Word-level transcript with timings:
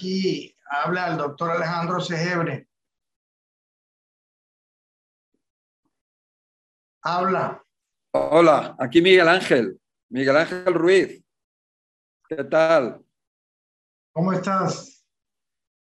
Aquí 0.00 0.56
habla 0.70 1.08
el 1.08 1.16
doctor 1.16 1.50
Alejandro 1.50 1.98
Segebre. 1.98 2.68
Habla. 7.02 7.60
Hola, 8.12 8.76
aquí 8.78 9.02
Miguel 9.02 9.26
Ángel, 9.26 9.80
Miguel 10.08 10.36
Ángel 10.36 10.72
Ruiz. 10.72 11.24
¿Qué 12.28 12.44
tal? 12.44 13.04
¿Cómo 14.12 14.32
estás? 14.32 15.04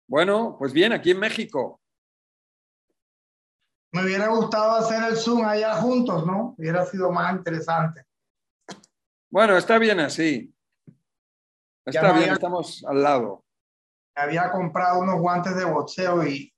Bueno, 0.08 0.56
pues 0.58 0.72
bien, 0.72 0.94
aquí 0.94 1.12
en 1.12 1.20
México. 1.20 1.82
Me 3.92 4.02
hubiera 4.02 4.30
gustado 4.30 4.76
hacer 4.76 5.04
el 5.12 5.18
Zoom 5.18 5.44
allá 5.44 5.76
juntos, 5.76 6.26
¿no? 6.26 6.56
Hubiera 6.58 6.86
sido 6.86 7.12
más 7.12 7.36
interesante. 7.36 8.06
Bueno, 9.30 9.58
está 9.58 9.78
bien 9.78 10.00
así. 10.00 10.56
Está 11.86 12.14
bien, 12.14 12.32
estamos 12.32 12.82
al 12.86 13.04
lado. 13.04 13.45
Había 14.16 14.52
comprado 14.52 15.00
unos 15.00 15.20
guantes 15.20 15.56
de 15.56 15.66
boxeo 15.66 16.26
y 16.26 16.54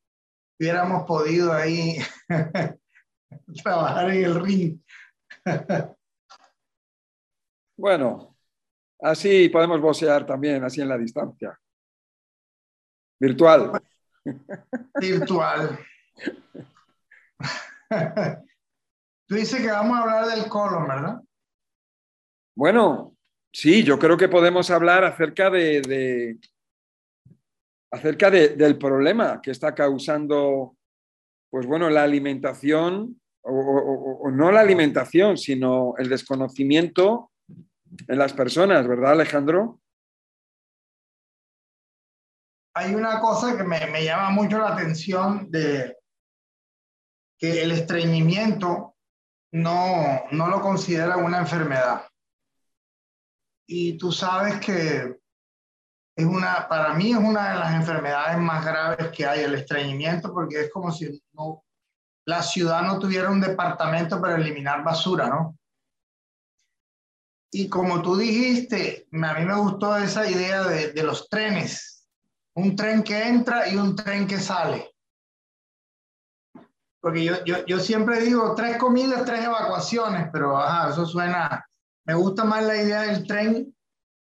hubiéramos 0.60 1.08
podido 1.08 1.54
ahí 1.54 1.98
trabajar 3.64 4.12
en 4.12 4.26
el 4.26 4.44
ring. 4.44 4.80
bueno, 7.78 8.36
así 9.02 9.50
podemos 9.50 9.82
boxear 9.82 10.26
también, 10.26 10.64
así 10.64 10.82
en 10.82 10.90
la 10.90 10.98
distancia. 10.98 11.60
Virtual. 13.20 13.82
Virtual. 15.02 15.80
Tú 19.28 19.36
dices 19.36 19.62
que 19.62 19.72
vamos 19.72 19.98
a 19.98 20.02
hablar 20.02 20.26
del 20.28 20.48
colon, 20.48 20.88
¿verdad? 20.88 21.22
Bueno, 22.56 23.16
sí, 23.52 23.84
yo 23.84 24.00
creo 24.00 24.18
que 24.18 24.30
podemos 24.30 24.72
hablar 24.72 25.04
acerca 25.04 25.50
de, 25.50 26.40
acerca 27.92 28.30
del 28.30 28.78
problema 28.78 29.42
que 29.42 29.52
está 29.52 29.74
causando, 29.74 30.76
pues 31.50 31.66
bueno, 31.66 31.90
la 31.90 32.04
alimentación, 32.04 33.22
o, 33.42 34.30
no 34.32 34.52
la 34.52 34.60
alimentación, 34.60 35.38
sino 35.38 35.94
el 35.98 36.10
desconocimiento 36.10 37.32
en 38.08 38.18
las 38.18 38.34
personas, 38.34 38.88
¿verdad, 38.88 39.14
Alejandro? 39.14 39.80
Hay 42.76 42.94
una 42.94 43.20
cosa 43.20 43.58
que 43.58 43.64
me, 43.64 43.88
me 43.88 44.04
llama 44.04 44.30
mucho 44.32 44.60
la 44.60 44.74
atención 44.74 45.50
de, 45.50 45.98
que 47.38 47.64
el 47.64 47.72
estreñimiento 47.72 48.96
no, 49.52 50.24
no 50.32 50.48
lo 50.48 50.62
considera 50.62 51.18
una 51.18 51.40
enfermedad. 51.40 52.08
Y 53.68 53.98
tú 53.98 54.12
sabes 54.12 54.60
que 54.60 55.17
es 56.18 56.26
una, 56.26 56.68
para 56.68 56.96
mí 56.96 57.12
es 57.12 57.18
una 57.18 57.54
de 57.54 57.60
las 57.60 57.76
enfermedades 57.76 58.40
más 58.40 58.66
graves 58.66 59.12
que 59.12 59.24
hay, 59.24 59.42
el 59.42 59.54
estreñimiento, 59.54 60.34
porque 60.34 60.62
es 60.62 60.72
como 60.72 60.92
si 60.92 61.22
no, 61.34 61.64
la 62.26 62.42
ciudad 62.42 62.82
no 62.82 62.98
tuviera 62.98 63.30
un 63.30 63.40
departamento 63.40 64.20
para 64.20 64.36
eliminar 64.36 64.84
basura, 64.84 65.28
¿no? 65.28 65.56
Y 67.52 67.70
como 67.70 68.02
tú 68.02 68.18
dijiste, 68.18 69.08
a 69.14 69.34
mí 69.36 69.46
me 69.46 69.56
gustó 69.58 69.96
esa 69.96 70.28
idea 70.28 70.64
de, 70.64 70.92
de 70.92 71.04
los 71.04 71.30
trenes, 71.30 72.10
un 72.56 72.76
tren 72.76 73.04
que 73.04 73.28
entra 73.28 73.70
y 73.70 73.76
un 73.76 73.96
tren 73.96 74.26
que 74.26 74.40
sale. 74.40 74.92
Porque 77.00 77.24
yo, 77.24 77.46
yo, 77.46 77.64
yo, 77.68 77.80
siempre 77.80 78.22
digo 78.22 78.56
tres 78.56 78.78
comidas, 78.78 79.24
tres 79.24 79.46
evacuaciones, 79.46 80.30
pero 80.34 80.58
ajá, 80.58 80.90
eso 80.90 81.06
suena, 81.06 81.64
me 82.06 82.16
gusta 82.16 82.44
más 82.44 82.64
la 82.64 82.76
idea 82.76 83.02
del 83.02 83.28
tren, 83.28 83.77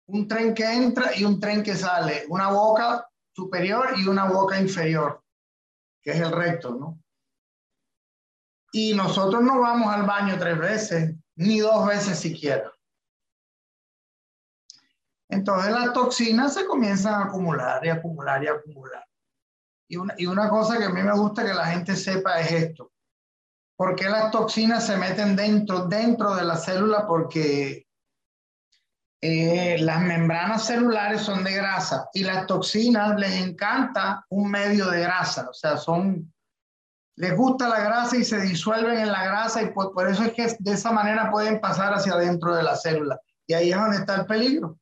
un 0.10 0.28
tren 0.28 0.54
que 0.54 0.64
entra 0.64 1.16
y 1.16 1.24
un 1.24 1.40
tren 1.40 1.62
que 1.62 1.76
sale, 1.76 2.26
una 2.30 2.50
boca 2.50 3.08
superior 3.32 3.94
y 3.98 4.08
una 4.08 4.26
boca 4.26 4.60
inferior, 4.60 5.24
que 6.02 6.12
es 6.12 6.20
el 6.20 6.32
recto, 6.32 6.74
¿no? 6.74 7.00
Y 8.72 8.94
nosotros 8.94 9.44
no 9.44 9.60
vamos 9.60 9.94
al 9.94 10.06
baño 10.06 10.38
tres 10.38 10.58
veces, 10.58 11.16
ni 11.36 11.60
dos 11.60 11.88
veces 11.88 12.18
siquiera. 12.20 12.72
Entonces 15.30 15.72
las 15.72 15.94
toxinas 15.94 16.56
se 16.56 16.66
comienzan 16.66 17.14
a 17.14 17.26
acumular 17.26 17.86
y 17.86 17.90
acumular 17.90 18.44
y 18.44 18.48
acumular. 18.48 19.06
Y 19.88 19.98
una, 19.98 20.16
y 20.18 20.26
una 20.26 20.50
cosa 20.50 20.78
que 20.78 20.86
a 20.86 20.90
mí 20.90 21.02
me 21.04 21.14
gusta 21.14 21.46
que 21.46 21.54
la 21.54 21.68
gente 21.68 21.96
sepa 21.96 22.40
es 22.40 22.52
esto. 22.52 22.92
¿Por 23.76 23.96
qué 23.96 24.10
las 24.10 24.32
toxinas 24.32 24.86
se 24.86 24.98
meten 24.98 25.36
dentro, 25.36 25.86
dentro 25.86 26.36
de 26.36 26.44
la 26.44 26.58
célula? 26.58 27.08
Porque 27.08 27.89
eh, 29.22 29.78
las 29.80 30.02
membranas 30.02 30.66
celulares 30.66 31.22
son 31.22 31.44
de 31.44 31.54
grasa 31.54 32.10
y 32.14 32.24
las 32.24 32.48
toxinas 32.48 33.20
les 33.20 33.34
encanta 33.34 34.26
un 34.30 34.50
medio 34.50 34.90
de 34.90 35.02
grasa, 35.02 35.50
o 35.50 35.54
sea, 35.54 35.76
son, 35.76 36.34
les 37.18 37.36
gusta 37.36 37.68
la 37.68 37.82
grasa 37.82 38.16
y 38.16 38.24
se 38.24 38.40
disuelven 38.40 38.98
en 38.98 39.12
la 39.12 39.26
grasa 39.26 39.62
y 39.62 39.72
por, 39.72 39.94
por 39.94 40.08
eso 40.08 40.24
es 40.24 40.34
que 40.34 40.48
de 40.60 40.72
esa 40.72 40.92
manera 40.92 41.30
pueden 41.30 41.60
pasar 41.60 41.94
hacia 41.94 42.14
adentro 42.14 42.56
de 42.56 42.64
la 42.64 42.78
célula. 42.78 43.20
Y 43.46 43.54
ahí 43.54 43.72
es 43.72 43.78
donde 43.78 43.98
está 43.98 44.16
el 44.16 44.26
peligro. 44.26 44.80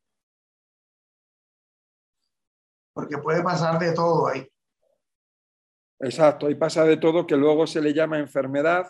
Porque 2.92 3.18
puede 3.18 3.42
pasar 3.42 3.78
de 3.78 3.92
todo 3.92 4.28
ahí. 4.28 4.46
Exacto, 6.00 6.46
ahí 6.46 6.54
pasa 6.54 6.84
de 6.84 6.96
todo 6.96 7.26
que 7.26 7.36
luego 7.36 7.66
se 7.66 7.80
le 7.80 7.92
llama 7.92 8.18
enfermedad 8.18 8.88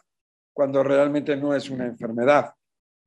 cuando 0.52 0.82
realmente 0.82 1.36
no 1.36 1.54
es 1.54 1.70
una 1.70 1.86
enfermedad. 1.86 2.52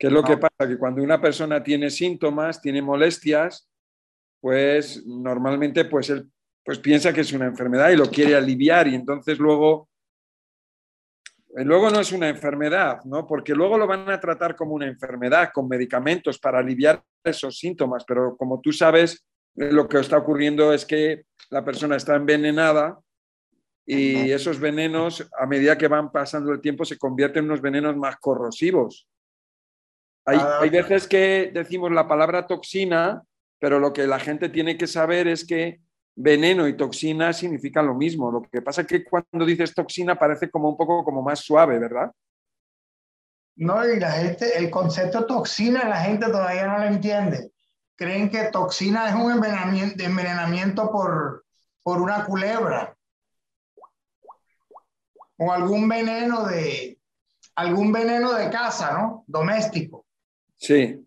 ¿Qué 0.02 0.08
es 0.08 0.14
lo 0.14 0.24
que 0.24 0.36
pasa? 0.36 0.68
Que 0.68 0.80
cuando 0.80 1.04
una 1.04 1.22
persona 1.22 1.62
tiene 1.62 1.92
síntomas, 1.92 2.60
tiene 2.60 2.82
molestias, 2.82 3.70
pues 4.40 5.06
normalmente 5.06 5.86
pues 5.86 6.10
él 6.10 6.28
pues 6.66 6.80
piensa 6.80 7.14
que 7.14 7.22
es 7.22 7.32
una 7.34 7.46
enfermedad 7.46 7.92
y 7.92 7.98
lo 7.98 8.08
quiere 8.08 8.36
aliviar 8.36 8.88
y 8.88 8.96
entonces 8.96 9.38
luego 9.38 9.90
eh, 11.56 11.64
luego 11.64 11.92
no 11.92 12.00
es 12.00 12.12
una 12.14 12.30
enfermedad, 12.30 13.04
¿no? 13.04 13.28
Porque 13.28 13.54
luego 13.54 13.78
lo 13.78 13.86
van 13.86 14.10
a 14.10 14.20
tratar 14.20 14.56
como 14.56 14.74
una 14.74 14.88
enfermedad 14.88 15.52
con 15.54 15.68
medicamentos 15.68 16.40
para 16.40 16.58
aliviar 16.58 17.04
esos 17.24 17.60
síntomas, 17.60 18.04
pero 18.04 18.36
como 18.38 18.60
tú 18.60 18.74
sabes, 18.74 19.24
lo 19.54 19.88
que 19.88 20.00
está 20.00 20.18
ocurriendo 20.18 20.74
es 20.74 20.84
que 20.84 21.26
la 21.52 21.64
persona 21.64 21.98
está 21.98 22.16
envenenada 22.16 23.00
y 23.86 24.32
esos 24.32 24.60
venenos, 24.60 25.30
a 25.38 25.46
medida 25.46 25.78
que 25.78 25.88
van 25.88 26.12
pasando 26.12 26.52
el 26.52 26.60
tiempo, 26.60 26.86
se 26.86 26.98
convierten 26.98 27.44
en 27.44 27.52
unos 27.52 27.62
venenos 27.62 27.96
más 27.96 28.16
corrosivos. 28.16 29.08
Hay, 30.26 30.38
ah, 30.40 30.60
hay, 30.62 30.70
veces 30.70 31.08
que 31.08 31.52
decimos 31.54 31.92
la 31.92 32.08
palabra 32.08 32.46
toxina, 32.46 33.24
pero 33.60 33.80
lo 33.80 33.92
que 33.92 34.06
la 34.08 34.20
gente 34.20 34.50
tiene 34.50 34.78
que 34.78 34.88
saber 34.88 35.28
es 35.28 35.46
que 35.46 35.82
veneno 36.16 36.68
y 36.68 36.78
toxina 36.78 37.34
significan 37.34 37.88
lo 37.88 37.96
mismo. 37.96 38.32
Lo 38.32 38.42
que 38.42 38.62
pasa 38.62 38.82
es 38.82 38.88
que 38.88 39.04
cuando 39.04 39.46
dices 39.46 39.74
toxina 39.74 40.18
parece 40.18 40.50
como 40.50 40.70
un 40.70 40.78
poco 40.78 41.04
como 41.04 41.22
más 41.22 41.40
suave, 41.40 41.80
¿verdad? 41.80 42.12
No, 43.56 43.86
y 43.88 44.00
la 44.00 44.12
gente, 44.12 44.58
el 44.58 44.70
concepto 44.70 45.26
toxina 45.26 45.88
la 45.88 46.02
gente 46.02 46.28
todavía 46.28 46.68
no 46.68 46.80
lo 46.80 46.86
entiende. 46.86 47.52
Creen 47.96 48.30
que 48.30 48.46
toxina 48.46 49.10
es 49.10 49.16
un 49.16 49.32
envenenamiento, 49.32 50.04
envenenamiento 50.04 50.92
por, 50.92 51.46
por 51.84 52.02
una 52.02 52.26
culebra 52.26 52.96
o 55.38 55.52
algún 55.52 55.88
veneno 55.90 56.46
de 56.46 57.00
algún 57.56 57.92
veneno 57.92 58.34
de 58.34 58.50
casa, 58.50 58.94
¿no? 58.94 59.24
Doméstico. 59.28 60.06
Sí. 60.62 61.04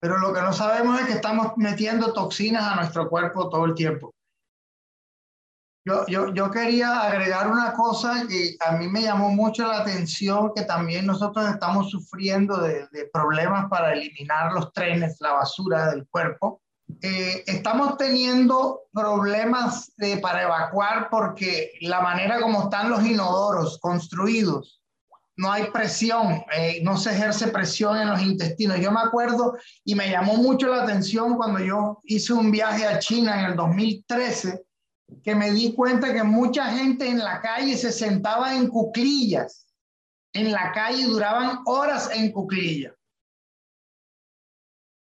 Pero 0.00 0.18
lo 0.18 0.32
que 0.32 0.40
no 0.40 0.52
sabemos 0.52 1.00
es 1.00 1.06
que 1.06 1.12
estamos 1.14 1.52
metiendo 1.56 2.12
toxinas 2.12 2.64
a 2.64 2.76
nuestro 2.76 3.08
cuerpo 3.08 3.48
todo 3.48 3.66
el 3.66 3.74
tiempo. 3.74 4.14
Yo, 5.84 6.06
yo, 6.06 6.34
yo 6.34 6.50
quería 6.50 7.00
agregar 7.00 7.50
una 7.50 7.72
cosa 7.72 8.26
que 8.28 8.56
a 8.60 8.72
mí 8.72 8.88
me 8.88 9.02
llamó 9.02 9.30
mucho 9.30 9.66
la 9.66 9.78
atención, 9.78 10.52
que 10.54 10.62
también 10.62 11.06
nosotros 11.06 11.48
estamos 11.48 11.90
sufriendo 11.90 12.58
de, 12.58 12.86
problemas 13.12 13.68
para 13.70 13.92
eliminar 13.92 14.52
los 14.52 14.72
trenes, 14.72 15.16
la 15.20 15.32
basura 15.32 15.90
del 15.90 16.06
cuerpo. 16.08 16.60
Eh, 17.02 17.42
estamos 17.46 17.96
teniendo 17.96 18.82
problemas 18.92 19.92
para 20.20 20.42
evacuar 20.42 21.08
porque 21.10 21.72
la 21.80 22.00
manera 22.00 22.40
como 22.40 22.64
están 22.64 22.90
los 22.90 23.04
inodoros 23.04 23.78
construidos, 23.78 24.82
no 25.38 25.50
hay 25.50 25.70
presión, 25.70 26.44
eh, 26.54 26.80
no 26.82 26.98
se 26.98 27.12
ejerce 27.12 27.48
presión 27.48 27.96
en 27.96 28.08
los 28.08 28.20
intestinos. 28.20 28.78
Yo 28.80 28.92
me 28.92 29.00
acuerdo 29.00 29.56
y 29.84 29.94
me 29.94 30.10
llamó 30.10 30.34
mucho 30.36 30.68
la 30.68 30.82
atención 30.82 31.36
cuando 31.36 31.60
yo 31.60 32.00
hice 32.04 32.34
un 32.34 32.50
viaje 32.50 32.86
a 32.86 32.98
China 32.98 33.40
en 33.40 33.46
el 33.52 33.56
2013, 33.56 34.62
que 35.24 35.34
me 35.34 35.50
di 35.52 35.72
cuenta 35.72 36.12
que 36.12 36.22
mucha 36.22 36.66
gente 36.66 37.08
en 37.08 37.18
la 37.18 37.40
calle 37.40 37.76
se 37.76 37.92
sentaba 37.92 38.54
en 38.54 38.68
cuclillas. 38.68 39.66
En 40.34 40.52
la 40.52 40.72
calle 40.72 41.04
duraban 41.04 41.60
horas 41.64 42.10
en 42.12 42.30
cuclillas 42.30 42.92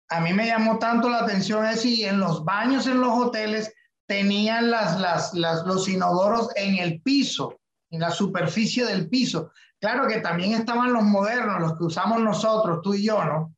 a 0.10 0.22
mí 0.22 0.34
me 0.34 0.46
llamó 0.46 0.78
tanto 0.78 1.10
la 1.10 1.20
atención 1.20 1.66
es 1.66 1.82
si 1.82 2.04
en 2.04 2.20
los 2.20 2.44
baños 2.44 2.88
en 2.88 3.02
los 3.02 3.12
hoteles 3.12 3.74
tenían 4.08 4.72
los 4.72 5.90
inodoros 5.90 6.50
en 6.56 6.76
el 6.76 7.02
piso, 7.02 7.60
en 7.90 8.02
la 8.02 8.12
superficie 8.12 8.86
del 8.86 9.10
piso. 9.10 9.52
Claro 9.86 10.08
que 10.08 10.20
también 10.20 10.54
estaban 10.54 10.94
los 10.94 11.04
modernos, 11.04 11.62
los 11.62 11.78
que 11.78 11.84
usamos 11.84 12.20
nosotros, 12.20 12.82
tú 12.82 12.96
y 12.96 13.06
yo, 13.06 13.24
¿no? 13.24 13.56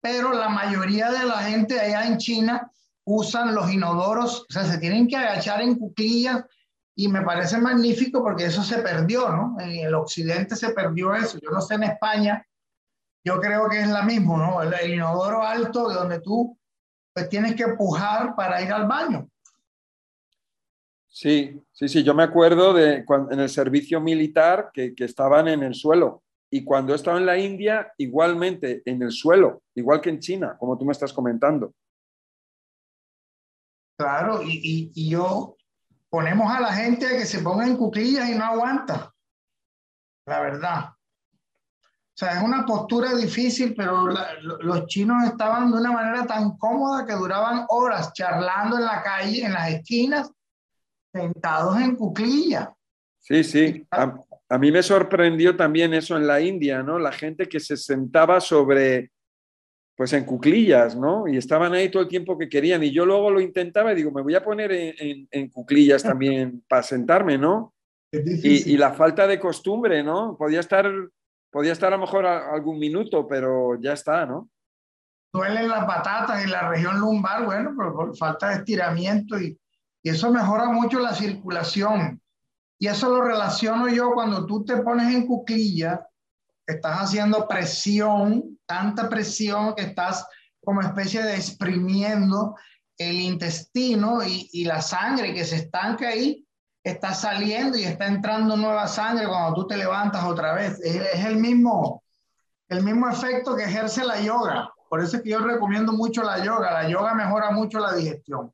Pero 0.00 0.32
la 0.32 0.48
mayoría 0.48 1.10
de 1.10 1.26
la 1.26 1.42
gente 1.42 1.78
allá 1.78 2.06
en 2.06 2.16
China 2.16 2.72
usan 3.04 3.54
los 3.54 3.70
inodoros, 3.70 4.46
o 4.48 4.50
sea, 4.50 4.64
se 4.64 4.78
tienen 4.78 5.06
que 5.06 5.18
agachar 5.18 5.60
en 5.60 5.74
cuclillas 5.74 6.42
y 6.96 7.06
me 7.08 7.20
parece 7.20 7.58
magnífico 7.58 8.22
porque 8.22 8.46
eso 8.46 8.62
se 8.62 8.78
perdió, 8.78 9.28
¿no? 9.28 9.60
En 9.60 9.72
el 9.88 9.94
occidente 9.94 10.56
se 10.56 10.70
perdió 10.70 11.14
eso. 11.14 11.38
Yo 11.38 11.50
no 11.50 11.60
sé 11.60 11.74
en 11.74 11.82
España, 11.82 12.42
yo 13.22 13.38
creo 13.38 13.68
que 13.68 13.82
es 13.82 13.88
la 13.88 14.04
misma, 14.04 14.38
¿no? 14.38 14.62
El, 14.62 14.90
inodoro 14.90 15.42
alto 15.42 15.90
donde 15.90 16.20
tú 16.20 16.58
pues 17.12 17.28
tienes 17.28 17.56
que 17.56 17.64
empujar 17.64 18.34
para 18.34 18.62
ir 18.62 18.72
al 18.72 18.86
baño. 18.86 19.28
Sí, 21.14 21.62
sí, 21.72 21.88
sí, 21.88 22.02
yo 22.02 22.14
me 22.14 22.22
acuerdo 22.22 22.72
de 22.72 23.04
en 23.30 23.38
el 23.38 23.50
servicio 23.50 24.00
militar 24.00 24.70
que, 24.72 24.94
que 24.94 25.04
estaban 25.04 25.46
en 25.46 25.62
el 25.62 25.74
suelo 25.74 26.22
y 26.50 26.64
cuando 26.64 26.94
he 26.94 26.98
en 26.98 27.26
la 27.26 27.36
India, 27.38 27.92
igualmente 27.98 28.82
en 28.86 29.02
el 29.02 29.12
suelo, 29.12 29.62
igual 29.74 30.00
que 30.00 30.08
en 30.08 30.20
China, 30.20 30.56
como 30.58 30.76
tú 30.78 30.86
me 30.86 30.92
estás 30.92 31.12
comentando. 31.12 31.74
Claro, 33.98 34.42
y, 34.42 34.90
y, 34.94 35.10
yo 35.10 35.56
ponemos 36.08 36.50
a 36.50 36.60
la 36.60 36.72
gente 36.72 37.06
que 37.06 37.26
se 37.26 37.40
ponga 37.40 37.66
en 37.66 37.76
cuclillas 37.76 38.28
y 38.30 38.34
no 38.34 38.44
aguanta, 38.44 39.14
la 40.26 40.40
verdad. 40.40 40.84
O 40.88 42.16
sea, 42.16 42.38
es 42.38 42.42
una 42.42 42.64
postura 42.64 43.14
difícil, 43.14 43.74
pero 43.74 44.08
los 44.60 44.86
chinos 44.86 45.24
estaban 45.24 45.70
de 45.70 45.78
una 45.78 45.92
manera 45.92 46.26
tan 46.26 46.56
cómoda 46.56 47.06
que 47.06 47.14
duraban 47.14 47.64
horas 47.68 48.12
charlando 48.14 48.76
en 48.76 48.84
la 48.84 49.02
calle, 49.02 49.44
en 49.44 49.52
las 49.52 49.70
esquinas, 49.70 50.30
sentados 51.12 51.80
en 51.80 51.96
cuclillas. 51.96 52.68
Sí, 53.20 53.44
sí. 53.44 53.86
A, 53.90 54.14
a, 54.48 54.58
mí 54.58 54.72
me 54.72 54.82
sorprendió 54.82 55.56
también 55.56 55.94
eso 55.94 56.16
en 56.16 56.26
la 56.26 56.40
India, 56.40 56.82
¿no? 56.82 56.98
La 56.98 57.12
gente 57.12 57.48
que 57.48 57.60
se 57.60 57.76
sentaba 57.76 58.40
sobre, 58.40 59.12
pues 59.96 60.12
en 60.12 60.24
cuclillas, 60.24 60.96
¿no? 60.96 61.28
Y 61.28 61.36
estaban 61.36 61.72
ahí 61.72 61.90
todo 61.90 62.02
el 62.02 62.08
tiempo 62.08 62.36
que 62.36 62.48
querían. 62.48 62.82
Y 62.82 62.90
yo 62.90 63.06
luego 63.06 63.30
lo 63.30 63.40
intentaba 63.40 63.92
y 63.92 63.96
digo, 63.96 64.10
me 64.10 64.22
voy 64.22 64.34
a 64.34 64.42
poner 64.42 64.72
en, 64.72 65.28
en, 65.30 65.48
cuclillas 65.50 66.02
también 66.02 66.64
para 66.68 66.82
sentarme, 66.82 67.38
¿no? 67.38 67.74
Y, 68.10 68.72
y, 68.72 68.76
la 68.76 68.92
falta 68.92 69.26
de 69.26 69.40
costumbre, 69.40 70.02
¿no? 70.02 70.36
Podía 70.36 70.60
estar 70.60 70.92
Podía 71.52 71.72
estar 71.72 71.92
a 71.92 71.96
lo 71.96 72.02
mejor 72.02 72.24
algún 72.24 72.78
minuto, 72.78 73.28
pero 73.28 73.78
ya 73.78 73.92
está, 73.92 74.24
¿no? 74.24 74.48
Duelen 75.34 75.68
las 75.68 75.84
patatas 75.84 76.42
en 76.42 76.50
la 76.50 76.70
región 76.70 76.98
lumbar, 76.98 77.44
bueno, 77.44 77.74
pero 77.76 77.94
por 77.94 78.16
falta 78.16 78.48
de 78.48 78.54
estiramiento 78.56 79.38
y, 79.38 79.58
y 80.02 80.10
eso 80.10 80.30
mejora 80.30 80.66
mucho 80.66 80.98
la 80.98 81.14
circulación. 81.14 82.20
Y 82.78 82.88
eso 82.88 83.08
lo 83.08 83.22
relaciono 83.22 83.88
yo 83.88 84.12
cuando 84.12 84.44
tú 84.46 84.64
te 84.64 84.78
pones 84.78 85.14
en 85.14 85.26
cuclilla, 85.26 86.04
estás 86.66 86.98
haciendo 86.98 87.46
presión, 87.46 88.58
tanta 88.66 89.08
presión 89.08 89.74
que 89.74 89.82
estás 89.82 90.26
como 90.64 90.80
especie 90.80 91.22
de 91.22 91.36
exprimiendo 91.36 92.56
el 92.98 93.20
intestino 93.20 94.22
y, 94.24 94.48
y, 94.52 94.64
la 94.64 94.80
sangre 94.80 95.34
que 95.34 95.44
se 95.44 95.56
estanca 95.56 96.08
ahí 96.08 96.46
está 96.84 97.14
saliendo 97.14 97.78
y 97.78 97.84
está 97.84 98.06
entrando 98.06 98.56
nueva 98.56 98.86
sangre 98.86 99.26
cuando 99.26 99.54
tú 99.54 99.66
te 99.66 99.76
levantas 99.76 100.24
otra 100.24 100.52
vez. 100.52 100.80
Es, 100.80 101.24
el, 101.24 101.36
mismo, 101.36 102.02
el 102.68 102.82
mismo 102.82 103.08
efecto 103.08 103.56
que 103.56 103.64
ejerce 103.64 104.04
la 104.04 104.20
yoga. 104.20 104.72
Por 104.88 105.02
eso 105.02 105.16
es 105.16 105.22
que 105.22 105.30
yo 105.30 105.38
recomiendo 105.38 105.92
mucho 105.92 106.22
la 106.22 106.44
yoga. 106.44 106.72
La 106.72 106.88
yoga 106.88 107.14
mejora 107.14 107.50
mucho 107.50 107.78
la 107.78 107.94
digestión 107.94 108.52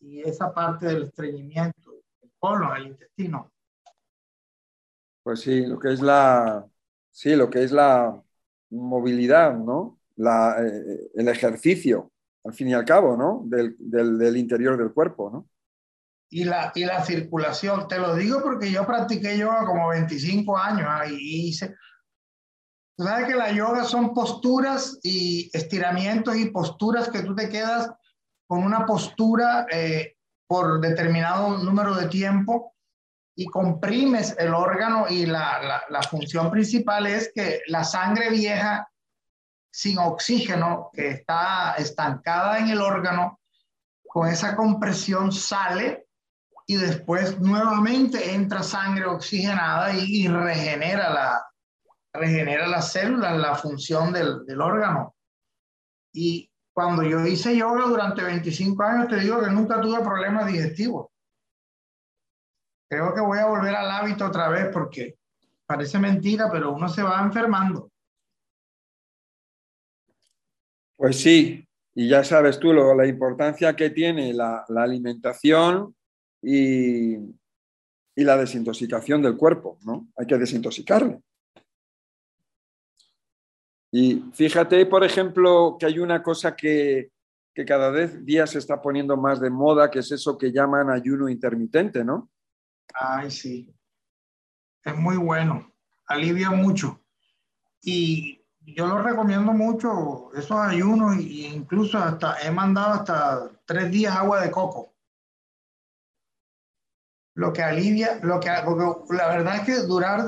y 0.00 0.20
esa 0.20 0.52
parte 0.52 0.86
del 0.86 1.04
estreñimiento, 1.04 2.02
el 2.22 2.30
colon, 2.38 2.76
el 2.76 2.86
intestino. 2.88 3.52
Pues 5.22 5.40
sí, 5.40 5.66
lo 5.66 5.78
que 5.78 5.92
es 5.92 6.00
la, 6.00 6.66
sí, 7.10 7.36
lo 7.36 7.50
que 7.50 7.62
es 7.62 7.72
la 7.72 8.20
movilidad, 8.70 9.56
¿no? 9.56 9.98
La, 10.16 10.56
eh, 10.60 11.10
el 11.14 11.28
ejercicio, 11.28 12.10
al 12.44 12.54
fin 12.54 12.68
y 12.68 12.74
al 12.74 12.84
cabo, 12.84 13.16
¿no? 13.16 13.42
Del, 13.44 13.76
del, 13.78 14.18
del 14.18 14.36
interior 14.36 14.76
del 14.76 14.92
cuerpo, 14.92 15.30
¿no? 15.30 15.46
y 16.30 16.44
la, 16.44 16.72
y 16.74 16.84
la 16.84 17.04
circulación. 17.04 17.88
Te 17.88 17.98
lo 17.98 18.14
digo 18.14 18.40
porque 18.42 18.70
yo 18.70 18.86
practiqué 18.86 19.36
yoga 19.36 19.66
como 19.66 19.88
25 19.88 20.56
años 20.56 20.88
y 21.10 21.48
hice... 21.48 21.74
Tú 22.96 23.04
sabes 23.04 23.26
que 23.26 23.34
la 23.34 23.50
yoga 23.50 23.84
son 23.84 24.12
posturas 24.12 24.98
y 25.02 25.50
estiramientos 25.54 26.36
y 26.36 26.50
posturas 26.50 27.08
que 27.08 27.22
tú 27.22 27.34
te 27.34 27.48
quedas 27.48 27.90
con 28.50 28.64
una 28.64 28.84
postura 28.84 29.64
eh, 29.70 30.16
por 30.48 30.80
determinado 30.80 31.56
número 31.58 31.94
de 31.94 32.08
tiempo 32.08 32.74
y 33.36 33.46
comprimes 33.46 34.34
el 34.40 34.52
órgano 34.54 35.06
y 35.08 35.24
la, 35.24 35.84
la, 35.88 36.02
función 36.02 36.50
principal 36.50 37.06
es 37.06 37.30
que 37.32 37.60
la 37.68 37.84
sangre 37.84 38.28
vieja 38.28 38.90
sin 39.72 39.98
oxígeno 39.98 40.90
que 40.92 41.10
está 41.10 41.74
estancada 41.78 42.58
en 42.58 42.70
el 42.70 42.80
órgano, 42.80 43.38
con 44.04 44.26
esa 44.26 44.56
compresión 44.56 45.30
sale 45.30 46.08
y 46.66 46.74
después 46.74 47.38
nuevamente 47.38 48.34
entra 48.34 48.64
sangre 48.64 49.06
oxigenada 49.06 49.92
y, 49.92 50.26
regenera, 50.26 51.08
la, 51.10 51.46
regenera 52.12 52.66
las 52.66 52.90
células, 52.90 53.38
la 53.38 53.54
función 53.54 54.12
del, 54.12 54.44
del, 54.44 54.60
órgano. 54.60 55.14
Y 56.12 56.49
cuando 56.72 57.02
yo 57.02 57.26
hice 57.26 57.56
yoga 57.56 57.86
durante 57.86 58.22
25 58.22 58.82
años, 58.82 59.08
te 59.08 59.20
digo 59.20 59.40
que 59.40 59.50
nunca 59.50 59.80
tuve 59.80 60.00
problemas 60.00 60.46
digestivos. 60.46 61.08
Creo 62.88 63.14
que 63.14 63.20
voy 63.20 63.38
a 63.38 63.46
volver 63.46 63.74
al 63.74 63.90
hábito 63.90 64.26
otra 64.26 64.48
vez 64.48 64.68
porque 64.72 65.16
parece 65.66 65.98
mentira, 65.98 66.50
pero 66.50 66.72
uno 66.72 66.88
se 66.88 67.02
va 67.02 67.22
enfermando. 67.22 67.90
Pues 70.96 71.20
sí, 71.20 71.66
y 71.94 72.08
ya 72.08 72.24
sabes 72.24 72.58
tú 72.58 72.72
lo, 72.72 72.94
la 72.94 73.06
importancia 73.06 73.74
que 73.74 73.90
tiene 73.90 74.34
la, 74.34 74.64
la 74.68 74.82
alimentación 74.82 75.94
y, 76.42 77.14
y 77.14 78.24
la 78.24 78.36
desintoxicación 78.36 79.22
del 79.22 79.36
cuerpo, 79.36 79.78
¿no? 79.84 80.08
Hay 80.16 80.26
que 80.26 80.36
desintoxicarle. 80.36 81.20
Y 83.92 84.24
fíjate, 84.32 84.86
por 84.86 85.04
ejemplo, 85.04 85.76
que 85.78 85.86
hay 85.86 85.98
una 85.98 86.22
cosa 86.22 86.54
que, 86.54 87.10
que 87.54 87.64
cada 87.64 87.90
día 87.92 88.46
se 88.46 88.58
está 88.58 88.80
poniendo 88.80 89.16
más 89.16 89.40
de 89.40 89.50
moda, 89.50 89.90
que 89.90 89.98
es 89.98 90.12
eso 90.12 90.38
que 90.38 90.52
llaman 90.52 90.90
ayuno 90.90 91.28
intermitente, 91.28 92.04
¿no? 92.04 92.30
Ay, 92.94 93.30
sí. 93.30 93.74
Es 94.84 94.96
muy 94.96 95.16
bueno. 95.16 95.72
Alivia 96.06 96.50
mucho. 96.50 97.02
Y 97.82 98.44
yo 98.60 98.86
lo 98.86 99.02
recomiendo 99.02 99.52
mucho, 99.52 100.30
esos 100.34 100.58
ayunos, 100.58 101.16
e 101.16 101.48
incluso 101.54 101.98
hasta 101.98 102.40
he 102.42 102.50
mandado 102.50 102.92
hasta 102.94 103.50
tres 103.64 103.90
días 103.90 104.14
agua 104.14 104.40
de 104.42 104.50
coco 104.50 104.90
lo 107.40 107.52
que 107.52 107.62
alivia, 107.62 108.20
lo 108.22 108.38
que, 108.38 108.48
la 108.48 109.28
verdad 109.28 109.56
es 109.56 109.60
que 109.62 109.86
durar 109.86 110.20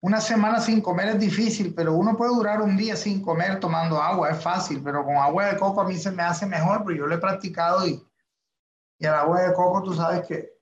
una 0.00 0.20
semana 0.20 0.60
sin 0.60 0.80
comer 0.80 1.08
es 1.08 1.18
difícil, 1.18 1.74
pero 1.74 1.94
uno 1.94 2.16
puede 2.16 2.34
durar 2.34 2.62
un 2.62 2.76
día 2.76 2.96
sin 2.96 3.22
comer 3.22 3.58
tomando 3.60 4.00
agua, 4.00 4.30
es 4.30 4.42
fácil, 4.42 4.82
pero 4.82 5.04
con 5.04 5.16
agua 5.16 5.46
de 5.46 5.58
coco 5.58 5.80
a 5.80 5.88
mí 5.88 5.96
se 5.96 6.10
me 6.10 6.22
hace 6.22 6.46
mejor, 6.46 6.84
pero 6.84 6.98
yo 6.98 7.06
lo 7.06 7.14
he 7.14 7.18
practicado 7.18 7.86
y, 7.86 8.02
y 8.98 9.06
el 9.06 9.14
agua 9.14 9.42
de 9.42 9.54
coco 9.54 9.82
tú 9.82 9.94
sabes 9.94 10.26
que 10.26 10.56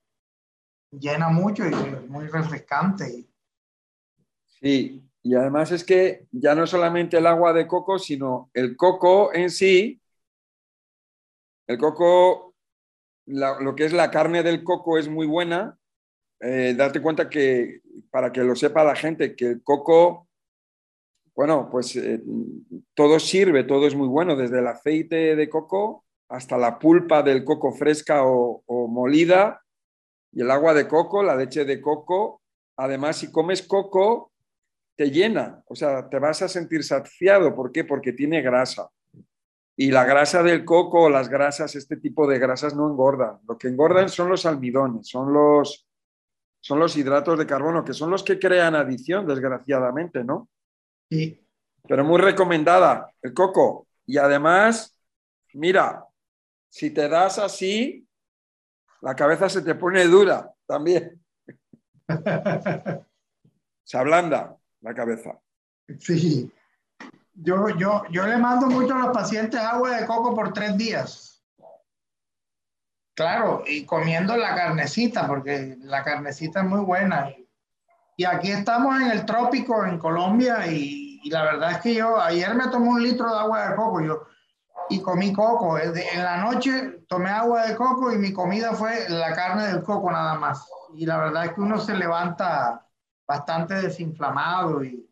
llena 0.93 1.29
mucho 1.29 1.65
y 1.69 1.73
es 1.73 2.09
muy 2.09 2.27
refrescante. 2.29 3.27
Sí, 4.47 5.03
y 5.23 5.35
además 5.35 5.73
es 5.73 5.85
que 5.85 6.27
ya 6.31 6.55
no 6.55 6.67
solamente 6.67 7.19
el 7.19 7.27
agua 7.27 7.53
de 7.53 7.67
coco, 7.67 7.99
sino 7.99 8.51
el 8.55 8.77
coco 8.77 9.35
en 9.35 9.51
sí, 9.51 10.01
el 11.67 11.79
coco 11.79 12.55
lo 13.27 13.75
que 13.75 13.87
es 13.87 13.93
la 13.93 14.11
carne 14.11 14.43
del 14.43 14.63
coco 14.63 14.99
es 14.99 15.09
muy 15.09 15.27
buena. 15.27 15.79
Eh, 16.41 16.75
date 16.77 17.01
cuenta 17.01 17.29
que, 17.31 17.81
para 18.15 18.31
que 18.31 18.45
lo 18.45 18.55
sepa 18.55 18.85
la 18.85 18.95
gente, 18.95 19.35
que 19.35 19.47
el 19.47 19.63
coco, 19.65 20.29
bueno, 21.35 21.69
pues 21.69 21.97
eh, 21.97 22.23
todo 22.95 23.19
sirve, 23.19 23.65
todo 23.65 23.89
es 23.89 23.97
muy 23.97 24.07
bueno, 24.07 24.37
desde 24.37 24.61
el 24.61 24.69
aceite 24.69 25.35
de 25.35 25.49
coco 25.49 26.05
hasta 26.29 26.57
la 26.57 26.79
pulpa 26.79 27.25
del 27.25 27.43
coco 27.43 27.73
fresca 27.73 28.25
o, 28.25 28.63
o 28.67 28.87
molida 28.87 29.61
y 30.31 30.43
el 30.43 30.51
agua 30.53 30.75
de 30.75 30.87
coco, 30.87 31.25
la 31.25 31.35
leche 31.35 31.65
de 31.65 31.81
coco. 31.81 32.41
Además, 32.77 33.17
si 33.17 33.33
comes 33.33 33.63
coco, 33.63 34.31
te 34.95 35.11
llena, 35.11 35.65
o 35.67 35.75
sea, 35.75 36.09
te 36.09 36.21
vas 36.21 36.41
a 36.43 36.47
sentir 36.47 36.85
saciado. 36.85 37.53
¿Por 37.53 37.73
qué? 37.73 37.83
Porque 37.83 38.13
tiene 38.13 38.43
grasa. 38.43 38.91
Y 39.77 39.91
la 39.91 40.05
grasa 40.05 40.45
del 40.45 40.65
coco, 40.65 41.11
las 41.11 41.29
grasas, 41.29 41.75
este 41.75 41.97
tipo 41.97 42.29
de 42.29 42.39
grasas 42.39 42.77
no 42.77 42.89
engordan. 42.89 43.41
Lo 43.49 43.59
que 43.59 43.67
engordan 43.67 44.09
son 44.09 44.29
los 44.29 44.47
almidones, 44.47 45.09
son 45.09 45.33
los, 45.33 45.89
son 46.65 46.79
los 46.79 46.97
hidratos 46.97 47.39
de 47.39 47.47
carbono, 47.47 47.85
que 47.85 47.93
son 47.93 48.11
los 48.11 48.23
que 48.23 48.39
crean 48.39 48.75
adicción, 48.75 49.27
desgraciadamente, 49.27 50.25
¿no? 50.25 50.49
Sí. 51.11 51.47
Pero 51.87 52.05
muy 52.05 52.19
recomendada, 52.19 53.13
el 53.21 53.35
coco. 53.35 53.87
Y 54.07 54.17
además, 54.17 54.99
mira, 55.53 56.07
si 56.71 56.89
te 56.91 57.07
das 57.07 57.39
así, 57.39 58.09
la 59.03 59.15
cabeza 59.15 59.51
se 59.51 59.61
te 59.61 59.75
pone 59.75 60.07
dura 60.07 60.51
también. 60.67 61.23
se 63.85 63.99
ablanda 63.99 64.57
la 64.81 64.95
cabeza. 64.95 65.39
Sí. 65.99 66.51
Yo, 67.35 67.69
yo, 67.77 68.05
yo 68.11 68.27
le 68.27 68.39
mando 68.39 68.69
mucho 68.69 68.95
a 68.95 69.01
los 69.01 69.15
pacientes 69.15 69.61
agua 69.61 70.01
de 70.01 70.07
coco 70.07 70.35
por 70.35 70.55
tres 70.55 70.79
días. 70.79 71.34
Claro, 73.15 73.63
y 73.67 73.85
comiendo 73.85 74.37
la 74.37 74.55
carnecita, 74.55 75.27
porque 75.27 75.77
la 75.81 76.03
carnecita 76.03 76.61
es 76.61 76.67
muy 76.67 76.81
buena. 76.81 77.31
Y 78.17 78.25
aquí 78.25 78.51
estamos 78.51 79.01
en 79.01 79.11
el 79.11 79.25
trópico, 79.27 79.85
en 79.85 79.99
Colombia, 79.99 80.67
y, 80.67 81.21
y 81.23 81.31
la 81.31 81.43
verdad 81.43 81.73
es 81.73 81.79
que 81.79 81.95
yo 81.95 82.21
ayer 82.21 82.55
me 82.55 82.69
tomé 82.69 82.89
un 82.89 83.03
litro 83.03 83.33
de 83.33 83.39
agua 83.39 83.69
de 83.69 83.77
coco 83.77 84.01
yo, 84.01 84.27
y 84.91 85.01
comí 85.01 85.33
coco. 85.33 85.79
En 85.79 86.23
la 86.23 86.39
noche 86.45 87.05
tomé 87.09 87.31
agua 87.31 87.67
de 87.67 87.75
coco 87.75 88.13
y 88.13 88.17
mi 88.17 88.33
comida 88.33 88.75
fue 88.75 89.09
la 89.09 89.33
carne 89.35 89.69
del 89.69 89.83
coco 89.83 90.11
nada 90.11 90.35
más. 90.35 90.67
Y 90.95 91.07
la 91.07 91.19
verdad 91.19 91.47
es 91.47 91.53
que 91.53 91.61
uno 91.61 91.79
se 91.79 91.97
levanta 91.97 92.87
bastante 93.27 93.75
desinflamado 93.75 94.85
y, 94.85 95.09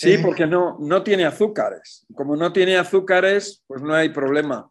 Sí, 0.00 0.18
porque 0.18 0.46
no, 0.46 0.76
no 0.78 1.02
tiene 1.02 1.26
azúcares. 1.26 2.06
Como 2.14 2.36
no 2.36 2.52
tiene 2.52 2.78
azúcares, 2.78 3.64
pues 3.66 3.82
no 3.82 3.92
hay 3.92 4.10
problema. 4.10 4.70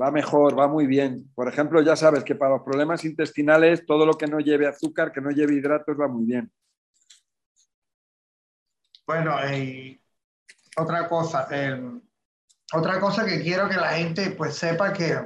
Va 0.00 0.10
mejor, 0.10 0.58
va 0.58 0.68
muy 0.68 0.86
bien. 0.86 1.30
Por 1.34 1.48
ejemplo, 1.48 1.82
ya 1.82 1.96
sabes 1.96 2.24
que 2.24 2.34
para 2.34 2.52
los 2.52 2.62
problemas 2.62 3.04
intestinales, 3.04 3.84
todo 3.84 4.06
lo 4.06 4.14
que 4.14 4.26
no 4.26 4.40
lleve 4.40 4.66
azúcar, 4.66 5.12
que 5.12 5.20
no 5.20 5.30
lleve 5.30 5.54
hidratos, 5.54 5.98
va 6.00 6.08
muy 6.08 6.24
bien. 6.24 6.50
Bueno, 9.06 9.36
y 9.54 10.00
otra 10.76 11.08
cosa, 11.08 11.46
otra 12.72 13.00
cosa 13.00 13.26
que 13.26 13.42
quiero 13.42 13.68
que 13.68 13.76
la 13.76 13.90
gente 13.90 14.30
pues 14.30 14.56
sepa 14.56 14.92
que 14.92 15.18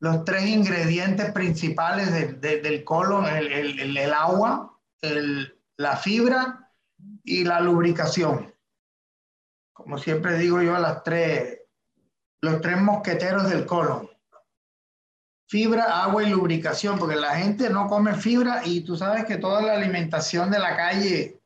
los 0.00 0.24
tres 0.24 0.46
ingredientes 0.46 1.32
principales 1.32 2.40
del 2.40 2.84
colon, 2.84 3.26
el, 3.26 3.96
el 3.96 4.12
agua, 4.12 4.78
el, 5.00 5.58
la 5.78 5.96
fibra 5.96 6.70
y 7.24 7.44
la 7.44 7.60
lubricación. 7.60 8.54
Como 9.72 9.96
siempre 9.98 10.36
digo 10.38 10.60
yo, 10.60 10.78
las 10.78 11.02
tres, 11.02 11.60
los 12.42 12.60
tres 12.60 12.80
mosqueteros 12.80 13.48
del 13.48 13.66
colon. 13.66 14.08
Fibra, 15.48 16.02
agua 16.02 16.24
y 16.24 16.30
lubricación, 16.30 16.98
porque 16.98 17.16
la 17.16 17.36
gente 17.36 17.70
no 17.70 17.86
come 17.86 18.14
fibra 18.14 18.62
y 18.64 18.80
tú 18.80 18.96
sabes 18.96 19.24
que 19.24 19.36
toda 19.36 19.62
la 19.62 19.74
alimentación 19.74 20.50
de 20.50 20.58
la 20.58 20.76
calle 20.76 21.40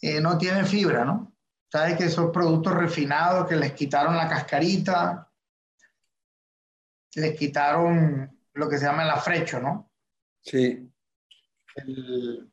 eh, 0.00 0.20
no 0.20 0.38
tiene 0.38 0.64
fibra, 0.64 1.04
¿no? 1.04 1.32
Sabes 1.70 1.96
que 1.96 2.04
esos 2.04 2.30
productos 2.30 2.74
refinados 2.74 3.48
que 3.48 3.56
les 3.56 3.72
quitaron 3.72 4.16
la 4.16 4.28
cascarita, 4.28 5.28
les 7.14 7.36
quitaron 7.36 8.38
lo 8.54 8.68
que 8.68 8.78
se 8.78 8.86
llama 8.86 9.02
el 9.02 9.10
afrecho, 9.10 9.60
¿no? 9.60 9.90
Sí. 10.42 10.88
El, 11.74 12.50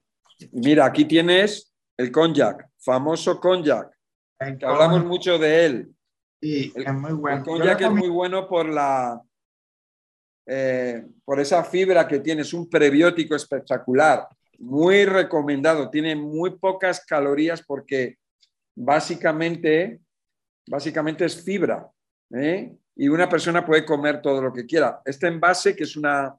Mira, 0.51 0.85
aquí 0.85 1.05
tienes 1.05 1.73
el 1.97 2.11
cognac, 2.11 2.69
famoso 2.77 3.39
cognac, 3.39 3.89
que 4.39 4.65
hablamos 4.65 5.03
mucho 5.05 5.37
de 5.37 5.65
él. 5.65 5.95
Sí, 6.41 6.73
es 6.75 6.93
muy 6.93 7.13
bueno. 7.13 7.43
El 7.63 7.69
es 7.69 7.91
muy 7.91 8.09
bueno 8.09 8.47
por 8.47 8.67
la 8.67 9.21
eh, 10.49 11.05
por 11.25 11.41
esa 11.41 11.61
fibra 11.65 12.07
que 12.07 12.19
tiene, 12.19 12.41
es 12.41 12.53
un 12.53 12.69
prebiótico 12.69 13.35
espectacular, 13.35 14.29
muy 14.59 15.03
recomendado, 15.03 15.89
tiene 15.89 16.15
muy 16.15 16.57
pocas 16.57 17.05
calorías 17.05 17.61
porque 17.61 18.17
básicamente, 18.73 19.99
básicamente 20.69 21.25
es 21.25 21.43
fibra. 21.43 21.91
¿eh? 22.33 22.73
Y 22.95 23.09
una 23.09 23.27
persona 23.27 23.65
puede 23.65 23.85
comer 23.85 24.21
todo 24.21 24.41
lo 24.41 24.53
que 24.53 24.65
quiera. 24.65 25.01
Este 25.03 25.27
envase, 25.27 25.75
que 25.75 25.83
es 25.83 25.97
una, 25.97 26.33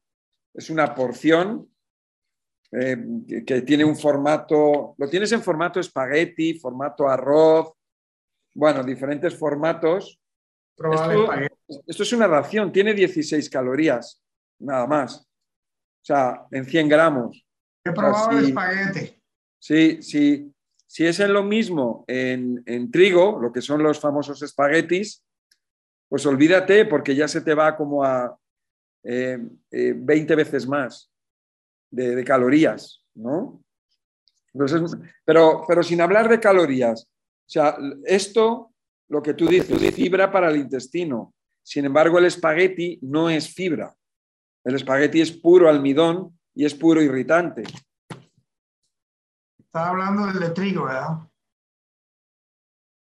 es 0.55 0.71
una 0.71 0.95
porción, 0.95 1.69
eh, 2.73 2.97
que, 3.47 3.61
tiene 3.61 3.85
un 3.85 3.97
formato, 3.97 4.95
lo 4.97 5.09
tienes 5.09 5.33
en 5.33 5.43
formato 5.43 5.81
espagueti, 5.81 6.55
formato 6.55 7.07
arroz, 7.09 7.75
bueno, 8.59 8.83
diferentes 8.83 9.37
formatos. 9.37 10.19
Esto, 10.77 11.33
esto, 11.87 12.03
es 12.03 12.13
una 12.13 12.27
ración, 12.27 12.73
tiene 12.73 12.93
16 12.93 13.49
calorías, 13.49 14.21
nada 14.59 14.85
más. 14.85 15.19
O 15.19 16.05
sea, 16.05 16.45
en 16.51 16.65
100 16.65 16.89
gramos. 16.89 17.47
He 17.85 17.93
probado 17.93 18.37
el 18.37 18.47
espagueti. 18.47 19.23
Sí, 19.61 20.03
sí. 20.03 20.53
Si 20.89 21.07
es 21.07 21.21
en 21.21 21.33
lo 21.33 21.45
mismo 21.45 22.05
en, 22.09 22.61
en, 22.67 22.91
trigo, 22.91 23.39
lo 23.41 23.53
que 23.53 23.63
son 23.63 23.81
los 23.81 24.01
famosos 24.01 24.43
espaguetis, 24.43 25.23
pues 26.09 26.27
olvídate 26.27 26.85
porque 26.85 27.15
ya 27.15 27.29
se 27.29 27.43
te 27.43 27.55
va 27.55 27.77
como 27.77 28.03
a 28.03 28.37
20 29.05 29.13
eh, 29.13 29.39
eh, 29.71 30.35
veces 30.35 30.67
más 30.67 31.13
de, 31.91 32.25
calorías, 32.25 33.05
¿no? 33.15 33.63
pero, 35.25 35.65
pero 35.69 35.83
sin 35.85 36.01
hablar 36.01 36.29
de 36.29 36.41
calorías, 36.41 37.09
o 37.49 37.51
sea, 37.51 37.79
esto, 38.05 38.75
lo 39.09 39.23
que 39.23 39.33
tú 39.33 39.47
dices, 39.47 39.81
es 39.81 39.95
fibra 39.95 40.31
para 40.31 40.51
el 40.51 40.59
intestino. 40.59 41.33
Sin 41.63 41.87
embargo, 41.87 42.19
el 42.19 42.27
espagueti 42.27 42.99
no 43.01 43.31
es 43.31 43.49
fibra. 43.55 43.97
El 44.65 44.75
espagueti 44.75 45.23
es 45.23 45.33
puro 45.33 45.67
almidón 45.67 46.39
y 46.55 46.67
es 46.67 46.75
puro 46.75 47.01
irritante. 47.01 47.63
Estaba 49.59 49.89
hablando 49.89 50.27
del 50.27 50.41
de 50.41 50.51
trigo, 50.51 50.85
¿verdad? 50.85 51.21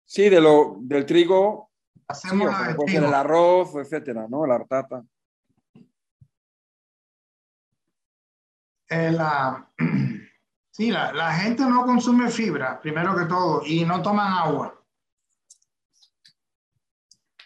Sí, 0.05 0.29
de 0.29 0.39
lo, 0.39 0.77
del 0.81 1.07
trigo. 1.07 1.71
Hacemos 2.07 2.55
el 2.85 3.05
arroz, 3.05 3.73
etcétera, 3.75 4.27
¿no? 4.29 4.45
La 4.45 4.53
artata. 4.53 5.03
Eh, 8.87 9.11
la, 9.11 9.67
sí, 10.77 10.91
la, 10.91 11.33
gente 11.33 11.63
no 11.63 11.83
consume 11.85 12.29
fibra, 12.29 12.79
primero 12.79 13.17
que 13.17 13.25
todo, 13.25 13.65
y 13.65 13.83
no 13.83 14.03
toman 14.03 14.31
agua. 14.31 14.79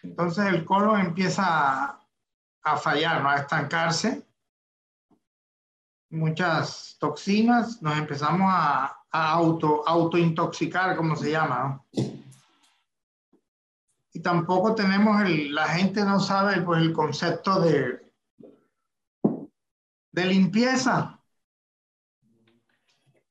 Entonces 0.03 0.47
el 0.47 0.65
colon 0.65 0.99
empieza 0.99 1.97
a, 2.61 2.77
fallar, 2.77 3.23
¿no? 3.23 3.29
a 3.29 3.37
estancarse. 3.37 4.27
Muchas 6.09 6.97
toxinas, 6.99 7.81
nos 7.81 7.97
empezamos 7.97 8.51
a, 8.53 8.97
auto, 9.11 9.87
autointoxicar, 9.87 10.97
como 10.97 11.15
se 11.15 11.31
llama. 11.31 11.81
Y 14.13 14.19
tampoco 14.19 14.75
tenemos 14.75 15.21
el, 15.21 15.55
la 15.55 15.69
gente 15.69 16.03
no 16.03 16.19
sabe 16.19 16.61
pues, 16.63 16.81
el 16.81 16.91
concepto 16.91 17.61
de, 17.61 18.11
de 20.11 20.25
limpieza. 20.25 21.20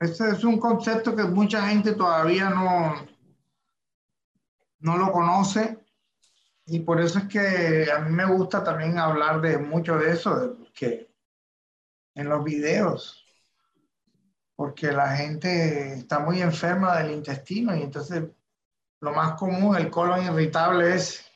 Este 0.00 0.30
es 0.30 0.45
un 0.45 0.59
concepto 0.59 1.14
que 1.14 1.25
mucha 1.25 1.69
gente 1.69 1.92
todavía 1.92 2.49
no, 2.49 3.07
no 4.78 4.97
lo 4.97 5.12
conoce 5.12 5.78
y 6.64 6.80
por 6.80 7.02
eso 7.02 7.19
es 7.19 7.25
que 7.26 7.92
a 7.92 7.99
mí 7.99 8.11
me 8.11 8.25
gusta 8.25 8.64
también 8.64 8.99
hablar 8.99 9.42
de 9.42 9.59
mucho 9.59 9.99
de 9.99 10.12
eso, 10.12 10.57
que 10.73 11.11
en 12.14 12.30
los 12.30 12.42
videos, 12.42 13.26
porque 14.57 14.90
la 14.90 15.16
gente 15.16 15.92
está 15.92 16.21
muy 16.21 16.40
enferma 16.40 16.97
del 16.97 17.12
intestino 17.12 17.76
y 17.76 17.83
entonces 17.83 18.25
lo 19.00 19.12
más 19.12 19.38
común, 19.38 19.76
el 19.76 19.90
colon 19.90 20.25
irritable 20.25 20.95
es 20.95 21.30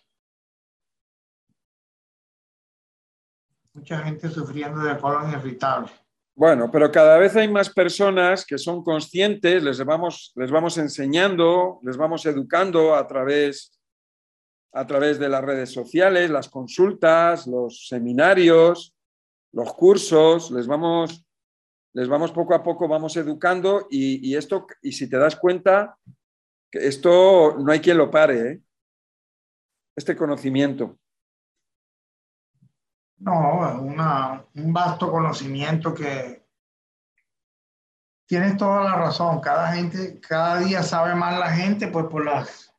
mucha 3.75 3.99
gente 4.05 4.31
sufriendo 4.31 4.81
de 4.81 4.99
colon 4.99 5.33
irritable. 5.33 6.04
Bueno, 6.37 6.69
pero 6.69 6.91
cada 6.91 7.17
vez 7.17 7.37
hay 7.37 7.47
más 7.47 7.71
personas 7.71 8.45
que 8.45 8.59
son 8.59 8.83
conscientes, 8.83 9.63
les 9.63 9.85
vamos, 9.85 10.33
les 10.35 10.51
vamos 10.51 10.77
enseñando, 10.79 11.79
les 11.83 11.97
vamos 11.97 12.27
educando 12.27 12.97
a 12.97 13.07
través, 13.07 13.81
a 14.73 14.85
través 14.85 15.21
de 15.21 15.29
las 15.29 15.45
redes 15.45 15.71
sociales, 15.71 16.31
las 16.31 16.49
consultas, 16.49 17.47
los 17.47 17.87
seminarios, 17.87 18.97
los 19.53 19.73
cursos, 19.75 20.51
les 20.51 20.67
vamos, 20.67 21.25
les 21.93 22.09
vamos 22.09 22.33
poco 22.33 22.55
a 22.55 22.65
poco, 22.65 22.89
vamos 22.89 23.17
educando 23.17 23.87
y, 23.89 24.35
esto, 24.35 24.67
y 24.83 24.91
si 24.91 25.09
te 25.09 25.17
das 25.17 25.37
cuenta, 25.37 25.97
esto 26.73 27.57
no 27.59 27.71
hay 27.71 27.79
quien 27.79 27.97
lo 27.97 28.11
pare, 28.11 28.51
¿eh? 28.51 28.61
este 29.97 30.17
conocimiento. 30.17 30.99
No, 33.25 33.81
una, 33.81 34.45
un 34.55 34.71
vasto 34.75 35.11
conocimiento 35.11 35.95
que 35.95 36.47
tienes 38.27 38.59
toda 38.59 38.85
la 38.85 38.97
razón. 38.97 39.41
Cada 39.41 39.73
gente, 39.73 40.21
cada 40.21 40.59
día 40.59 40.83
sabe 40.83 41.15
más 41.15 41.39
la 41.39 41.51
gente, 41.51 41.89
pues 41.89 42.05
por 42.05 42.23
las, 42.23 42.71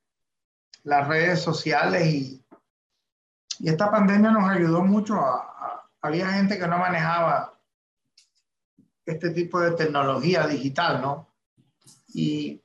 las 0.84 1.08
redes 1.08 1.42
sociales 1.42 2.06
y, 2.06 2.46
y 3.58 3.70
esta 3.70 3.90
pandemia 3.90 4.30
nos 4.30 4.48
ayudó 4.48 4.84
mucho. 4.84 5.16
A, 5.16 5.90
había 6.00 6.32
gente 6.34 6.60
que 6.60 6.68
no 6.68 6.78
manejaba 6.78 7.60
este 9.04 9.32
tipo 9.32 9.60
de 9.60 9.72
tecnología 9.72 10.46
digital, 10.46 11.02
¿no? 11.02 11.28
Y 12.10 12.62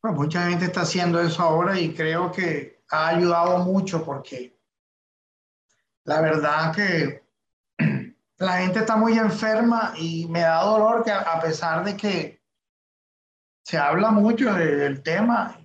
pues 0.00 0.14
mucha 0.14 0.48
gente 0.48 0.64
está 0.64 0.80
haciendo 0.80 1.20
eso 1.20 1.44
ahora 1.44 1.78
y 1.78 1.94
creo 1.94 2.32
que 2.32 2.82
ha 2.90 3.06
ayudado 3.06 3.58
mucho 3.58 4.04
porque 4.04 4.58
la 6.02 6.20
verdad 6.20 6.74
que 6.74 7.19
la 8.40 8.56
gente 8.56 8.78
está 8.78 8.96
muy 8.96 9.18
enferma 9.18 9.92
y 9.98 10.26
me 10.26 10.40
da 10.40 10.64
dolor 10.64 11.04
que 11.04 11.12
a 11.12 11.38
pesar 11.40 11.84
de 11.84 11.94
que 11.94 12.42
se 13.62 13.76
habla 13.76 14.10
mucho 14.10 14.54
del 14.54 15.02
tema, 15.02 15.58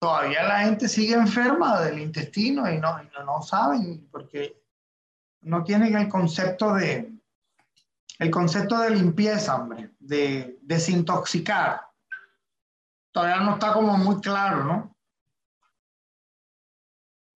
todavía 0.00 0.42
la 0.42 0.60
gente 0.60 0.88
sigue 0.88 1.14
enferma 1.14 1.80
del 1.82 2.00
intestino 2.00 2.68
y 2.68 2.78
no, 2.78 3.00
no, 3.24 3.42
saben 3.42 4.08
porque 4.10 4.60
no 5.42 5.62
tienen 5.62 5.96
el 5.96 6.08
concepto 6.08 6.74
de 6.74 7.12
el 8.18 8.30
concepto 8.30 8.80
de 8.80 8.90
limpieza, 8.90 9.54
hombre, 9.54 9.90
de 10.00 10.58
desintoxicar. 10.62 11.82
Todavía 13.12 13.44
no 13.44 13.52
está 13.52 13.72
como 13.72 13.96
muy 13.98 14.20
claro, 14.20 14.64
¿no? 14.64 14.96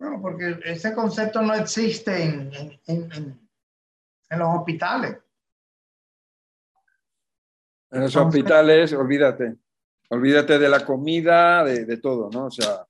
Bueno, 0.01 0.21
porque 0.21 0.59
ese 0.65 0.95
concepto 0.95 1.43
no 1.43 1.55
existe 1.55 2.25
en, 2.25 3.50
en 4.31 4.39
los 4.39 4.49
hospitales. 4.57 5.19
En 7.91 8.01
los 8.01 8.17
hospitales, 8.17 8.93
olvídate. 8.93 9.57
Olvídate 10.09 10.59
de 10.59 10.69
la 10.69 10.85
comida, 10.85 11.65
de, 11.65 11.97
todo, 11.99 12.31
¿no? 12.33 12.47
O 12.47 12.51
sea, 12.51 12.85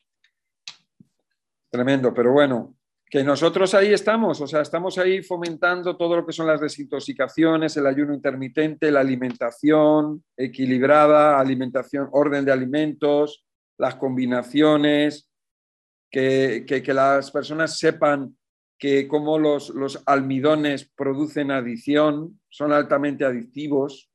tremendo, 1.71 2.15
pero 2.15 2.33
bueno, 2.33 2.77
que 3.07 3.23
nosotros 3.23 3.75
ahí 3.75 3.93
estamos, 3.93 4.41
o 4.41 4.47
sea, 4.47 4.61
estamos 4.61 4.97
ahí 4.97 5.23
fomentando 5.23 5.97
todo 5.97 6.17
lo 6.17 6.27
que 6.27 6.33
son 6.33 6.47
las 6.47 6.61
desintoxicaciones, 6.61 7.77
el 7.77 7.87
ayuno 7.87 8.15
intermitente, 8.15 8.91
la 8.91 9.01
alimentación 9.01 10.25
equilibrada, 10.37 11.39
alimentación, 11.39 12.09
orden 12.13 12.45
de 12.45 12.53
alimentos, 12.53 13.45
las 13.77 13.97
combinaciones, 13.97 15.31
que, 16.11 16.83
las 16.89 17.31
personas 17.31 17.79
sepan 17.79 18.37
que 18.81 19.07
como 19.07 19.39
los, 19.39 19.69
los 19.69 20.03
almidones 20.07 20.91
producen 20.97 21.51
adición, 21.51 22.41
son 22.49 22.73
altamente 22.73 23.27
adictivos, 23.27 24.11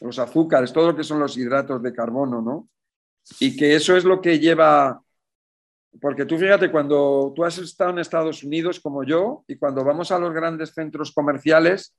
los 0.00 0.20
azúcares, 0.20 0.72
todo 0.72 0.92
lo 0.92 0.96
que 0.96 1.02
son 1.02 1.18
los 1.18 1.36
hidratos 1.36 1.82
de 1.82 1.92
carbono, 1.92 2.40
¿no? 2.40 2.68
Y 3.40 3.56
que 3.56 3.74
eso 3.74 3.96
es 3.96 4.04
lo 4.04 4.20
que 4.20 4.38
lleva, 4.38 5.02
porque 6.00 6.24
tú 6.24 6.38
fíjate, 6.38 6.70
cuando 6.70 7.32
tú 7.34 7.44
has 7.44 7.58
estado 7.58 7.90
en 7.90 7.98
Estados 7.98 8.44
Unidos 8.44 8.78
como 8.78 9.02
yo 9.02 9.44
y 9.48 9.56
cuando 9.56 9.84
vamos 9.84 10.12
a 10.12 10.18
los 10.20 10.32
grandes 10.32 10.72
centros 10.72 11.10
comerciales, 11.10 11.92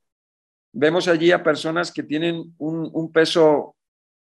vemos 0.72 1.10
allí 1.10 1.34
a 1.34 1.44
personas 1.44 1.91
que 1.91 2.03
tienen 2.03 2.56
un, 2.60 3.12
peso 3.12 3.75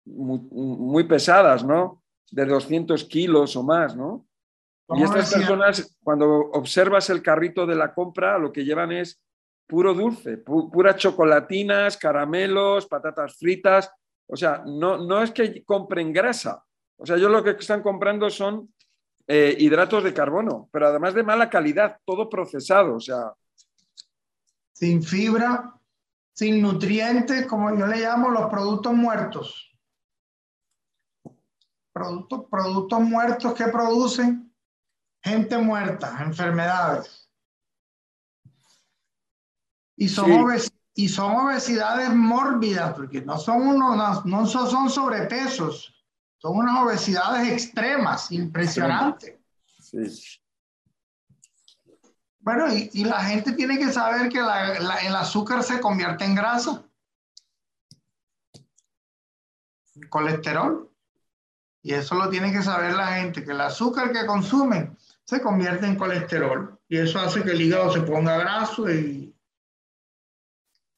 muy, 0.04 1.04
pesadas, 1.04 1.64
¿no? 1.64 2.02
De 2.32 2.44
200 2.44 3.04
kilos 3.04 3.54
o 3.54 3.62
más, 3.62 3.96
¿no? 3.96 4.26
Y 4.90 5.02
estas 5.02 5.32
personas, 5.34 5.98
cuando 6.02 6.50
observas 6.52 7.10
el 7.10 7.22
carrito 7.22 7.66
de 7.66 7.76
la 7.76 7.92
compra, 7.92 8.38
lo 8.38 8.52
que 8.52 8.64
llevan 8.64 8.92
es 8.92 9.20
puro 9.66 9.92
dulce, 9.92 10.38
puras 10.38 10.96
chocolatinas, 10.96 11.98
caramelos, 11.98 12.86
patatas 12.86 13.36
fritas. 13.36 13.90
O 14.26 14.36
sea, 14.36 14.62
no, 14.66 14.96
no 14.96 15.22
es 15.22 15.30
que 15.30 15.62
compren 15.64 16.12
grasa. 16.12 16.64
O 16.96 17.04
sea, 17.04 17.18
yo 17.18 17.28
lo 17.28 17.44
que 17.44 17.50
están 17.50 17.82
comprando 17.82 18.30
son 18.30 18.72
eh, 19.26 19.54
hidratos 19.58 20.04
de 20.04 20.14
carbono, 20.14 20.70
pero 20.72 20.88
además 20.88 21.12
de 21.12 21.22
mala 21.22 21.50
calidad, 21.50 21.98
todo 22.06 22.30
procesado. 22.30 22.94
O 22.96 23.00
sea. 23.00 23.34
Sin 24.72 25.02
fibra, 25.02 25.74
sin 26.32 26.62
nutrientes, 26.62 27.46
como 27.46 27.76
yo 27.76 27.86
le 27.86 27.98
llamo 27.98 28.30
los 28.30 28.48
productos 28.48 28.94
muertos. 28.94 29.70
Productos, 31.92 32.46
productos 32.48 33.00
muertos 33.00 33.52
que 33.54 33.64
producen 33.66 34.47
gente 35.22 35.58
muerta, 35.58 36.18
enfermedades. 36.20 37.28
Y 39.96 40.08
son, 40.08 40.30
y 40.94 41.08
son 41.08 41.34
obesidades 41.34 42.14
mórbidas, 42.14 42.94
porque 42.94 43.20
no 43.22 43.36
son, 43.36 43.62
unos, 43.62 44.24
no 44.24 44.46
son 44.46 44.90
sobrepesos, 44.90 45.92
son 46.36 46.56
unas 46.56 46.84
obesidades 46.84 47.52
extremas, 47.52 48.30
impresionantes. 48.30 49.40
Sí. 49.80 50.40
Bueno, 52.40 52.72
y, 52.72 52.88
y, 52.92 53.04
la 53.04 53.20
gente 53.20 53.52
tiene 53.52 53.78
que 53.78 53.92
saber 53.92 54.30
que 54.30 54.40
la, 54.40 54.74
el 54.74 55.16
azúcar 55.16 55.62
se 55.64 55.80
convierte 55.80 56.24
en 56.24 56.34
grasa, 56.34 56.82
colesterol. 60.08 60.90
Y 61.82 61.94
eso 61.94 62.14
lo 62.14 62.28
tiene 62.28 62.52
que 62.52 62.62
saber 62.62 62.94
la 62.94 63.14
gente, 63.14 63.44
que 63.44 63.52
el 63.52 63.60
azúcar 63.60 64.12
que 64.12 64.26
consumen 64.26 64.96
se 65.28 65.42
convierte 65.42 65.84
en 65.84 65.96
colesterol. 65.96 66.80
Y 66.88 66.96
eso 66.96 67.18
hace 67.18 67.42
que 67.42 67.50
el 67.50 67.60
hígado 67.60 67.92
se 67.92 68.00
ponga 68.00 68.38
graso 68.38 68.90
y, 68.90 69.36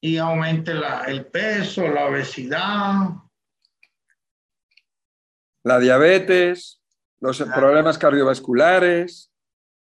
y 0.01 0.17
aumente 0.19 0.73
el 1.09 1.27
peso, 1.27 1.89
la 1.89 2.07
obesidad. 2.07 3.09
La 5.65 5.81
diabetes, 5.81 6.81
los 7.19 7.43
problemas 7.43 7.99
cardiovasculares. 7.99 9.33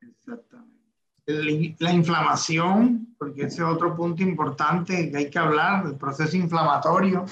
Exactamente. 0.01 1.75
La 1.77 1.93
inflamación, 1.93 3.15
porque 3.19 3.43
ese 3.43 3.57
es 3.57 3.67
otro 3.67 3.95
punto 3.95 4.23
importante 4.23 5.11
que 5.11 5.17
hay 5.17 5.29
que 5.29 5.37
hablar, 5.37 5.85
el 5.85 5.95
proceso 5.95 6.35
inflamatorio. 6.35 7.23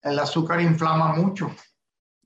El 0.00 0.16
azúcar 0.20 0.60
inflama 0.60 1.16
mucho. 1.16 1.52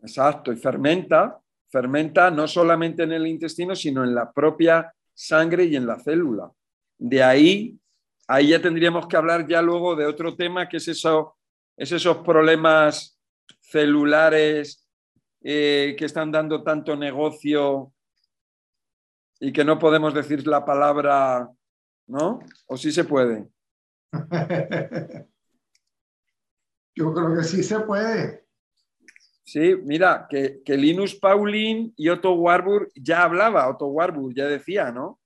Exacto, 0.02 0.52
y 0.52 0.56
fermenta, 0.56 1.40
fermenta 1.76 2.30
no 2.30 2.48
solamente 2.48 3.02
en 3.02 3.12
el 3.12 3.26
intestino, 3.26 3.74
sino 3.74 4.04
en 4.04 4.14
la 4.14 4.32
propia 4.32 4.92
sangre 5.12 5.64
y 5.64 5.76
en 5.76 5.86
la 5.86 5.98
célula. 5.98 6.50
De 6.98 7.22
ahí 7.22 7.78
ahí 8.26 8.48
ya 8.48 8.60
tendríamos 8.60 9.06
que 9.06 9.16
hablar 9.16 9.46
ya 9.46 9.62
luego 9.62 9.94
de 9.96 10.04
otro 10.06 10.36
tema, 10.36 10.68
que 10.68 10.78
es, 10.78 10.88
eso, 10.88 11.36
esos 11.76 12.18
problemas 12.18 13.18
celulares 13.60 14.86
eh, 15.42 15.94
que 15.98 16.04
están 16.04 16.32
dando 16.32 16.62
tanto 16.62 16.96
negocio 16.96 17.92
y 19.38 19.52
que 19.52 19.64
no 19.64 19.78
podemos 19.78 20.14
decir 20.14 20.46
la 20.46 20.64
palabra, 20.64 21.48
¿no? 22.06 22.40
¿O 22.66 22.76
sí 22.76 22.90
se 22.90 23.04
puede? 23.04 23.46
Yo 26.94 27.12
creo 27.12 27.36
que 27.36 27.44
sí 27.44 27.62
se 27.62 27.80
puede. 27.80 28.45
Sí, 29.46 29.76
mira, 29.84 30.26
que, 30.28 30.60
que 30.64 30.76
Linus 30.76 31.14
Pauling 31.14 31.94
y 31.96 32.08
Otto 32.08 32.32
Warburg 32.32 32.90
ya 32.96 33.22
hablaba, 33.22 33.68
Otto 33.68 33.86
Warburg 33.86 34.34
ya 34.34 34.46
decía, 34.46 34.90
¿no? 34.90 35.20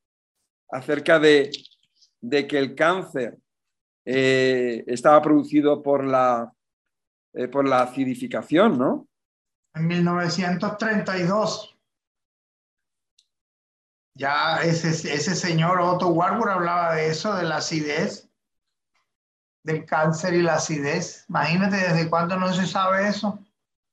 Acerca 0.71 1.19
de, 1.19 1.51
de 2.21 2.47
que 2.47 2.59
el 2.59 2.75
cáncer 2.75 3.39
eh, 4.05 4.85
estaba 4.87 5.23
producido 5.23 5.83
por 5.83 6.05
la, 6.05 6.53
eh, 7.33 7.49
por 7.49 7.67
la 7.67 7.81
acidificación, 7.81 8.77
¿no? 8.77 9.09
En 9.75 9.87
1932. 9.87 11.79
Ya 14.17 14.59
ese, 14.63 14.91
ese 14.91 15.35
señor 15.35 15.81
Otto 15.81 16.09
Warburg 16.09 16.51
hablaba 16.51 16.95
de 16.95 17.09
eso, 17.09 17.35
de 17.37 17.45
la 17.45 17.57
acidez, 17.57 18.29
del 19.63 19.87
cáncer 19.87 20.35
y 20.35 20.43
la 20.43 20.57
acidez. 20.57 21.25
Imagínate 21.31 21.77
desde 21.77 22.11
cuándo 22.11 22.37
no 22.37 22.53
se 22.53 22.67
sabe 22.67 23.09
eso. 23.09 23.43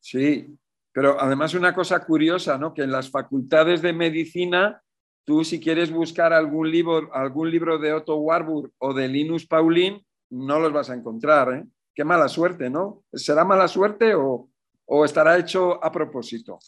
Sí, 0.09 0.57
pero 0.91 1.19
además 1.19 1.53
una 1.53 1.73
cosa 1.73 1.99
curiosa, 2.05 2.57
¿no? 2.57 2.73
Que 2.73 2.83
en 2.83 2.91
las 2.91 3.09
facultades 3.09 3.81
de 3.81 3.93
medicina 3.93 4.81
Tú 5.27 5.43
si 5.43 5.59
quieres 5.59 5.91
buscar 5.91 6.31
algún 6.31 6.71
libro, 6.71 7.13
algún 7.13 7.51
libro 7.51 7.77
de 7.77 7.91
Otto 7.91 8.15
Warburg 8.15 8.71
o 8.77 8.93
de 8.93 9.09
Linus 9.09 9.45
Pauling, 9.45 10.01
no 10.29 10.57
los 10.57 10.71
vas 10.71 10.89
a 10.89 10.93
encontrar. 10.93 11.53
¿eh? 11.53 11.67
Qué 11.93 12.05
mala 12.05 12.29
suerte, 12.29 12.69
¿no? 12.69 13.03
¿Será 13.11 13.43
mala 13.43 13.67
suerte 13.67 14.15
o, 14.15 14.49
o 14.85 15.03
estará 15.03 15.37
hecho 15.37 15.83
a 15.83 15.91
propósito? 15.91 16.59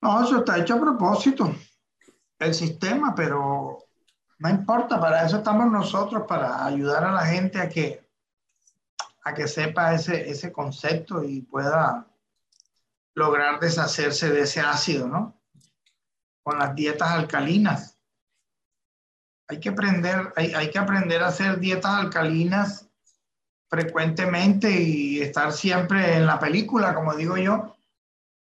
No, 0.00 0.24
eso 0.24 0.38
está 0.38 0.56
hecho 0.56 0.76
a 0.76 0.80
propósito. 0.80 1.54
El 2.38 2.54
sistema, 2.54 3.14
pero 3.14 3.76
no 4.38 4.48
importa, 4.48 4.98
para 4.98 5.26
eso 5.26 5.36
estamos 5.36 5.70
nosotros, 5.70 6.22
para 6.26 6.64
ayudar 6.64 7.04
a 7.04 7.12
la 7.12 7.26
gente 7.26 7.60
a 7.60 7.68
que, 7.68 8.08
a 9.22 9.34
que 9.34 9.46
sepa 9.46 9.94
ese, 9.94 10.30
ese 10.30 10.52
concepto 10.52 11.22
y 11.22 11.42
pueda 11.42 12.06
lograr 13.14 13.60
deshacerse 13.60 14.30
de 14.30 14.42
ese 14.42 14.60
ácido, 14.60 15.08
¿no? 15.08 15.40
con 16.42 16.58
las 16.58 16.74
dietas 16.74 17.10
alcalinas. 17.10 17.98
Hay 19.48 19.60
que 19.60 19.70
aprender, 19.70 20.32
hay, 20.36 20.52
hay 20.54 20.70
que 20.70 20.78
aprender 20.78 21.22
a 21.22 21.28
hacer 21.28 21.58
dietas 21.58 21.92
alcalinas 21.92 22.88
frecuentemente 23.68 24.70
y 24.70 25.20
estar 25.20 25.52
siempre 25.52 26.16
en 26.16 26.26
la 26.26 26.38
película, 26.38 26.94
como 26.94 27.14
digo 27.14 27.36
yo, 27.36 27.76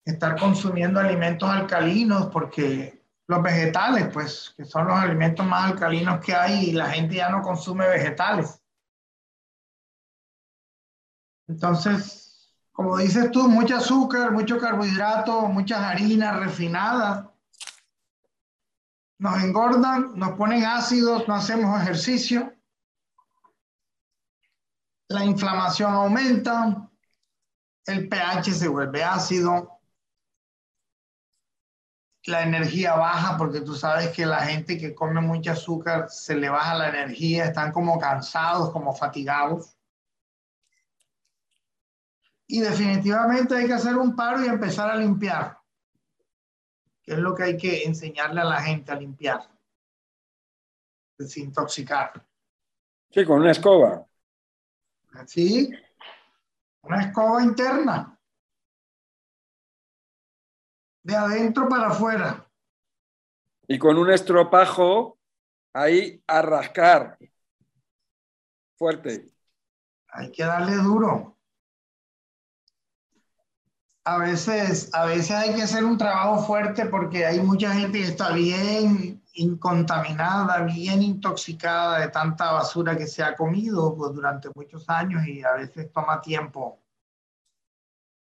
estar 0.05 0.39
consumiendo 0.39 1.01
alimentos 1.01 1.49
alcalinos 1.49 2.27
porque 2.33 3.03
los 3.27 3.43
vegetales, 3.43 4.09
pues, 4.13 4.55
que 4.57 4.65
son 4.65 4.89
los 4.89 4.99
alimentos 4.99 5.47
más 5.47 5.73
alcalinos 5.73 6.21
que 6.21 6.35
hay 6.35 6.71
y 6.71 6.73
la 6.73 6.91
gente 6.91 7.17
ya 7.17 7.29
no 7.31 7.43
consume 7.43 7.89
vegetales. 7.89 8.61
Entonces, 11.49 12.55
como 12.73 12.97
dices 12.97 13.31
tú, 13.31 13.49
mucho 13.49 13.77
azúcar, 13.77 14.33
mucho 14.33 14.59
carbohidrato, 14.59 15.43
muchas 15.49 15.81
harinas 15.81 16.39
refinadas 16.39 17.27
nos 19.19 19.43
engordan, 19.43 20.13
nos 20.17 20.33
ponen 20.33 20.65
ácidos, 20.65 21.27
no 21.29 21.35
hacemos 21.35 21.81
ejercicio, 21.81 22.53
la 25.09 25.25
inflamación 25.25 25.93
aumenta, 25.93 26.91
el 27.87 28.09
pH 28.09 28.53
se 28.53 28.69
vuelve 28.69 29.05
ácido, 29.05 29.81
la 32.27 32.43
energía 32.43 32.95
baja, 32.97 33.37
porque 33.37 33.61
tú 33.61 33.75
sabes 33.75 34.11
que 34.11 34.27
la 34.27 34.41
gente 34.41 34.79
que 34.79 34.95
come 34.95 35.21
mucho 35.21 35.53
azúcar 35.53 36.11
se 36.11 36.35
le 36.35 36.49
baja 36.49 36.75
la 36.75 36.89
energía, 36.89 37.47
están 37.47 37.71
como 37.73 37.99
cansados, 37.99 38.71
como 38.71 38.95
fatigados. 38.95 39.77
Y 42.47 42.61
definitivamente 42.61 43.55
hay 43.55 43.67
que 43.67 43.73
hacer 43.73 43.97
un 43.97 44.15
paro 44.15 44.45
y 44.45 44.49
empezar 44.49 44.91
a 44.91 44.97
limpiar, 44.97 45.59
que 47.03 47.13
es 47.13 47.19
lo 47.19 47.35
que 47.35 47.43
hay 47.45 47.57
que 47.57 47.85
enseñarle 47.85 48.41
a 48.41 48.45
la 48.45 48.61
gente 48.63 48.93
a 48.93 48.97
limpiar, 48.97 49.49
desintoxicar. 51.17 52.27
Sí, 53.11 53.25
con 53.25 53.41
una 53.41 53.53
escoba. 53.53 54.07
Sí, 55.27 55.71
una 56.83 57.03
escoba 57.03 57.43
interna 57.43 58.15
de 61.05 61.15
adentro 61.15 61.69
para 61.69 61.89
afuera. 61.89 62.51
Y 63.69 63.79
con 63.79 63.97
un 63.97 64.11
estropajo 64.11 65.19
ahí 65.73 66.23
a 66.27 66.43
rascar. 66.43 67.19
Fuerte. 68.77 69.33
Hay 70.09 70.33
que 70.33 70.45
darle 70.45 70.75
duro. 70.77 71.34
A 74.07 74.19
veces, 74.19 74.91
a 74.93 75.07
veces 75.07 75.31
hay 75.31 75.55
que 75.55 75.63
hacer 75.63 75.83
un 75.83 75.97
trabajo 75.97 76.45
fuerte 76.45 76.87
porque 76.87 77.25
hay 77.25 77.41
mucha 77.41 77.73
gente 77.73 77.99
que 77.99 78.05
está 78.05 78.33
bien 78.33 79.23
incontaminada, 79.33 80.63
bien 80.63 81.03
intoxicada 81.03 82.01
de 82.01 82.09
tanta 82.09 82.53
basura 82.53 82.97
que 82.97 83.07
se 83.07 83.23
ha 83.23 83.35
comido 83.35 83.97
pues, 83.97 84.13
durante 84.13 84.51
muchos 84.55 84.89
años 84.89 85.27
y 85.27 85.43
a 85.43 85.55
veces 85.55 85.91
toma 85.91 86.21
tiempo 86.21 86.81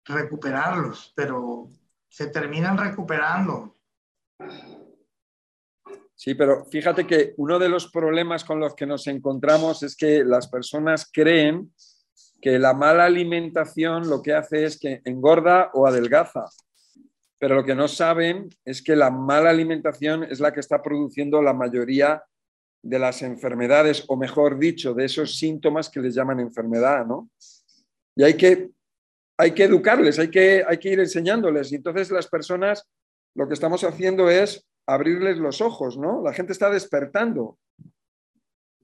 recuperarlos, 0.04 1.12
pero 1.14 1.68
se 2.08 2.26
terminan 2.26 2.76
recuperando. 2.76 3.76
Sí, 6.14 6.34
pero 6.34 6.66
fíjate 6.66 7.06
que 7.06 7.34
uno 7.38 7.58
de 7.58 7.68
los 7.68 7.90
problemas 7.90 8.44
con 8.44 8.60
los 8.60 8.74
que 8.74 8.86
nos 8.86 9.06
encontramos 9.06 9.82
es 9.82 9.96
que 9.96 10.24
las 10.24 10.48
personas 10.48 11.08
creen 11.10 11.72
que 12.40 12.58
la 12.58 12.74
mala 12.74 13.04
alimentación 13.04 14.08
lo 14.08 14.22
que 14.22 14.32
hace 14.32 14.64
es 14.64 14.78
que 14.78 15.02
engorda 15.04 15.70
o 15.74 15.86
adelgaza. 15.86 16.46
Pero 17.38 17.54
lo 17.54 17.64
que 17.64 17.74
no 17.74 17.88
saben 17.88 18.48
es 18.64 18.82
que 18.82 18.96
la 18.96 19.10
mala 19.10 19.50
alimentación 19.50 20.24
es 20.24 20.40
la 20.40 20.52
que 20.52 20.60
está 20.60 20.82
produciendo 20.82 21.42
la 21.42 21.54
mayoría 21.54 22.22
de 22.82 22.98
las 22.98 23.22
enfermedades, 23.22 24.04
o 24.08 24.16
mejor 24.16 24.58
dicho, 24.58 24.94
de 24.94 25.04
esos 25.04 25.38
síntomas 25.38 25.88
que 25.90 26.00
les 26.00 26.14
llaman 26.14 26.40
enfermedad, 26.40 27.06
¿no? 27.06 27.30
Y 28.16 28.22
hay 28.22 28.34
que 28.34 28.70
hay 29.40 29.52
que 29.52 29.64
educarles, 29.64 30.18
hay 30.18 30.30
que, 30.30 30.62
hay 30.68 30.76
que 30.76 30.90
ir 30.90 31.00
enseñándoles. 31.00 31.72
Y 31.72 31.76
entonces 31.76 32.10
las 32.10 32.28
personas, 32.28 32.86
lo 33.34 33.48
que 33.48 33.54
estamos 33.54 33.82
haciendo 33.84 34.28
es 34.28 34.68
abrirles 34.86 35.38
los 35.38 35.62
ojos, 35.62 35.96
¿no? 35.96 36.22
La 36.22 36.34
gente 36.34 36.52
está 36.52 36.68
despertando. 36.68 37.58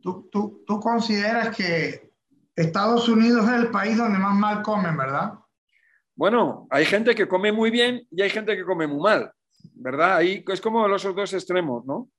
Tú, 0.00 0.30
tú, 0.32 0.64
tú 0.66 0.80
consideras 0.80 1.54
que 1.54 2.10
Estados 2.56 3.08
Unidos 3.08 3.48
es 3.48 3.54
el 3.54 3.70
país 3.70 3.96
donde 3.96 4.18
más 4.18 4.34
mal 4.34 4.62
comen, 4.62 4.96
¿verdad? 4.96 5.34
Bueno, 6.14 6.66
hay 6.70 6.86
gente 6.86 7.14
que 7.14 7.28
come 7.28 7.52
muy 7.52 7.70
bien 7.70 8.06
y 8.10 8.22
hay 8.22 8.30
gente 8.30 8.56
que 8.56 8.64
come 8.64 8.86
muy 8.86 9.00
mal, 9.00 9.30
¿verdad? 9.74 10.16
Ahí 10.16 10.42
es 10.48 10.60
como 10.60 10.88
los 10.88 11.02
dos 11.02 11.32
extremos, 11.34 11.84
¿no? 11.84 12.10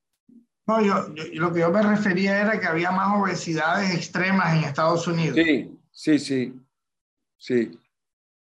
No, 0.67 0.81
yo, 0.81 1.07
lo 1.33 1.51
que 1.51 1.61
yo 1.61 1.71
me 1.71 1.81
refería 1.81 2.41
era 2.41 2.59
que 2.59 2.67
había 2.67 2.91
más 2.91 3.19
obesidades 3.19 3.95
extremas 3.95 4.55
en 4.55 4.65
Estados 4.65 5.07
Unidos. 5.07 5.35
Sí, 5.35 5.79
sí, 5.91 6.19
sí, 6.19 6.53
sí 7.37 7.79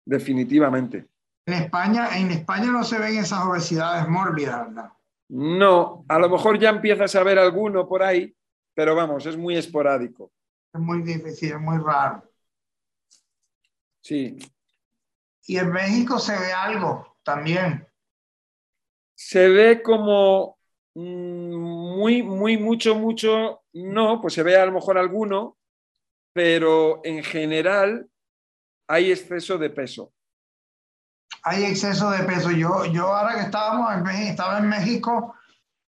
definitivamente. 0.06 1.08
En 1.46 1.54
España, 1.54 2.18
en 2.18 2.32
España 2.32 2.72
no 2.72 2.84
se 2.84 3.00
ven 3.00 3.18
esas 3.18 3.46
obesidades 3.46 4.08
mórbidas, 4.08 4.68
¿verdad? 4.68 4.92
No, 5.30 6.06
a 6.08 6.20
lo 6.20 6.30
mejor 6.30 6.60
ya 6.60 6.70
empiezas 6.70 7.16
a 7.16 7.24
ver 7.24 7.40
alguno 7.40 7.88
por 7.88 8.04
ahí, 8.04 8.36
pero 8.76 8.96
vamos, 8.96 9.26
es 9.26 9.38
muy 9.38 9.56
esporádico. 9.56 10.32
Es 10.74 10.80
muy 10.80 11.02
difícil, 11.02 11.52
es 11.52 11.60
muy 11.60 11.78
raro. 11.78 12.24
Sí. 14.02 14.38
Y 15.48 15.58
en 15.58 15.72
México 15.72 16.18
se 16.20 16.38
ve 16.38 16.54
algo 16.54 17.18
también. 17.24 17.88
Se 19.16 19.50
ve 19.50 19.82
como 19.82 20.58
mm, 20.96 21.56
muy, 21.56 22.24
muy, 22.24 22.58
mucho, 22.58 22.96
mucho, 22.96 23.64
no, 23.74 24.22
pues 24.22 24.34
se 24.34 24.44
ve 24.44 24.58
a 24.58 24.66
lo 24.66 24.72
mejor 24.72 24.98
alguno, 24.98 25.58
pero 26.34 27.02
en 27.04 27.24
general 27.24 28.10
hay 28.88 29.12
exceso 29.12 29.58
de 29.58 29.70
peso. 29.70 30.14
Hay 31.44 31.66
exceso 31.66 32.10
de 32.12 32.24
peso. 32.24 32.52
Yo, 32.52 32.86
yo 32.86 33.14
ahora 33.14 33.36
que 33.36 33.42
estábamos 33.42 33.94
en 33.94 34.04
México, 34.04 34.30
estaba 34.30 34.60
en 34.60 34.70
México 34.70 35.36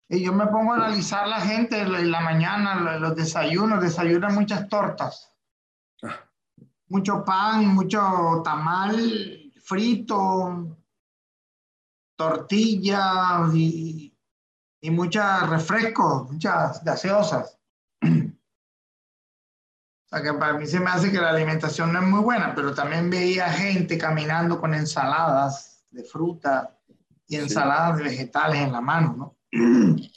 y 0.08 0.24
yo 0.24 0.32
me 0.32 0.46
pongo 0.46 0.72
a 0.72 0.76
analizar 0.76 1.28
la 1.28 1.40
gente 1.40 1.80
en 1.80 2.10
la 2.10 2.20
mañana, 2.20 2.98
los 2.98 3.14
desayunos, 3.14 3.82
desayunan 3.82 4.34
muchas 4.34 4.68
tortas. 4.68 5.34
Ah. 6.02 6.24
Mucho 6.86 7.24
pan, 7.24 7.68
mucho 7.68 8.40
tamal 8.42 9.52
frito, 9.62 10.78
tortillas 12.16 13.54
y, 13.54 14.16
y 14.80 14.90
muchos 14.90 15.50
refrescos, 15.50 16.30
muchas 16.30 16.82
gaseosas. 16.82 17.58
O 20.00 20.16
sea, 20.16 20.22
que 20.22 20.32
para 20.32 20.54
mí 20.54 20.66
se 20.66 20.80
me 20.80 20.88
hace 20.88 21.12
que 21.12 21.20
la 21.20 21.28
alimentación 21.28 21.92
no 21.92 22.00
es 22.00 22.06
muy 22.06 22.20
buena, 22.20 22.54
pero 22.54 22.74
también 22.74 23.10
veía 23.10 23.52
gente 23.52 23.98
caminando 23.98 24.58
con 24.58 24.72
ensaladas 24.72 25.84
de 25.90 26.02
fruta 26.02 26.78
y 27.26 27.36
ensaladas 27.36 27.98
de 27.98 28.04
vegetales 28.04 28.62
en 28.62 28.72
la 28.72 28.80
mano, 28.80 29.14
¿no? 29.18 29.37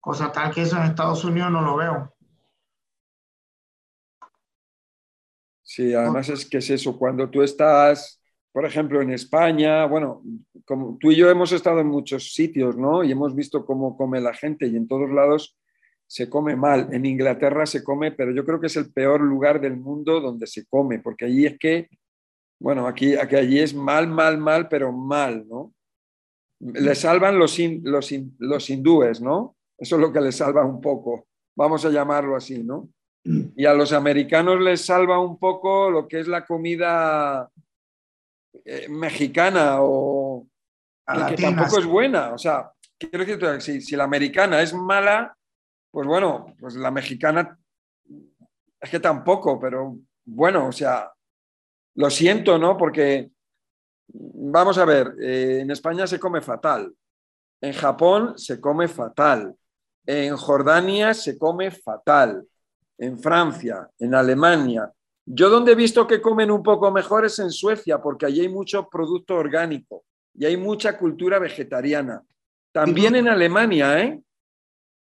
Cosa 0.00 0.32
tal 0.32 0.54
que 0.54 0.62
eso 0.62 0.76
en 0.76 0.84
Estados 0.84 1.24
Unidos 1.24 1.50
no 1.50 1.60
lo 1.60 1.76
veo. 1.76 2.14
Sí, 5.62 5.92
además 5.92 6.28
es 6.30 6.48
que 6.48 6.58
es 6.58 6.70
eso, 6.70 6.98
cuando 6.98 7.28
tú 7.28 7.42
estás, 7.42 8.22
por 8.52 8.64
ejemplo, 8.64 9.02
en 9.02 9.10
España, 9.10 9.84
bueno, 9.84 10.22
como 10.64 10.96
tú 10.98 11.12
y 11.12 11.16
yo 11.16 11.28
hemos 11.28 11.52
estado 11.52 11.80
en 11.80 11.88
muchos 11.88 12.32
sitios, 12.32 12.76
¿no? 12.76 13.04
Y 13.04 13.12
hemos 13.12 13.34
visto 13.34 13.66
cómo 13.66 13.94
come 13.96 14.18
la 14.20 14.32
gente 14.32 14.66
y 14.66 14.76
en 14.76 14.88
todos 14.88 15.10
lados 15.10 15.58
se 16.06 16.30
come 16.30 16.56
mal. 16.56 16.88
En 16.92 17.04
Inglaterra 17.04 17.66
se 17.66 17.84
come, 17.84 18.12
pero 18.12 18.32
yo 18.32 18.46
creo 18.46 18.58
que 18.58 18.68
es 18.68 18.76
el 18.76 18.90
peor 18.92 19.20
lugar 19.20 19.60
del 19.60 19.76
mundo 19.76 20.20
donde 20.20 20.46
se 20.46 20.66
come, 20.66 21.00
porque 21.00 21.26
allí 21.26 21.44
es 21.44 21.58
que, 21.58 21.88
bueno, 22.58 22.86
aquí, 22.86 23.14
aquí 23.14 23.36
allí 23.36 23.58
es 23.60 23.74
mal, 23.74 24.08
mal, 24.08 24.38
mal, 24.38 24.68
pero 24.68 24.90
mal, 24.90 25.46
¿no? 25.46 25.74
Le 26.60 26.94
salvan 26.94 27.38
los, 27.38 27.58
los, 27.82 28.14
los 28.38 28.70
hindúes, 28.70 29.20
¿no? 29.20 29.56
Eso 29.78 29.94
es 29.96 30.00
lo 30.00 30.12
que 30.12 30.20
les 30.20 30.36
salva 30.36 30.64
un 30.64 30.80
poco, 30.80 31.28
vamos 31.56 31.84
a 31.84 31.90
llamarlo 31.90 32.36
así, 32.36 32.62
¿no? 32.62 32.88
Y 33.24 33.66
a 33.66 33.74
los 33.74 33.92
americanos 33.92 34.60
les 34.60 34.84
salva 34.84 35.20
un 35.20 35.38
poco 35.38 35.90
lo 35.90 36.08
que 36.08 36.20
es 36.20 36.28
la 36.28 36.46
comida 36.46 37.50
eh, 38.64 38.86
mexicana 38.88 39.78
o 39.80 40.46
que, 41.28 41.36
tampoco 41.36 41.78
es 41.78 41.86
buena. 41.86 42.32
O 42.32 42.38
sea, 42.38 42.72
quiero 42.98 43.24
decir, 43.24 43.60
si, 43.60 43.80
si 43.82 43.96
la 43.96 44.04
americana 44.04 44.62
es 44.62 44.72
mala, 44.72 45.36
pues 45.90 46.06
bueno, 46.06 46.54
pues 46.58 46.74
la 46.76 46.90
mexicana 46.90 47.58
es 48.80 48.90
que 48.90 49.00
tampoco, 49.00 49.58
pero 49.58 49.98
bueno, 50.24 50.68
o 50.68 50.72
sea, 50.72 51.12
lo 51.96 52.10
siento, 52.10 52.58
¿no? 52.58 52.76
Porque 52.76 53.30
vamos 54.08 54.78
a 54.78 54.84
ver, 54.84 55.14
eh, 55.20 55.60
en 55.60 55.70
España 55.70 56.06
se 56.06 56.18
come 56.18 56.40
fatal, 56.40 56.92
en 57.60 57.72
Japón 57.72 58.38
se 58.38 58.60
come 58.60 58.88
fatal, 58.88 59.54
en 60.06 60.36
Jordania 60.36 61.14
se 61.14 61.38
come 61.38 61.70
fatal, 61.70 62.46
en 62.98 63.18
Francia, 63.18 63.88
en 63.98 64.14
Alemania. 64.14 64.90
Yo 65.26 65.50
donde 65.50 65.72
he 65.72 65.74
visto 65.74 66.06
que 66.06 66.22
comen 66.22 66.50
un 66.50 66.62
poco 66.62 66.90
mejor 66.90 67.26
es 67.26 67.38
en 67.38 67.50
Suecia, 67.50 68.00
porque 68.00 68.26
allí 68.26 68.40
hay 68.40 68.48
mucho 68.48 68.88
producto 68.88 69.34
orgánico 69.34 70.04
y 70.34 70.46
hay 70.46 70.56
mucha 70.56 70.96
cultura 70.96 71.38
vegetariana. 71.38 72.22
También 72.72 73.16
en 73.16 73.28
Alemania, 73.28 74.00
¿eh? 74.00 74.22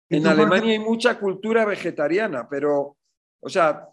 En 0.09 0.27
Alemania 0.27 0.71
hay 0.71 0.79
mucha 0.79 1.19
cultura 1.19 1.65
vegetariana, 1.65 2.47
pero, 2.47 2.95
o 3.39 3.49
sea, 3.49 3.87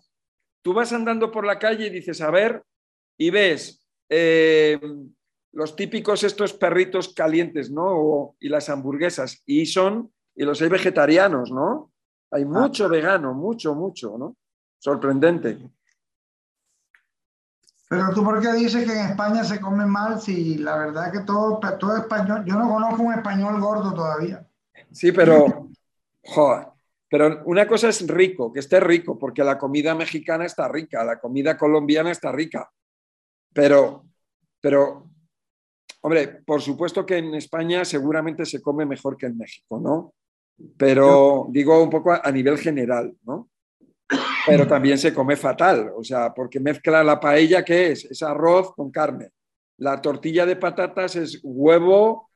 tú 0.62 0.72
vas 0.72 0.92
andando 0.92 1.31
por 1.31 1.46
la 1.46 1.59
calle 1.59 1.87
y 1.87 1.90
dices, 1.90 2.20
a 2.20 2.31
ver, 2.31 2.62
y 3.18 3.31
ves 3.31 3.82
eh, 4.14 4.79
los 5.53 5.75
típicos 5.75 6.22
estos 6.22 6.53
perritos 6.53 7.14
calientes, 7.14 7.70
¿no? 7.70 8.37
y 8.38 8.48
las 8.48 8.68
hamburguesas, 8.68 9.42
y 9.46 9.64
son, 9.64 10.12
y 10.35 10.44
los 10.44 10.61
hay 10.61 10.68
vegetarianos, 10.68 11.51
¿no? 11.51 11.90
Hay 12.31 12.42
ah. 12.42 12.46
mucho 12.46 12.88
vegano, 12.88 13.33
mucho, 13.33 13.75
mucho, 13.75 14.16
¿no? 14.18 14.37
Sorprendente. 14.79 15.59
Pero 17.88 18.11
tú, 18.14 18.22
¿por 18.25 18.40
qué 18.40 18.53
dices 18.55 18.85
que 18.85 18.92
en 18.92 19.07
España 19.07 19.44
se 19.44 19.61
come 19.61 19.87
mal 19.87 20.20
si 20.20 20.59
la 20.59 20.77
verdad 20.77 21.12
que 21.12 21.20
todo, 21.20 21.61
todo 21.79 21.96
español, 21.96 22.44
yo 22.46 22.55
no 22.55 22.68
conozco 22.68 23.03
un 23.03 23.12
español 23.12 23.61
gordo 23.61 23.92
todavía? 23.94 24.46
Sí, 24.90 25.12
pero 25.12 25.70
Joder. 26.25 26.68
Pero 27.09 27.42
una 27.44 27.66
cosa 27.66 27.90
es 27.90 28.07
rico, 28.07 28.53
que 28.53 28.61
esté 28.61 28.81
rico, 28.81 29.18
porque 29.18 29.44
la 29.44 29.59
comida 29.59 29.94
mexicana 29.94 30.46
está 30.46 30.66
rica, 30.68 31.05
la 31.05 31.20
comida 31.20 31.59
colombiana 31.59 32.11
está 32.11 32.33
rica. 32.33 32.70
Pero, 33.53 34.07
pero 34.61 35.12
Hombre, 36.05 36.43
por 36.45 36.61
supuesto 36.61 37.07
que 37.07 37.19
en 37.19 37.35
España 37.35 37.85
seguramente 37.85 38.45
se 38.45 38.61
come 38.61 38.85
mejor 38.85 39.17
que 39.17 39.27
en 39.27 39.38
México, 39.38 39.79
¿no? 39.81 40.15
Pero 40.77 41.47
digo 41.49 41.81
un 41.83 41.91
poco 41.91 42.12
a, 42.12 42.31
nivel 42.33 42.59
general, 42.59 43.15
¿no? 43.23 43.49
Pero 44.47 44.67
también 44.67 44.99
se 44.99 45.15
come 45.15 45.37
fatal, 45.37 45.93
o 45.97 46.03
sea, 46.03 46.35
porque 46.35 46.59
mezcla 46.59 47.05
la 47.05 47.21
paella, 47.21 47.65
¿qué 47.65 47.93
es? 47.93 48.05
Es 48.07 48.23
arroz 48.23 48.75
con 48.75 48.91
carne. 48.91 49.31
La 49.79 50.01
tortilla 50.03 50.45
de 50.45 50.57
patatas 50.57 51.15
es 51.15 51.41
huevo 51.45 52.31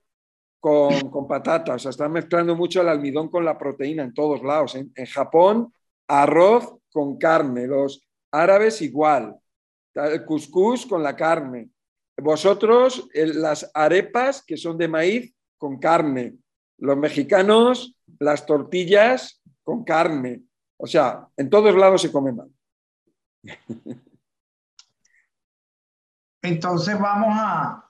con, 0.61 1.11
con 1.11 1.27
patatas, 1.27 1.75
o 1.75 1.79
sea, 1.81 1.91
están 1.91 2.13
mezclando 2.13 2.55
mucho 2.55 2.81
el 2.81 2.89
almidón 2.89 3.29
con 3.29 3.45
la 3.45 3.59
proteína 3.59 4.05
en 4.05 4.15
todos 4.15 4.43
lados. 4.45 4.77
En, 4.77 4.93
en 4.95 5.07
Japón, 5.07 5.73
arroz 6.07 6.73
con 6.93 7.19
carne, 7.19 7.67
los 7.67 8.01
árabes 8.31 8.81
igual, 8.81 9.37
el 9.97 10.25
couscous 10.25 10.87
con 10.87 11.03
la 11.03 11.17
carne. 11.17 11.71
Vosotros, 12.19 13.09
las 13.15 13.71
arepas 13.75 14.43
que 14.43 14.57
son 14.57 14.79
de 14.79 14.89
maíz 14.89 15.35
con 15.59 15.79
carne. 15.79 16.37
Los 16.79 16.97
mexicanos, 16.97 17.97
las 18.19 18.45
tortillas 18.47 19.43
con 19.63 19.85
carne. 19.85 20.43
O 20.79 20.87
sea, 20.87 21.27
en 21.37 21.49
todos 21.49 21.75
lados 21.75 22.03
se 22.03 22.13
come 22.13 22.33
mal. 22.33 22.51
Entonces 26.43 26.99
vamos 26.99 27.31
a, 27.33 27.83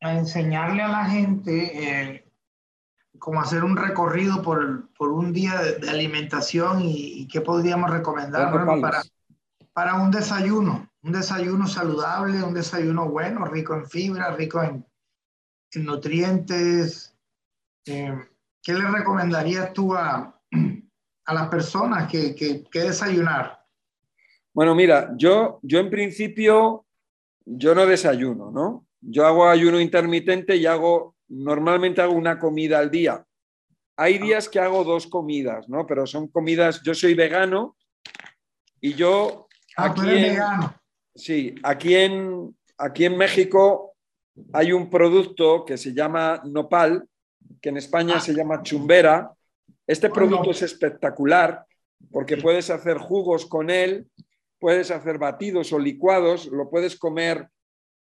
enseñarle 0.00 0.82
a 0.82 0.88
la 0.88 1.04
gente 1.04 2.10
eh, 2.10 2.28
cómo 3.20 3.40
hacer 3.40 3.62
un 3.62 3.76
recorrido 3.76 4.42
por, 4.42 4.88
un 4.98 5.32
día 5.32 5.60
de, 5.60 5.88
alimentación 5.88 6.80
y, 6.82 7.28
qué 7.28 7.40
podríamos 7.40 7.88
recomendar 7.90 8.50
para, 8.80 9.02
para 9.72 9.94
un 9.94 10.10
desayuno, 10.10 10.91
un 11.02 11.12
desayuno 11.12 11.66
saludable, 11.66 12.42
un 12.42 12.54
desayuno 12.54 13.08
bueno, 13.08 13.44
rico 13.46 13.74
en 13.74 13.88
fibra, 13.88 14.34
rico 14.34 14.62
en, 14.62 14.86
nutrientes. 15.74 17.16
Eh, 17.86 18.14
¿Qué 18.62 18.74
le 18.74 18.88
recomendarías 18.88 19.72
tú 19.72 19.94
a, 19.94 20.40
a 21.24 21.34
las 21.34 21.48
personas 21.48 22.10
que, 22.10 22.34
que, 22.34 22.80
desayunar? 22.80 23.64
Bueno, 24.54 24.74
mira, 24.74 25.12
yo, 25.16 25.58
yo 25.62 25.78
en 25.78 25.90
principio, 25.90 26.84
yo 27.44 27.74
no 27.74 27.86
desayuno, 27.86 28.50
¿no? 28.50 28.86
Yo 29.00 29.26
hago 29.26 29.48
ayuno 29.48 29.80
intermitente 29.80 30.56
y 30.56 30.66
hago, 30.66 31.16
normalmente 31.28 32.02
hago 32.02 32.12
una 32.12 32.38
comida 32.38 32.78
al 32.78 32.90
día. 32.90 33.24
Hay 33.96 34.16
ah. 34.16 34.24
días 34.24 34.48
que 34.48 34.60
hago 34.60 34.84
dos 34.84 35.06
comidas, 35.06 35.68
¿no? 35.68 35.86
Pero 35.86 36.06
son 36.06 36.28
comidas, 36.28 36.82
yo 36.82 36.94
soy 36.94 37.14
vegano 37.14 37.76
y 38.80 38.94
yo 38.94 39.48
Ah, 39.76 39.86
aquí 39.86 40.08
en, 40.08 40.38
Sí, 41.14 41.54
aquí 41.62 41.94
en, 41.94 42.56
aquí 42.78 43.04
en 43.04 43.16
México 43.16 43.94
hay 44.52 44.72
un 44.72 44.88
producto 44.88 45.64
que 45.64 45.76
se 45.76 45.92
llama 45.92 46.42
nopal, 46.44 47.06
que 47.60 47.68
en 47.68 47.76
España 47.76 48.18
se 48.20 48.34
llama 48.34 48.62
chumbera. 48.62 49.32
Este 49.86 50.08
producto 50.08 50.50
es 50.50 50.62
espectacular 50.62 51.66
porque 52.10 52.36
puedes 52.36 52.70
hacer 52.70 52.98
jugos 52.98 53.46
con 53.46 53.70
él, 53.70 54.08
puedes 54.58 54.90
hacer 54.90 55.18
batidos 55.18 55.72
o 55.72 55.78
licuados, 55.78 56.46
lo 56.46 56.70
puedes 56.70 56.98
comer 56.98 57.48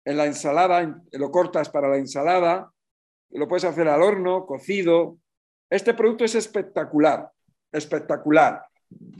en 0.05 0.17
la 0.17 0.25
ensalada, 0.25 1.01
lo 1.11 1.31
cortas 1.31 1.69
para 1.69 1.89
la 1.89 1.97
ensalada, 1.97 2.71
lo 3.31 3.47
puedes 3.47 3.63
hacer 3.63 3.87
al 3.87 4.01
horno, 4.01 4.45
cocido. 4.45 5.17
Este 5.69 5.93
producto 5.93 6.25
es 6.25 6.35
espectacular, 6.35 7.29
espectacular. 7.71 8.65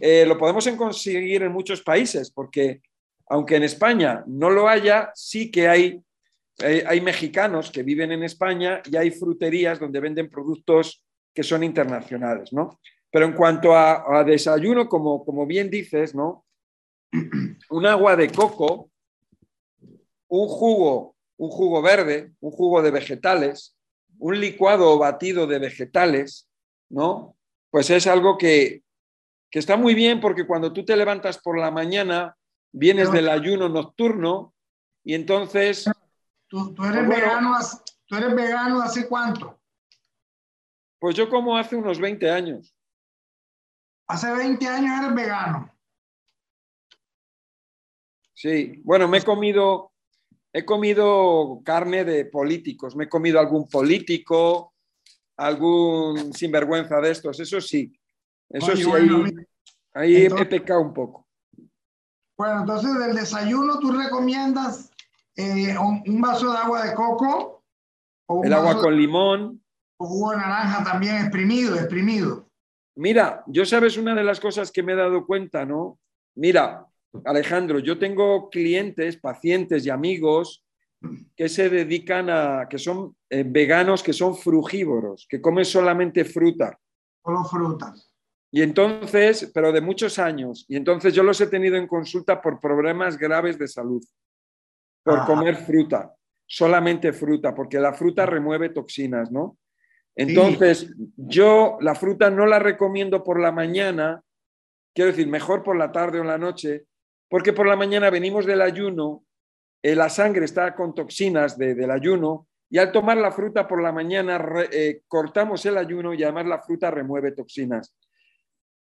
Eh, 0.02 0.26
lo 0.26 0.38
podemos 0.38 0.68
conseguir 0.70 1.44
en 1.44 1.52
muchos 1.52 1.82
países, 1.82 2.32
porque 2.32 2.82
aunque 3.30 3.56
en 3.56 3.64
España 3.64 4.24
no 4.26 4.50
lo 4.50 4.68
haya, 4.68 5.12
sí 5.14 5.52
que 5.52 5.68
hay, 5.68 6.04
hay, 6.58 7.00
mexicanos 7.00 7.72
que 7.72 7.84
viven 7.84 8.12
en 8.12 8.24
España 8.24 8.82
y 8.92 8.98
hay 8.98 9.12
fruterías 9.12 9.80
donde 9.80 10.00
venden 10.00 10.30
productos 10.30 11.04
que 11.34 11.44
son 11.44 11.64
internacionales, 11.64 12.52
¿no? 12.52 12.80
Pero 13.12 13.26
en 13.26 13.34
cuanto 13.34 13.76
a, 13.76 14.24
desayuno, 14.24 14.90
como, 14.90 15.24
como 15.24 15.46
bien 15.46 15.70
dices, 15.70 16.16
¿no? 16.16 16.46
Un 17.70 17.86
agua 17.86 18.16
de 18.16 18.30
coco, 18.32 18.92
un 20.28 20.48
jugo, 20.48 21.16
un 21.38 21.50
jugo 21.50 21.82
verde, 21.82 22.34
un 22.40 22.52
jugo 22.52 22.82
de 22.82 22.92
vegetales, 22.92 23.76
un 24.20 24.40
licuado 24.40 24.92
o 24.92 25.00
batido 25.00 25.48
de 25.48 25.60
vegetales, 25.60 26.50
¿no? 26.90 27.36
Pues 27.72 27.90
es 27.90 28.06
algo 28.06 28.38
que, 28.38 28.84
que 29.50 29.60
está 29.60 29.78
muy 29.78 29.96
bien 29.96 30.20
porque 30.20 30.46
cuando 30.46 30.74
tú 30.74 30.84
te 30.86 30.96
levantas 30.96 31.40
por 31.40 31.58
la 31.58 31.72
mañana, 31.72 32.36
vienes 32.72 33.12
del 33.12 33.30
ayuno 33.30 33.70
nocturno 33.70 34.54
y 35.04 35.14
entonces... 35.14 35.90
¿Tú, 36.48 36.76
eres, 36.84 37.06
pues 37.06 37.08
vegano, 37.08 37.58
¿tú 38.06 38.16
eres 38.16 38.36
vegano 38.36 38.82
hace 38.82 39.08
cuánto? 39.08 39.60
Pues 41.00 41.16
yo 41.16 41.30
como 41.30 41.56
hace 41.56 41.76
unos 41.76 42.00
20 42.00 42.30
años. 42.30 42.76
Hace 44.08 44.32
20 44.32 44.68
años 44.68 45.00
eres 45.00 45.16
vegano. 45.16 45.72
Sí, 48.34 48.82
bueno, 48.84 49.08
me 49.08 49.20
he 49.20 49.24
comido, 49.24 49.92
he 50.52 50.66
comido 50.66 51.62
carne 51.64 52.04
de 52.04 52.26
políticos, 52.26 52.96
me 52.96 53.04
he 53.04 53.10
comido 53.10 53.40
algún 53.40 53.68
político, 53.68 54.74
algún 55.36 56.34
sinvergüenza 56.34 57.00
de 57.00 57.12
estos, 57.12 57.40
eso 57.40 57.62
sí, 57.62 57.94
eso 58.50 58.76
sí, 58.76 58.84
ahí, 59.94 60.26
he 60.26 60.46
pecado 60.46 60.82
un 60.82 60.94
poco. 60.94 61.29
Bueno, 62.40 62.62
entonces 62.62 62.98
del 62.98 63.16
desayuno 63.16 63.80
tú 63.80 63.92
recomiendas 63.92 64.94
eh, 65.36 65.76
un, 65.78 66.22
vaso 66.22 66.54
de 66.54 66.58
agua 66.58 66.86
de 66.86 66.96
coco. 66.96 67.66
O 68.28 68.46
El 68.46 68.54
agua 68.54 68.80
con 68.80 68.96
limón. 68.96 69.62
O 69.98 70.06
jugo 70.08 70.32
de 70.32 70.38
naranja 70.38 70.86
también 70.86 71.18
exprimido, 71.18 71.76
exprimido. 71.76 72.48
Mira, 72.96 73.44
yo 73.46 73.66
sabes 73.66 73.98
una 73.98 74.16
de 74.16 74.24
las 74.24 74.40
cosas 74.40 74.72
que 74.72 74.82
me 74.82 74.94
he 74.94 74.96
dado 74.96 75.26
cuenta, 75.26 75.66
¿no? 75.66 76.00
Mira, 76.36 76.88
Alejandro, 77.26 77.80
yo 77.80 78.00
tengo 78.00 78.50
clientes, 78.50 79.18
pacientes 79.18 79.86
y 79.86 79.90
amigos 79.90 80.66
que 81.36 81.50
se 81.50 81.70
dedican 81.70 82.30
a, 82.30 82.68
que 82.70 82.78
son 82.78 83.18
eh, 83.30 83.44
veganos, 83.46 84.02
que 84.02 84.14
son 84.14 84.38
frugívoros, 84.38 85.28
que 85.30 85.42
comen 85.42 85.66
solamente 85.66 86.24
fruta. 86.24 86.80
Solo 87.22 87.44
frutas. 87.44 88.09
Y 88.52 88.64
entonces, 88.64 89.52
pero 89.54 89.72
de 89.72 89.82
muchos 89.82 90.18
años, 90.18 90.66
y 90.68 90.76
entonces 90.76 91.14
yo 91.14 91.24
los 91.24 91.40
he 91.40 91.48
tenido 91.48 91.76
en 91.76 91.88
consulta 91.88 92.42
por 92.42 92.60
problemas 92.60 93.18
graves 93.18 93.60
de 93.60 93.68
salud, 93.68 94.04
por 95.04 95.26
comer 95.26 95.56
fruta, 95.56 96.14
solamente 96.48 97.14
fruta, 97.14 97.54
porque 97.54 97.80
la 97.80 97.94
fruta 97.94 98.26
remueve 98.26 98.70
toxinas, 98.70 99.32
¿no? 99.32 99.58
Entonces, 100.16 100.94
yo 101.16 101.78
la 101.80 101.96
fruta 101.96 102.30
no 102.30 102.46
la 102.46 102.60
recomiendo 102.60 103.24
por 103.24 103.40
la 103.40 103.52
mañana, 103.52 104.22
quiero 104.94 105.12
decir, 105.12 105.28
mejor 105.28 105.64
por 105.64 105.78
la 105.78 105.92
tarde 105.92 106.20
o 106.20 106.24
la 106.24 106.38
noche, 106.38 106.86
porque 107.30 107.54
por 107.54 107.68
la 107.68 107.76
mañana 107.76 108.10
venimos 108.10 108.46
del 108.46 108.62
ayuno, 108.62 109.24
eh, 109.82 109.96
la 109.96 110.10
sangre 110.10 110.46
está 110.46 110.76
con 110.76 110.94
toxinas 110.94 111.58
del 111.58 111.92
ayuno, 111.92 112.48
y 112.70 112.80
al 112.80 112.92
tomar 112.92 113.18
la 113.18 113.32
fruta 113.32 113.68
por 113.68 113.82
la 113.82 113.92
mañana 113.92 114.44
eh, 114.72 115.02
cortamos 115.08 115.66
el 115.66 115.78
ayuno 115.78 116.14
y 116.14 116.24
además 116.24 116.46
la 116.46 116.62
fruta 116.62 116.92
remueve 116.92 117.32
toxinas. 117.32 117.96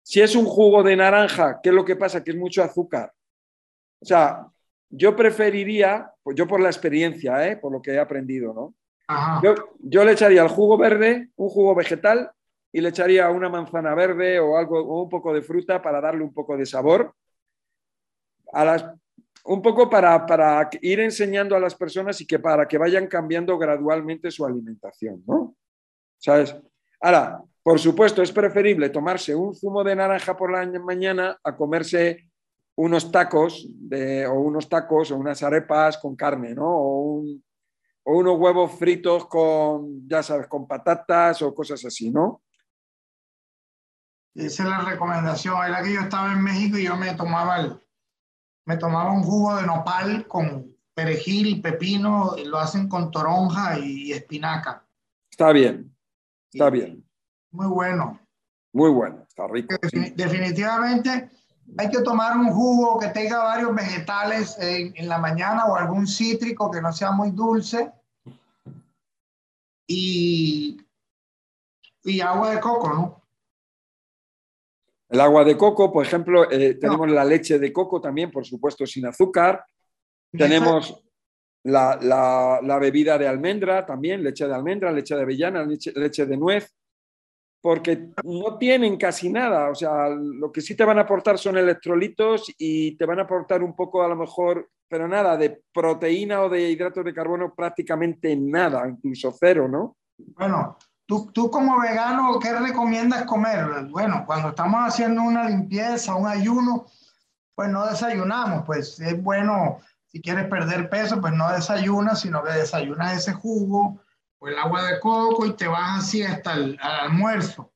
Si 0.08 0.22
es 0.22 0.38
un 0.38 0.46
jugo 0.46 0.84
de 0.84 0.96
naranja, 0.96 1.60
¿qué 1.62 1.68
es 1.68 1.76
lo 1.76 1.84
que 1.84 1.98
pasa? 1.98 2.24
Que 2.24 2.32
es 2.32 2.38
mucho 2.38 2.64
azúcar. 2.64 3.12
O 4.00 4.06
sea, 4.06 4.48
yo 4.90 5.14
preferiría, 5.18 6.10
pues 6.24 6.38
yo 6.38 6.48
por 6.48 6.62
la 6.62 6.70
experiencia, 6.70 7.46
¿eh? 7.46 7.58
por 7.58 7.74
lo 7.74 7.82
que 7.82 7.92
he 7.92 8.00
aprendido, 8.00 8.54
¿no? 8.54 8.74
Yo, 9.82 10.06
le 10.06 10.14
echaría 10.14 10.44
el 10.44 10.48
jugo 10.48 10.78
verde, 10.78 11.32
un 11.36 11.50
jugo 11.50 11.76
vegetal, 11.76 12.32
y 12.72 12.80
le 12.80 12.88
echaría 12.88 13.30
una 13.32 13.50
manzana 13.50 13.94
verde 13.96 14.40
o 14.40 14.56
algo, 14.58 14.80
o 14.80 15.04
un 15.04 15.10
poco 15.10 15.34
de 15.34 15.42
fruta 15.42 15.82
para 15.82 16.00
darle 16.00 16.24
un 16.24 16.34
poco 16.34 16.56
de 16.56 16.66
sabor. 16.66 17.14
A 18.54 18.64
las, 18.64 18.86
un 19.44 19.62
poco 19.62 19.90
para, 19.90 20.26
para, 20.26 20.70
ir 20.84 21.02
enseñando 21.02 21.54
a 21.54 21.60
las 21.60 21.76
personas 21.76 22.22
y 22.22 22.26
que 22.26 22.40
para 22.40 22.66
que 22.66 22.78
vayan 22.78 23.08
cambiando 23.08 23.58
gradualmente 23.58 24.32
su 24.32 24.46
alimentación, 24.46 25.22
¿no? 25.28 25.54
¿Sabes? 26.18 26.56
Ahora, 27.02 27.44
por 27.68 27.80
supuesto, 27.80 28.22
es 28.22 28.32
preferible 28.32 28.88
tomarse 28.88 29.36
un 29.36 29.54
zumo 29.54 29.84
de 29.84 29.94
naranja 29.94 30.38
por 30.38 30.50
la 30.50 30.66
mañana 30.80 31.38
a 31.44 31.54
comerse 31.54 32.32
unos 32.78 33.12
tacos 33.12 33.68
o 33.92 34.34
unos 34.40 34.70
tacos 34.70 35.12
o 35.12 35.18
unas 35.18 35.44
arepas 35.44 35.98
con 35.98 36.16
carne, 36.16 36.56
¿no? 36.56 36.64
O, 36.66 37.26
unos 38.06 38.40
huevos 38.40 38.72
fritos 38.80 39.26
con, 39.26 40.08
ya 40.08 40.24
sabes, 40.24 40.48
con 40.48 40.66
patatas 40.66 41.42
o 41.42 41.54
cosas 41.54 41.84
así, 41.84 42.10
¿no? 42.10 42.42
Esa 44.34 44.64
es 44.64 44.70
la 44.70 44.86
recomendación. 44.86 45.62
Era 45.68 45.84
que 45.84 45.94
yo 45.94 46.00
estaba 46.00 46.32
en 46.32 46.42
México 46.42 46.78
y 46.78 46.86
yo 46.86 46.96
me 46.96 47.16
tomaba 47.16 47.82
me 48.64 48.78
tomaba 48.78 49.12
un 49.12 49.24
jugo 49.24 49.58
de 49.58 49.66
nopal 49.66 50.26
con 50.26 50.74
perejil, 50.94 51.62
pepino, 51.62 52.34
lo 52.46 52.60
hacen 52.60 52.88
con 52.88 53.12
toronja 53.12 53.78
y 53.78 54.14
espinaca. 54.14 54.88
Está 55.30 55.52
bien, 55.52 55.94
está 56.50 56.70
bien. 56.70 57.07
Muy 57.58 57.68
bueno. 57.68 58.20
Muy 58.72 58.92
bueno, 58.92 59.26
está 59.28 59.48
rico. 59.48 59.76
Definitivamente 59.82 61.32
hay 61.76 61.90
que 61.90 62.02
tomar 62.02 62.38
un 62.38 62.52
jugo 62.52 63.00
que 63.00 63.08
tenga 63.08 63.40
varios 63.40 63.74
vegetales 63.74 64.58
en, 64.60 65.08
la 65.08 65.18
mañana 65.18 65.66
o 65.66 65.76
algún 65.76 66.06
cítrico 66.06 66.70
que 66.70 66.82
no 66.82 66.94
sea 66.94 67.12
muy 67.12 67.32
dulce 67.32 67.92
y, 69.88 70.78
y 72.04 72.22
agua 72.22 72.52
de 72.52 72.60
coco, 72.60 72.94
¿no? 72.94 73.24
El 75.10 75.22
agua 75.22 75.44
de 75.44 75.58
coco, 75.58 75.92
por 75.92 76.06
ejemplo, 76.06 76.52
eh, 76.52 76.76
tenemos 76.76 77.10
la 77.10 77.26
leche 77.26 77.58
de 77.58 77.74
coco 77.74 78.00
también, 78.00 78.30
por 78.30 78.46
supuesto, 78.46 78.86
sin 78.86 79.08
azúcar. 79.08 79.66
Tenemos 80.32 81.04
la, 81.64 81.98
la, 82.62 82.78
bebida 82.78 83.18
de 83.18 83.28
almendra 83.28 83.86
también, 83.86 84.24
leche 84.24 84.48
de 84.48 84.54
almendra, 84.54 84.92
leche 84.92 85.16
de 85.16 85.22
avellana, 85.22 85.64
leche, 85.64 85.92
leche, 85.96 86.26
de 86.26 86.38
nuez, 86.38 86.76
porque 87.62 88.10
no 88.24 88.58
tienen 88.58 88.98
casi 88.98 89.30
nada. 89.30 89.70
O 89.70 89.76
sea, 89.76 90.10
lo 90.10 90.52
que 90.52 90.62
sí 90.62 90.76
te 90.76 90.86
van 90.86 91.00
a 91.00 91.02
aportar 91.02 91.38
son 91.38 91.58
electrolitos 91.58 92.54
y 92.58 92.96
te 92.98 93.06
van 93.06 93.20
a 93.20 93.24
aportar 93.24 93.64
un 93.64 93.76
poco, 93.76 94.04
a 94.04 94.08
lo 94.08 94.16
mejor, 94.16 94.70
pero 94.88 95.08
nada, 95.08 95.38
de 95.38 95.62
proteína 95.74 96.42
o 96.42 96.50
de 96.50 96.70
hidratos 96.70 97.04
de 97.04 97.14
carbono, 97.14 97.54
prácticamente 97.56 98.36
nada, 98.36 98.88
incluso 98.88 99.36
cero, 99.38 99.68
¿no? 99.68 99.98
Bueno, 100.18 100.78
Tú, 101.08 101.32
tú, 101.32 101.50
como 101.50 101.80
vegano, 101.80 102.38
¿qué 102.38 102.54
recomiendas 102.54 103.24
comer? 103.24 103.86
Bueno, 103.90 104.26
cuando 104.28 104.50
estamos 104.50 104.82
haciendo 104.86 105.22
una 105.22 105.48
limpieza, 105.50 106.16
un 106.16 106.28
ayuno, 106.28 106.86
pues 107.56 107.70
no 107.70 107.88
desayunamos. 107.88 108.66
Pues 108.66 109.00
es 109.00 109.24
bueno, 109.24 109.80
si 110.08 110.22
quieres 110.22 110.50
perder 110.50 110.90
peso, 110.90 111.22
pues 111.22 111.32
no 111.32 111.50
desayunas, 111.50 112.20
sino 112.20 112.44
que 112.44 112.52
desayunas 112.52 113.16
ese 113.16 113.32
jugo 113.32 114.02
o 114.40 114.48
el 114.48 114.58
agua 114.58 114.84
de 114.84 115.00
coco 115.00 115.46
y 115.46 115.54
te 115.54 115.68
vas 115.68 116.00
así 116.00 116.24
hasta 116.24 116.54
el 116.54 116.78
almuerzo. 116.82 117.72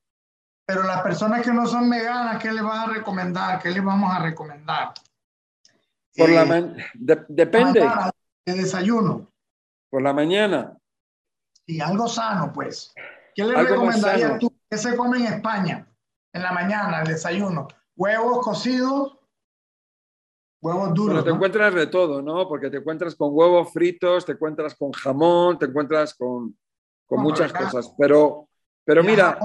Pero 0.65 0.83
las 0.83 1.01
personas 1.01 1.41
que 1.41 1.51
no 1.51 1.65
son 1.67 1.89
veganas, 1.89 2.41
¿qué 2.41 2.51
les 2.51 2.63
vas 2.63 2.87
a 2.87 2.91
recomendar? 2.91 3.61
¿Qué 3.61 3.69
les 3.69 3.83
vamos 3.83 4.13
a 4.13 4.19
recomendar? 4.19 4.93
Por 6.15 6.29
la 6.29 6.43
eh, 6.43 6.87
depende. 7.27 7.89
El 8.45 8.57
desayuno. 8.57 9.27
Por 9.89 10.01
la 10.01 10.13
mañana. 10.13 10.77
Sí, 11.65 11.79
algo 11.81 12.07
sano, 12.07 12.51
pues. 12.53 12.93
¿Qué 13.35 13.43
le 13.43 13.55
recomendarías 13.55 14.39
tú? 14.39 14.53
¿Qué 14.69 14.77
se 14.77 14.95
come 14.95 15.17
en 15.19 15.33
España 15.33 15.87
en 16.33 16.43
la 16.43 16.51
mañana, 16.51 17.01
el 17.01 17.07
desayuno? 17.07 17.67
¿Huevos 17.95 18.43
cocidos? 18.43 19.17
Huevos 20.61 20.93
duros. 20.93 21.15
Pero 21.15 21.23
te 21.23 21.31
encuentras 21.31 21.73
de 21.73 21.87
todo, 21.87 22.21
¿no? 22.21 22.47
Porque 22.47 22.69
te 22.69 22.77
encuentras 22.77 23.15
con 23.15 23.29
huevos 23.31 23.73
fritos, 23.73 24.25
te 24.25 24.33
encuentras 24.33 24.75
con 24.75 24.91
jamón, 24.91 25.57
te 25.57 25.65
encuentras 25.65 26.13
con, 26.13 26.55
con 27.07 27.21
muchas 27.21 27.51
cosas. 27.51 27.93
Pero, 27.97 28.47
pero 28.85 29.03
mira. 29.03 29.39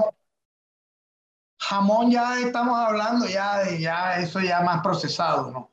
Jamón, 1.59 2.11
ya 2.11 2.39
estamos 2.39 2.77
hablando 2.77 3.25
ya 3.25 3.63
de 3.63 3.81
ya 3.81 4.19
eso 4.19 4.39
ya 4.39 4.61
más 4.61 4.81
procesado, 4.83 5.51
¿no? 5.51 5.71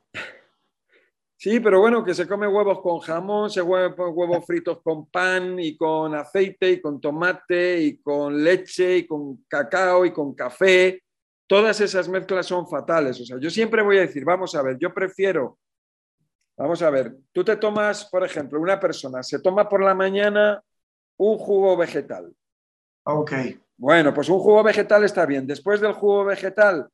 Sí, 1.37 1.59
pero 1.59 1.79
bueno, 1.79 2.03
que 2.03 2.15
se 2.15 2.27
come 2.27 2.47
huevos 2.47 2.81
con 2.81 2.99
jamón, 3.01 3.51
se 3.51 3.61
huevos, 3.61 3.95
huevos 4.15 4.43
fritos 4.47 4.81
con 4.81 5.05
pan 5.11 5.59
y 5.59 5.77
con 5.77 6.15
aceite 6.15 6.71
y 6.71 6.81
con 6.81 6.99
tomate 6.99 7.79
y 7.81 7.97
con 8.01 8.43
leche 8.43 8.97
y 8.97 9.05
con 9.05 9.45
cacao 9.47 10.07
y 10.07 10.11
con 10.11 10.33
café. 10.33 11.03
Todas 11.47 11.79
esas 11.81 12.07
mezclas 12.09 12.45
son 12.45 12.67
fatales. 12.67 13.19
O 13.21 13.25
sea, 13.25 13.37
yo 13.39 13.49
siempre 13.49 13.81
voy 13.81 13.97
a 13.97 14.01
decir, 14.01 14.25
vamos 14.25 14.55
a 14.55 14.61
ver, 14.61 14.77
yo 14.79 14.93
prefiero, 14.93 15.59
vamos 16.57 16.81
a 16.81 16.89
ver, 16.89 17.15
tú 17.31 17.43
te 17.43 17.55
tomas, 17.57 18.05
por 18.05 18.25
ejemplo, 18.25 18.59
una 18.59 18.79
persona 18.79 19.21
se 19.21 19.39
toma 19.39 19.69
por 19.69 19.83
la 19.83 19.93
mañana 19.93 20.63
un 21.17 21.37
jugo 21.37 21.77
vegetal. 21.77 22.33
Ok. 23.03 23.33
Bueno, 23.77 24.13
pues 24.13 24.29
un 24.29 24.39
jugo 24.39 24.63
vegetal 24.63 25.03
está 25.03 25.25
bien. 25.25 25.45
Después 25.45 25.81
del 25.81 25.93
jugo 25.93 26.25
vegetal, 26.25 26.87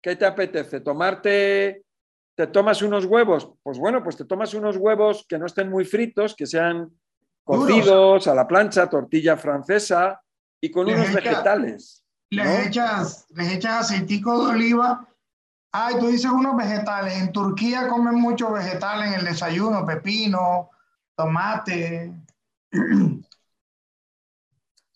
¿qué 0.00 0.16
te 0.16 0.24
apetece? 0.24 0.80
¿Tomarte 0.80 1.84
¿Te 2.38 2.46
tomas 2.46 2.82
unos 2.82 3.04
huevos? 3.04 3.50
Pues 3.64 3.80
bueno, 3.80 4.00
pues 4.00 4.16
te 4.16 4.24
tomas 4.24 4.54
unos 4.54 4.76
huevos 4.76 5.26
que 5.28 5.40
no 5.40 5.46
estén 5.46 5.68
muy 5.68 5.84
fritos, 5.84 6.36
que 6.36 6.46
sean 6.46 6.88
cocidos 7.42 8.28
a 8.28 8.34
la 8.36 8.46
plancha, 8.46 8.88
tortilla 8.88 9.36
francesa 9.36 10.22
y 10.60 10.70
con 10.70 10.88
unos 10.88 11.12
vegetales. 11.12 12.04
Les, 12.30 12.66
echas, 12.66 13.26
les 13.30 13.52
echas 13.52 13.80
aceitico 13.80 14.44
de 14.44 14.52
oliva. 14.52 15.08
Ay, 15.72 15.96
tú 15.98 16.08
dices 16.08 16.30
unos 16.30 16.56
vegetales. 16.56 17.16
En 17.16 17.32
Turquía 17.32 17.88
comen 17.88 18.16
mucho 18.16 18.52
vegetal 18.52 19.06
en 19.06 19.14
el 19.14 19.24
desayuno, 19.24 19.86
pepino, 19.86 20.70
tomate. 21.16 22.12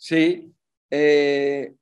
Sí. 0.03 0.53
Eh, 0.91 1.77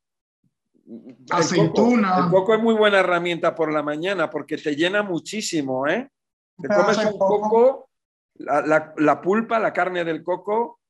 Aceituna. 1.30 2.18
El 2.18 2.30
coco, 2.30 2.54
es 2.54 2.60
muy 2.60 2.74
buena 2.74 2.98
herramienta 2.98 3.54
por 3.54 3.72
la 3.72 3.82
mañana 3.82 4.28
porque 4.28 4.56
te 4.56 4.74
llena 4.74 5.02
muchísimo, 5.02 5.86
¿eh? 5.86 6.10
Te 6.60 6.68
comes 6.68 6.98
un 6.98 7.18
coco, 7.18 7.88
la, 8.34 9.20
pulpa, 9.22 9.58
la 9.58 9.72
carne 9.72 10.04
del 10.04 10.22
coco, 10.22 10.80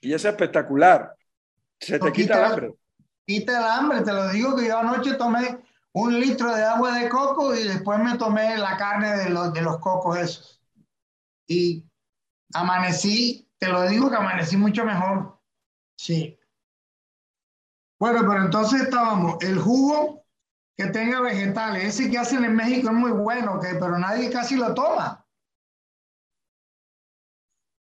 y 0.00 0.12
es 0.12 0.24
espectacular. 0.24 1.14
Se 1.78 1.98
te 1.98 2.12
quita, 2.12 2.38
el 2.38 2.44
hambre. 2.44 2.74
Quita 3.30 3.58
el 3.58 3.64
hambre, 3.64 4.00
te 4.00 4.12
lo 4.12 4.28
digo 4.30 4.56
que 4.56 4.66
yo 4.66 4.76
anoche 4.76 5.14
tomé 5.14 5.60
un 5.92 6.18
litro 6.18 6.52
de 6.52 6.64
agua 6.64 6.98
de 6.98 7.08
coco 7.08 7.54
y 7.54 7.62
después 7.62 8.00
me 8.00 8.18
tomé 8.18 8.58
la 8.58 8.76
carne 8.76 9.16
de 9.18 9.30
los, 9.30 9.52
de 9.52 9.62
los 9.62 9.78
cocos 9.78 10.18
esos. 10.18 10.60
Y 11.46 11.88
amanecí, 12.52 13.48
te 13.56 13.68
lo 13.68 13.88
digo 13.88 14.10
que 14.10 14.16
amanecí 14.16 14.56
mucho 14.56 14.84
mejor. 14.84 15.40
Sí. 15.96 16.36
Bueno, 18.00 18.22
pero 18.28 18.46
entonces 18.46 18.80
estábamos, 18.80 19.36
el 19.42 19.60
jugo 19.60 20.24
que 20.76 20.86
tenga 20.86 21.20
vegetales, 21.20 21.84
ese 21.84 22.10
que 22.10 22.18
hacen 22.18 22.44
en 22.44 22.56
México 22.56 22.88
es 22.88 22.94
muy 22.94 23.12
bueno, 23.12 23.60
que, 23.60 23.74
pero 23.74 23.96
nadie 23.96 24.28
casi 24.32 24.56
lo 24.56 24.74
toma. 24.74 25.24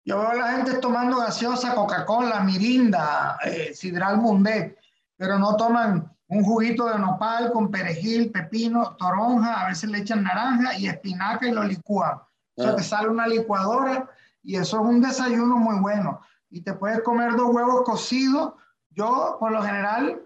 Yo 0.05 0.19
veo 0.19 0.29
a 0.29 0.35
la 0.35 0.51
gente 0.53 0.75
tomando 0.75 1.17
gaseosa, 1.17 1.75
Coca-Cola, 1.75 2.39
Mirinda, 2.39 3.37
eh, 3.43 3.73
Sidral 3.73 4.19
Mundet, 4.19 4.79
pero 5.23 5.39
no 5.39 5.55
toman 5.55 6.13
un 6.27 6.43
juguito 6.43 6.85
de 6.89 6.99
nopal 6.99 7.53
con 7.53 7.71
perejil, 7.71 8.29
pepino, 8.29 8.97
toronja, 8.97 9.61
a 9.61 9.69
veces 9.69 9.89
le 9.89 9.99
echan 9.99 10.21
naranja 10.21 10.77
y 10.77 10.87
espinaca 10.89 11.47
y 11.47 11.53
lo 11.53 11.63
licúan. 11.63 12.17
O 12.57 12.61
sea, 12.61 12.71
ah. 12.71 12.75
te 12.75 12.83
sale 12.83 13.07
una 13.07 13.25
licuadora 13.25 14.09
y 14.41 14.57
eso 14.57 14.81
es 14.81 14.85
un 14.85 14.99
desayuno 14.99 15.55
muy 15.55 15.79
bueno. 15.79 16.19
Y 16.49 16.59
te 16.59 16.73
puedes 16.73 17.01
comer 17.03 17.37
dos 17.37 17.55
huevos 17.55 17.83
cocidos 17.85 18.55
yo, 18.89 19.37
por 19.39 19.53
lo 19.53 19.63
general, 19.63 20.21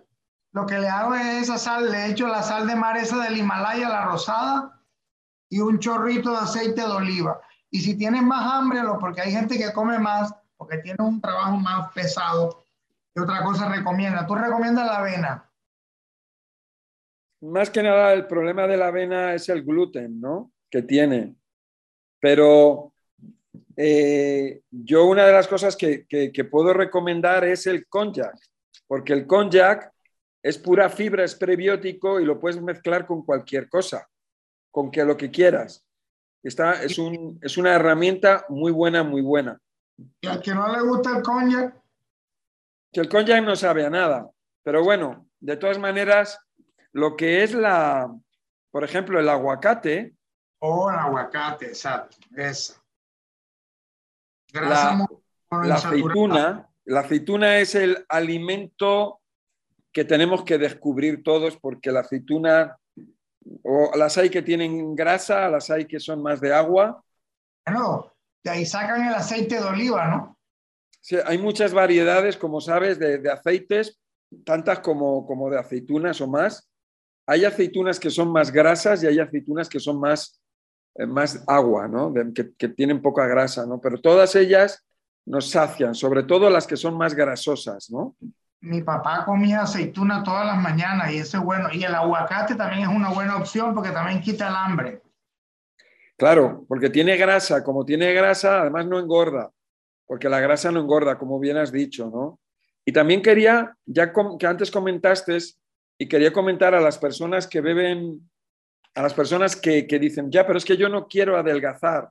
lo 0.51 0.65
que 0.65 0.79
le 0.79 0.89
hago 0.89 1.13
es 1.13 1.43
esa 1.43 1.59
sal, 1.59 1.91
le 1.91 2.07
echo 2.07 2.27
la 2.27 2.41
sal 2.41 2.65
de 2.65 2.75
mar 2.75 2.97
esa 2.97 3.17
del 3.17 3.37
Himalaya, 3.37 3.89
la 3.89 4.05
rosada, 4.05 4.81
y 5.47 5.59
un 5.59 5.77
chorrito 5.77 6.31
de 6.31 6.37
aceite 6.37 6.81
de 6.81 6.87
oliva. 6.87 7.39
Y 7.69 7.81
si 7.81 7.95
tienes 7.95 8.23
más 8.23 8.51
hambre, 8.51 8.81
porque 8.99 9.21
hay 9.21 9.31
gente 9.31 9.59
que 9.59 9.71
come 9.73 9.99
más, 9.99 10.33
porque 10.57 10.79
tiene 10.79 11.03
un 11.03 11.21
trabajo 11.21 11.55
más 11.57 11.91
pesado, 11.93 12.63
¿qué 13.17 13.23
otra 13.23 13.43
cosa 13.43 13.67
recomienda? 13.67 14.27
¿Tú 14.27 14.35
recomiendas 14.35 14.85
la 14.85 14.97
avena? 14.97 15.49
Más 17.41 17.71
que 17.71 17.81
nada, 17.81 18.13
el 18.13 18.27
problema 18.27 18.67
de 18.67 18.77
la 18.77 18.87
avena 18.89 19.33
es 19.33 19.49
el 19.49 19.63
gluten, 19.63 20.21
¿no? 20.21 20.51
Que 20.69 20.83
tiene. 20.83 21.35
Pero 22.19 22.93
eh, 23.75 24.61
yo 24.69 25.05
una 25.05 25.25
de 25.25 25.33
las 25.33 25.47
cosas 25.47 25.75
que, 25.75 26.05
que, 26.05 26.45
puedo 26.45 26.73
recomendar 26.73 27.43
es 27.43 27.65
el 27.65 27.87
konjac 27.87 28.37
porque 28.85 29.13
el 29.13 29.25
konjac 29.25 29.91
es 30.43 30.59
pura 30.59 30.87
fibra, 30.87 31.23
es 31.23 31.33
prebiótico 31.33 32.19
y 32.19 32.25
lo 32.25 32.39
puedes 32.39 32.61
mezclar 32.61 33.07
con 33.07 33.25
cualquier 33.25 33.67
cosa, 33.67 34.07
con 34.69 34.91
que 34.91 35.03
lo 35.03 35.17
que 35.17 35.31
quieras. 35.31 35.83
Está, 36.43 36.83
es, 36.83 36.99
un, 36.99 37.39
es 37.41 37.57
una 37.57 37.73
herramienta 37.73 38.45
muy 38.47 38.71
buena, 38.71 39.03
muy 39.03 39.21
buena. 39.21 39.59
¿Y 40.21 40.27
al 40.27 40.39
que 40.39 40.53
no 40.53 40.71
le 40.71 40.81
gusta 40.81 41.17
el? 41.17 41.73
Que 42.91 43.01
el 43.01 43.09
konjac 43.09 43.43
no 43.43 43.55
sabe 43.55 43.85
a 43.85 43.89
nada. 43.89 44.29
Pero 44.63 44.83
bueno, 44.83 45.27
de 45.39 45.57
todas 45.57 45.79
maneras, 45.79 46.39
lo 46.91 47.15
que 47.15 47.43
es 47.43 47.53
la, 47.53 48.11
por 48.71 48.83
ejemplo, 48.83 49.19
el 49.19 49.29
aguacate. 49.29 50.15
Oh, 50.59 50.89
el 50.89 50.97
aguacate, 50.97 51.67
exacto. 51.67 52.17
Esa. 52.35 52.83
la, 54.53 55.07
la 55.51 55.75
aceituna, 55.75 56.69
la 56.85 56.99
aceituna 57.01 57.57
es 57.59 57.75
el 57.75 58.05
alimento 58.09 59.21
que 59.91 60.05
tenemos 60.05 60.43
que 60.43 60.57
descubrir 60.57 61.23
todos 61.23 61.57
porque 61.57 61.91
la 61.91 62.01
aceituna, 62.01 62.77
o 63.63 63.91
las 63.95 64.17
hay 64.17 64.29
que 64.29 64.41
tienen 64.41 64.95
grasa, 64.95 65.49
las 65.49 65.69
hay 65.69 65.85
que 65.85 65.99
son 65.99 66.21
más 66.21 66.39
de 66.39 66.53
agua. 66.53 67.03
Bueno, 67.65 68.13
de 68.43 68.51
ahí 68.51 68.65
sacan 68.65 69.07
el 69.07 69.15
aceite 69.15 69.55
de 69.55 69.65
oliva, 69.65 70.07
¿no? 70.07 70.36
Sí, 71.07 71.15
hay 71.25 71.37
muchas 71.37 71.73
variedades, 71.73 72.35
como 72.35 72.59
sabes, 72.59 72.99
de, 72.99 73.31
aceites, 73.31 73.97
tantas 74.43 74.79
como, 74.79 75.25
como 75.25 75.49
de 75.49 75.57
aceitunas 75.57 76.19
o 76.19 76.27
más. 76.27 76.69
Hay 77.25 77.45
aceitunas 77.45 77.97
que 77.97 78.09
son 78.09 78.29
más 78.29 78.51
grasas 78.51 79.01
y 79.01 79.07
hay 79.07 79.17
aceitunas 79.17 79.69
que 79.69 79.79
son 79.79 80.01
más, 80.01 80.41
eh, 80.95 81.05
más 81.05 81.45
agua, 81.47 81.87
¿no? 81.87 82.13
que, 82.33 82.53
que, 82.57 82.67
tienen 82.67 83.01
poca 83.01 83.25
grasa, 83.25 83.65
¿no? 83.65 83.79
Pero 83.79 84.01
todas 84.01 84.35
ellas 84.35 84.85
nos 85.25 85.49
sacian, 85.49 85.95
sobre 85.95 86.23
todo 86.23 86.49
las 86.49 86.67
que 86.67 86.75
son 86.75 86.97
más 86.97 87.13
grasosas, 87.15 87.89
¿no? 87.89 88.17
Mi 88.59 88.81
papá 88.81 89.23
comía 89.23 89.61
aceituna 89.61 90.21
todas 90.23 90.45
las 90.45 90.61
mañanas 90.61 91.13
y 91.13 91.19
eso 91.19 91.37
es 91.37 91.43
bueno. 91.45 91.69
Y 91.71 91.85
el 91.85 91.95
aguacate 91.95 92.55
también 92.55 92.81
es 92.81 92.93
una 92.93 93.11
buena 93.11 93.37
opción 93.37 93.73
porque 93.73 93.91
también 93.91 94.19
quita 94.19 94.49
el 94.49 94.55
hambre. 94.55 95.01
Claro, 96.17 96.65
porque 96.67 96.89
tiene 96.89 97.15
grasa. 97.15 97.63
Como 97.63 97.85
tiene 97.85 98.11
grasa, 98.11 98.59
además 98.59 98.87
no 98.87 98.99
engorda, 98.99 99.51
porque 100.07 100.29
la 100.29 100.39
grasa 100.39 100.71
no 100.71 100.79
engorda, 100.79 101.17
como 101.17 101.39
bien 101.39 101.57
has 101.57 101.71
dicho, 101.71 102.09
¿no? 102.09 102.39
Y 102.85 102.93
también 102.93 103.21
quería, 103.21 103.75
ya 103.85 104.13
que 104.39 104.47
antes 104.47 104.71
comentaste, 104.71 105.37
y 105.99 106.07
quería 106.07 106.31
comentar 106.31 106.73
a 106.73 106.81
las 106.81 106.97
personas 106.97 107.45
que 107.47 107.59
beben, 107.59 108.29
a 108.95 109.01
las 109.01 109.13
personas 109.13 109.55
que, 109.55 109.85
que 109.85 109.99
dicen, 109.99 110.31
ya, 110.31 110.47
pero 110.47 110.57
es 110.57 110.65
que 110.65 110.77
yo 110.77 110.87
no 110.87 111.07
quiero 111.07 111.37
adelgazar. 111.37 112.09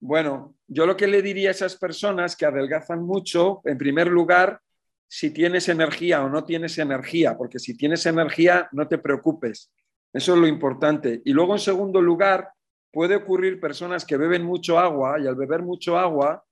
Bueno, 0.00 0.54
yo 0.66 0.86
lo 0.86 0.96
que 0.96 1.06
le 1.06 1.22
diría 1.22 1.48
a 1.48 1.52
esas 1.52 1.76
personas 1.76 2.34
que 2.36 2.46
adelgazan 2.46 3.02
mucho, 3.02 3.60
en 3.64 3.76
primer 3.76 4.06
lugar, 4.06 4.60
si 5.08 5.30
tienes 5.30 5.68
energía 5.68 6.22
o 6.22 6.28
no 6.28 6.44
tienes 6.44 6.78
energía, 6.78 7.36
porque 7.36 7.58
si 7.58 7.76
tienes 7.76 8.06
energía, 8.06 8.68
no 8.72 8.86
te 8.86 8.98
preocupes. 8.98 9.72
Eso 10.12 10.34
es 10.34 10.40
lo 10.40 10.46
importante. 10.46 11.22
Y 11.24 11.32
luego, 11.32 11.54
en 11.54 11.60
segundo 11.60 12.00
lugar, 12.00 12.50
puede 12.92 13.16
ocurrir 13.16 13.60
personas 13.60 14.04
que 14.04 14.16
beben 14.16 14.44
mucho 14.44 14.78
agua 14.78 15.18
y 15.20 15.26
al 15.26 15.34
beber 15.34 15.62
mucho 15.62 15.98
agua, 15.98 16.44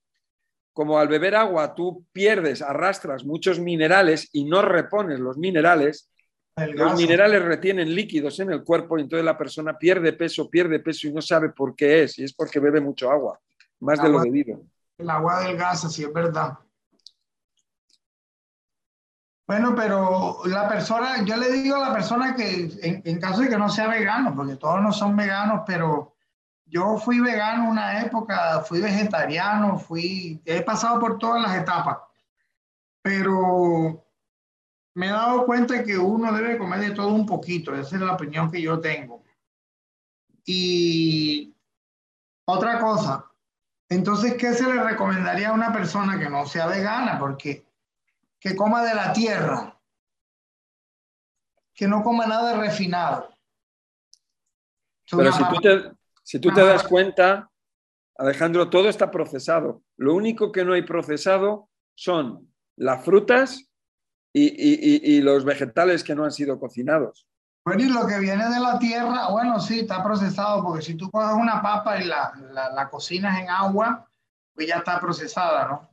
como 0.76 0.98
al 0.98 1.08
beber 1.08 1.34
agua 1.34 1.74
tú 1.74 2.04
pierdes, 2.12 2.60
arrastras 2.60 3.24
muchos 3.24 3.58
minerales 3.58 4.28
y 4.34 4.44
no 4.44 4.60
repones 4.60 5.18
los 5.18 5.38
minerales, 5.38 6.10
los 6.54 6.98
minerales 6.98 7.42
retienen 7.42 7.94
líquidos 7.94 8.40
en 8.40 8.52
el 8.52 8.62
cuerpo 8.62 8.98
y 8.98 9.00
entonces 9.00 9.24
la 9.24 9.38
persona 9.38 9.78
pierde 9.78 10.12
peso, 10.12 10.50
pierde 10.50 10.80
peso 10.80 11.08
y 11.08 11.14
no 11.14 11.22
sabe 11.22 11.48
por 11.48 11.74
qué 11.74 12.02
es. 12.02 12.18
Y 12.18 12.24
es 12.24 12.34
porque 12.34 12.60
bebe 12.60 12.82
mucho 12.82 13.10
agua, 13.10 13.40
más 13.80 14.02
de 14.02 14.10
lo 14.10 14.20
debido. 14.20 14.60
El 14.98 15.08
agua 15.08 15.40
del 15.46 15.56
gas, 15.56 15.90
sí 15.90 16.04
es 16.04 16.12
verdad. 16.12 16.58
Bueno, 19.48 19.74
pero 19.74 20.42
la 20.44 20.68
persona, 20.68 21.24
yo 21.24 21.38
le 21.38 21.52
digo 21.52 21.76
a 21.76 21.88
la 21.88 21.94
persona 21.94 22.36
que 22.36 22.68
en, 22.82 23.18
caso 23.18 23.40
de 23.40 23.48
que 23.48 23.56
no 23.56 23.70
sea 23.70 23.88
vegano, 23.88 24.36
porque 24.36 24.56
todos 24.56 24.82
no 24.82 24.92
son 24.92 25.16
veganos, 25.16 25.62
pero 25.66 26.15
yo 26.66 26.98
fui 26.98 27.20
vegano 27.20 27.70
una 27.70 28.02
época, 28.02 28.60
fui 28.60 28.80
vegetariano, 28.80 29.78
fui, 29.78 30.40
he 30.44 30.62
pasado 30.62 30.98
por 30.98 31.18
todas 31.18 31.42
las 31.42 31.56
etapas, 31.56 31.98
pero 33.02 34.04
me 34.94 35.06
he 35.06 35.10
dado 35.10 35.46
cuenta 35.46 35.84
que 35.84 35.96
uno 35.96 36.32
debe 36.32 36.58
comer 36.58 36.80
de 36.80 36.90
todo 36.90 37.08
un 37.08 37.24
poquito, 37.24 37.74
esa 37.74 37.96
es 37.96 38.02
la 38.02 38.14
opinión 38.14 38.50
que 38.50 38.60
yo 38.60 38.80
tengo. 38.80 39.22
Y 40.44 41.54
otra 42.44 42.80
cosa, 42.80 43.30
entonces, 43.88 44.34
¿qué 44.34 44.52
se 44.52 44.64
le 44.64 44.82
recomendaría 44.82 45.50
a 45.50 45.54
una 45.54 45.72
persona 45.72 46.18
que 46.18 46.28
no 46.28 46.46
sea 46.46 46.66
vegana? 46.66 47.18
Porque 47.18 47.64
que 48.40 48.56
coma 48.56 48.82
de 48.84 48.94
la 48.94 49.12
tierra, 49.12 49.78
que 51.74 51.86
no 51.86 52.02
coma 52.02 52.26
nada 52.26 52.56
refinado. 52.56 53.28
Pero 55.08 55.32
si 55.32 55.44
tú, 55.44 55.60
te, 55.60 55.92
si 56.26 56.40
tú 56.40 56.52
te 56.52 56.60
das 56.60 56.82
cuenta, 56.82 57.48
Alejandro, 58.18 58.68
todo 58.68 58.88
está 58.88 59.12
procesado. 59.12 59.82
Lo 59.96 60.12
único 60.12 60.50
que 60.50 60.64
no 60.64 60.72
hay 60.72 60.82
procesado 60.82 61.68
son 61.94 62.52
las 62.74 63.04
frutas 63.04 63.70
y, 64.32 65.20
los 65.20 65.44
vegetales 65.44 66.02
que 66.02 66.16
no 66.16 66.24
han 66.24 66.32
sido 66.32 66.58
cocinados. 66.58 67.28
Bueno, 67.64 67.84
y 67.84 67.88
lo 67.88 68.08
que 68.08 68.18
viene 68.18 68.48
de 68.48 68.58
la 68.58 68.76
tierra, 68.80 69.28
bueno, 69.30 69.60
sí, 69.60 69.80
está 69.80 70.02
procesado, 70.02 70.64
porque 70.64 70.82
si 70.82 70.96
tú 70.96 71.08
coges 71.12 71.32
una 71.32 71.62
papa 71.62 72.00
y 72.00 72.06
la, 72.06 72.32
la, 72.74 72.90
cocinas 72.90 73.40
en 73.40 73.48
agua, 73.48 74.10
pues 74.52 74.66
ya 74.66 74.78
está 74.78 74.98
procesada, 74.98 75.68
¿no? 75.68 75.88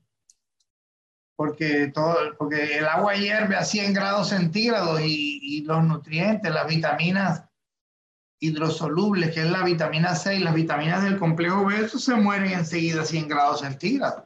Porque, 1.36 1.92
todo, 1.94 2.16
porque 2.40 2.80
el 2.80 2.88
agua 2.88 3.14
hierve 3.14 3.56
a 3.56 3.64
100 3.64 3.94
grados 3.94 4.30
centígrados 4.30 5.00
y, 5.02 5.40
y 5.44 5.64
los 5.64 5.84
nutrientes, 5.84 6.52
las 6.52 6.68
vitaminas 6.68 7.44
hidrosolubles, 8.44 9.34
que 9.34 9.42
es 9.42 9.50
la 9.50 9.64
vitamina 9.64 10.16
C 10.16 10.36
y 10.36 10.40
las 10.40 10.54
vitaminas 10.54 11.04
del 11.04 11.18
complejo 11.18 11.66
B, 11.66 11.78
eso 11.78 11.98
se 11.98 12.14
mueren 12.16 12.52
enseguida 12.52 13.02
a 13.02 13.06
100 13.06 13.28
grados 13.30 13.62
centígrados. 13.62 14.26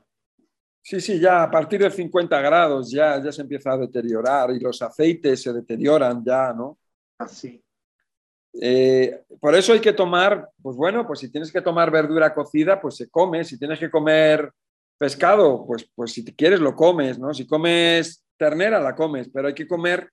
Sí, 0.82 1.00
sí, 1.02 1.20
ya 1.20 1.44
a 1.44 1.52
partir 1.52 1.82
de 1.82 1.92
50 1.92 2.42
grados 2.42 2.90
ya, 2.90 3.22
ya 3.22 3.32
se 3.32 3.42
empieza 3.42 3.74
a 3.74 3.78
deteriorar 3.78 4.52
y 4.52 4.60
los 4.60 4.82
aceites 4.82 5.42
se 5.42 5.54
deterioran 5.54 6.24
ya, 6.26 6.54
¿no? 6.54 6.80
Así. 7.20 7.62
Eh, 8.60 9.24
por 9.40 9.54
eso 9.54 9.74
hay 9.74 9.82
que 9.82 9.94
tomar, 9.94 10.50
pues 10.62 10.76
bueno, 10.76 11.06
pues 11.06 11.20
si 11.20 11.30
tienes 11.30 11.52
que 11.52 11.62
tomar 11.62 11.92
verdura 11.92 12.34
cocida, 12.34 12.82
pues 12.82 12.96
se 12.96 13.10
come. 13.10 13.44
Si 13.44 13.60
tienes 13.60 13.78
que 13.80 13.92
comer 13.92 14.52
pescado, 14.98 15.64
pues, 15.68 15.88
pues 15.94 16.14
si 16.14 16.24
quieres 16.24 16.60
lo 16.60 16.76
comes, 16.76 17.20
¿no? 17.20 17.34
Si 17.34 17.46
comes 17.46 18.24
ternera, 18.38 18.80
la 18.80 18.96
comes, 18.96 19.30
pero 19.30 19.50
hay 19.50 19.54
que 19.54 19.68
comer 19.68 20.10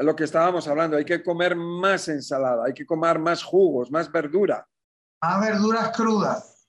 lo 0.00 0.14
que 0.14 0.24
estábamos 0.24 0.66
hablando, 0.68 0.96
hay 0.96 1.04
que 1.04 1.22
comer 1.22 1.56
más 1.56 2.08
ensalada, 2.08 2.64
hay 2.66 2.74
que 2.74 2.86
comer 2.86 3.18
más 3.18 3.42
jugos, 3.42 3.90
más 3.90 4.10
verdura. 4.10 4.66
Más 5.20 5.40
verduras 5.40 5.90
crudas. 5.96 6.68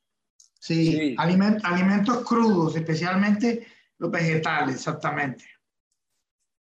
Sí, 0.60 1.16
alimentos 1.18 2.24
crudos, 2.26 2.76
especialmente 2.76 3.66
los 3.98 4.12
vegetales, 4.12 4.76
exactamente. 4.76 5.46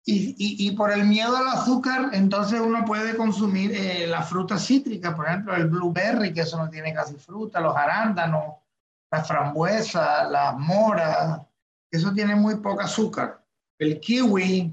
Y, 0.08 0.36
y, 0.38 0.68
y, 0.68 0.76
por 0.76 0.92
el 0.92 1.06
miedo 1.06 1.36
al 1.36 1.48
azúcar, 1.48 2.10
entonces 2.14 2.60
uno 2.60 2.86
puede 2.86 3.18
consumir 3.18 3.72
eh, 3.74 4.06
las 4.06 4.30
frutas 4.30 4.64
cítricas, 4.64 5.16
por 5.16 5.26
ejemplo, 5.26 5.56
el 5.56 5.68
blueberry, 5.68 6.32
que 6.32 6.42
eso 6.42 6.58
no 6.58 6.70
tiene 6.70 6.94
casi 6.94 7.16
fruta, 7.16 7.60
los 7.60 7.76
arándanos, 7.76 8.54
la 9.10 9.24
frambuesa, 9.24 10.26
la 10.26 10.52
mora, 10.52 11.48
eso 11.90 12.14
tiene 12.14 12.36
muy 12.36 12.58
poco 12.58 12.82
azúcar. 12.82 13.44
El 13.80 14.00
kiwi, 14.00 14.72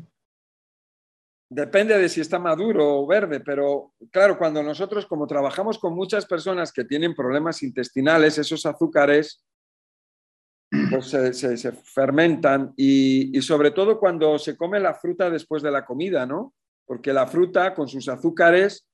Depende 1.55 1.99
de 1.99 2.09
si 2.09 2.23
está 2.23 2.39
maduro 2.39 3.01
o 3.01 3.07
verde, 3.07 3.41
pero 3.41 3.93
claro, 4.11 4.39
cuando 4.39 4.63
nosotros 4.63 5.05
como 5.05 5.27
trabajamos 5.27 5.79
con 5.79 5.95
muchas 5.95 6.25
personas 6.25 6.73
que 6.73 6.87
tienen 6.87 7.15
problemas 7.15 7.63
intestinales, 7.63 8.39
esos 8.39 8.65
azúcares 8.65 9.45
pues 10.89 11.09
se, 11.09 11.73
fermentan 11.73 12.73
y, 12.75 13.37
y, 13.37 13.43
sobre 13.43 13.71
todo 13.71 14.01
cuando 14.01 14.39
se 14.39 14.57
come 14.57 14.81
la 14.81 14.95
fruta 14.95 15.29
después 15.29 15.63
de 15.63 15.71
la 15.71 15.85
comida, 15.85 16.25
¿no? 16.25 16.55
Porque 16.87 17.13
la 17.13 17.27
fruta 17.27 17.75
con 17.75 17.87
sus 17.87 18.09
azúcares 18.09 18.89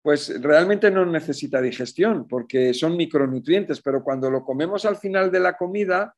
pues 0.00 0.40
realmente 0.40 0.92
no 0.92 1.04
necesita 1.04 1.60
digestión 1.60 2.28
porque 2.28 2.72
son 2.74 2.96
micronutrientes, 2.96 3.80
pero 3.80 4.04
cuando 4.04 4.30
lo 4.30 4.44
comemos 4.44 4.84
al 4.84 4.98
final 4.98 5.32
de 5.32 5.40
la 5.40 5.56
comida, 5.56 6.14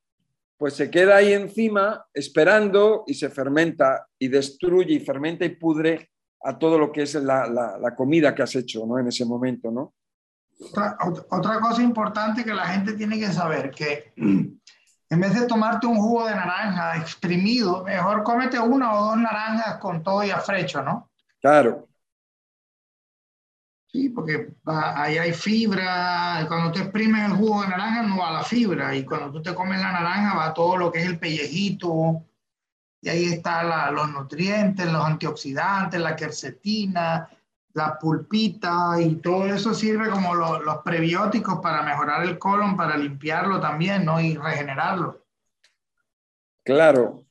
pues 0.61 0.74
se 0.74 0.90
queda 0.90 1.16
ahí 1.16 1.32
encima 1.32 2.04
esperando 2.12 3.04
y 3.06 3.14
se 3.14 3.30
fermenta 3.30 4.06
y 4.18 4.28
destruye 4.28 4.92
y 4.92 5.00
fermenta 5.00 5.46
y 5.46 5.56
pudre 5.56 6.11
a 6.42 6.58
todo 6.58 6.78
lo 6.78 6.92
que 6.92 7.04
es 7.04 7.14
la, 7.14 7.94
comida 7.96 8.34
que 8.34 8.42
has 8.42 8.54
hecho 8.56 8.84
¿no? 8.84 8.98
en 8.98 9.08
ese 9.08 9.24
momento. 9.24 9.70
¿no? 9.70 9.94
Otra, 11.30 11.61
cosa 11.61 11.82
importante 11.82 12.44
que 12.44 12.52
la 12.52 12.66
gente 12.66 12.92
tiene 12.92 13.18
que 13.18 13.32
saber, 13.32 13.70
que 13.70 14.12
en 14.16 14.61
vez 15.08 15.40
de 15.40 15.46
tomarte 15.46 15.86
un 15.86 15.96
jugo 15.96 16.26
de 16.26 16.34
naranja 16.34 16.98
exprimido, 16.98 17.82
mejor 17.84 18.22
cómete 18.22 18.58
una 18.58 18.92
o 18.92 19.04
dos 19.06 19.16
naranjas 19.16 19.78
con 19.78 20.02
todo 20.02 20.22
y 20.24 20.30
afrecho, 20.30 20.82
¿no? 20.82 21.11
Claro. 21.40 21.88
Sí, 23.93 24.09
porque 24.11 24.53
ahí 24.66 25.18
hay 25.18 25.32
fibra. 25.32 26.45
Cuando 26.47 26.70
tú 26.70 26.78
exprimes 26.78 27.24
el 27.24 27.36
jugo 27.36 27.62
de 27.62 27.68
naranja 27.68 28.03
no 28.03 28.18
va 28.18 28.30
la 28.30 28.45
fibra. 28.45 28.95
Y 28.95 29.05
cuando 29.05 29.32
tú 29.32 29.43
te 29.43 29.55
comes 29.55 29.80
la 29.80 29.93
naranja 29.93 30.36
va 30.36 30.55
todo 30.55 30.76
lo 30.76 30.93
que 30.93 31.01
es 31.01 31.07
el 31.07 31.18
pellejito. 31.18 32.24
Y 33.03 33.09
ahí 33.09 33.24
están 33.24 33.95
los 33.95 34.11
nutrientes, 34.12 34.86
los 34.93 35.05
antioxidantes, 35.05 36.01
la 36.01 36.14
quercetina, 36.14 37.28
la 37.72 37.99
pulpita 37.99 39.01
y 39.01 39.16
todo 39.16 39.47
eso 39.47 39.74
sirve 39.74 40.11
como 40.11 40.34
los 40.34 40.78
prebióticos 40.84 41.61
para 41.61 41.82
mejorar 41.82 42.24
el 42.24 42.38
colon, 42.38 42.76
para 42.76 42.97
limpiarlo 42.97 43.61
también, 43.61 44.05
¿no? 44.05 44.20
Y 44.20 44.36
regenerarlo. 44.36 45.24
Claro, 46.64 47.24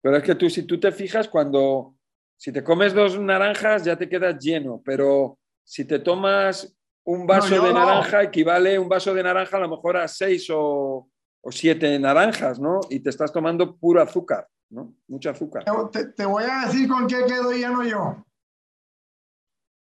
pero 0.00 0.16
es 0.16 0.22
que 0.22 0.34
tú, 0.34 0.48
si 0.48 0.62
tú 0.62 0.78
te 0.78 0.92
fijas, 0.92 1.28
cuando, 1.28 1.96
si 2.36 2.52
te 2.52 2.62
comes 2.62 2.94
dos 2.94 3.18
naranjas 3.18 3.84
ya 3.84 3.96
te 3.96 4.08
quedas 4.08 4.38
lleno, 4.38 4.80
pero 4.84 5.38
si 5.66 5.84
te 5.84 5.98
tomas 5.98 6.72
un 7.04 7.26
vaso 7.26 7.60
de 7.60 7.72
naranja, 7.72 8.22
equivale 8.22 8.78
un 8.78 8.88
vaso 8.88 9.12
de 9.12 9.22
naranja 9.22 9.56
a 9.56 9.60
lo 9.60 9.68
mejor 9.68 9.96
a 9.96 10.08
seis 10.08 10.48
o, 10.50 11.08
siete 11.50 11.98
naranjas, 11.98 12.58
¿no? 12.58 12.80
Y 12.90 13.00
te 13.00 13.10
estás 13.10 13.32
tomando 13.32 13.76
puro 13.76 14.02
azúcar, 14.02 14.48
¿no? 14.70 14.94
Mucho 15.06 15.30
azúcar. 15.30 15.64
Te, 16.16 16.24
voy 16.24 16.44
a 16.44 16.66
decir 16.66 16.88
con 16.88 17.06
qué 17.06 17.24
quedo 17.24 17.52
lleno 17.52 17.84
yo. 17.84 18.24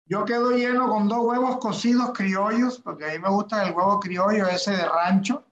Yo 0.08 0.26
quedo 0.26 0.52
lleno 0.52 0.88
con 0.88 1.08
dos 1.08 1.26
huevos 1.26 1.58
cocidos 1.58 2.12
criollos, 2.14 2.80
porque 2.80 3.06
a 3.06 3.14
mí 3.14 3.20
me 3.20 3.30
gusta 3.30 3.68
el 3.68 3.74
huevo 3.74 4.00
criollo 4.00 4.48
ese 4.48 4.72
de 4.72 4.86
rancho, 4.86 5.48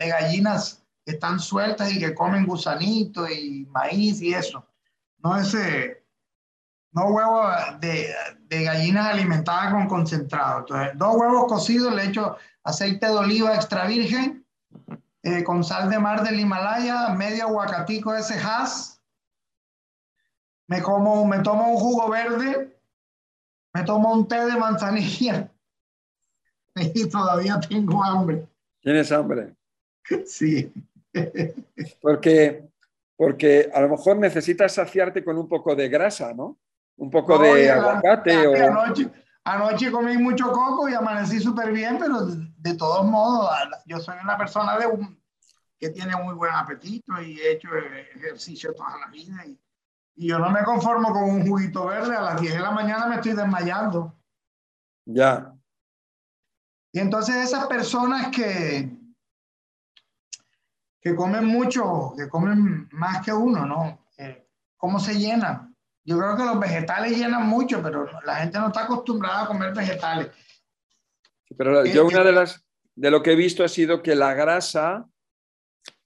de 0.00 0.08
gallinas 0.08 0.84
que 1.04 1.12
están 1.12 1.38
sueltas 1.38 1.92
y 1.92 2.00
que 2.00 2.14
comen 2.14 2.46
gusanito 2.46 3.28
y 3.28 3.66
maíz 3.66 4.20
y 4.20 4.34
eso. 4.34 4.66
No 5.18 5.36
ese 5.36 5.95
no 6.96 7.08
huevos 7.08 7.54
de, 7.80 8.08
de 8.48 8.64
gallinas 8.64 9.12
alimentadas 9.12 9.70
con 9.74 9.86
concentrado. 9.86 10.60
Entonces, 10.60 10.92
dos 10.96 11.14
huevos 11.14 11.44
cocidos, 11.46 11.94
le 11.94 12.06
echo 12.06 12.38
aceite 12.64 13.06
de 13.06 13.12
oliva 13.12 13.54
extra 13.54 13.86
virgen, 13.86 14.46
eh, 15.22 15.44
con 15.44 15.62
sal 15.62 15.90
de 15.90 15.98
mar 15.98 16.22
del 16.22 16.40
Himalaya, 16.40 17.10
medio 17.10 17.44
aguacatico 17.44 18.14
ese 18.14 18.38
has. 18.42 18.98
Me, 20.68 20.80
como, 20.80 21.26
me 21.26 21.40
tomo 21.40 21.70
un 21.70 21.76
jugo 21.76 22.08
verde, 22.08 22.74
me 23.74 23.84
tomo 23.84 24.14
un 24.14 24.26
té 24.26 24.46
de 24.46 24.56
manzanilla 24.56 25.52
y 26.74 27.08
todavía 27.10 27.60
tengo 27.60 28.02
hambre. 28.02 28.46
¿Tienes 28.80 29.12
hambre? 29.12 29.54
Sí. 30.26 30.72
Porque 32.00 32.68
porque 33.16 33.70
a 33.72 33.80
lo 33.80 33.88
mejor 33.88 34.18
necesitas 34.18 34.74
saciarte 34.74 35.24
con 35.24 35.38
un 35.38 35.48
poco 35.48 35.74
de 35.74 35.88
grasa, 35.88 36.34
¿no? 36.34 36.58
Un 36.96 37.10
poco 37.10 37.38
de 37.38 37.70
aguacate 37.70 38.46
o... 38.46 38.54
Anoche, 38.54 39.10
anoche, 39.44 39.90
comí 39.90 40.16
mucho 40.16 40.50
coco 40.50 40.88
y 40.88 40.94
amanecí 40.94 41.40
súper 41.40 41.72
bien, 41.72 41.98
pero 41.98 42.26
de, 42.26 42.74
todos 42.74 43.04
modos, 43.04 43.50
yo 43.84 43.98
soy 44.00 44.16
una 44.22 44.36
persona 44.36 44.78
de 44.78 44.86
un, 44.86 45.20
que 45.78 45.90
tiene 45.90 46.16
muy 46.16 46.34
buen 46.34 46.54
apetito 46.54 47.20
y 47.20 47.38
he 47.38 47.52
hecho 47.52 47.68
ejercicio 47.76 48.74
toda 48.74 48.98
la 48.98 49.08
vida 49.08 49.44
y, 49.46 49.58
y 50.16 50.28
yo 50.28 50.38
no 50.38 50.50
me 50.50 50.64
conformo 50.64 51.12
con 51.12 51.24
un 51.24 51.46
juguito 51.46 51.86
verde, 51.86 52.16
a 52.16 52.22
las 52.22 52.40
10 52.40 52.54
de 52.54 52.60
la 52.60 52.70
mañana 52.70 53.06
me 53.06 53.16
estoy 53.16 53.32
desmayando. 53.32 54.14
Ya. 55.04 55.54
Y 56.92 56.98
entonces 56.98 57.36
esas 57.36 57.66
personas 57.66 58.28
que, 58.28 58.90
que 60.98 61.14
comen 61.14 61.44
mucho, 61.44 62.14
que 62.16 62.28
comen 62.28 62.88
más 62.92 63.22
que 63.24 63.32
uno, 63.32 63.66
¿no? 63.66 64.06
Eh, 64.16 64.48
¿Cómo 64.76 64.98
se 64.98 65.18
llenan? 65.18 65.65
Yo 66.06 66.16
creo 66.18 66.36
que 66.36 66.44
los 66.44 66.60
vegetales 66.60 67.18
llenan 67.18 67.48
mucho, 67.48 67.82
pero 67.82 68.08
la 68.24 68.36
gente 68.36 68.58
no 68.58 68.68
está 68.68 68.84
acostumbrada 68.84 69.42
a 69.42 69.46
comer 69.48 69.74
vegetales. 69.74 70.28
Pero 71.58 71.84
yo 71.84 72.02
eh, 72.02 72.04
una 72.04 72.22
de 72.22 72.30
las, 72.30 72.64
de 72.94 73.10
lo 73.10 73.24
que 73.24 73.32
he 73.32 73.36
visto 73.36 73.64
ha 73.64 73.68
sido 73.68 74.04
que 74.04 74.14
la 74.14 74.32
grasa, 74.32 75.04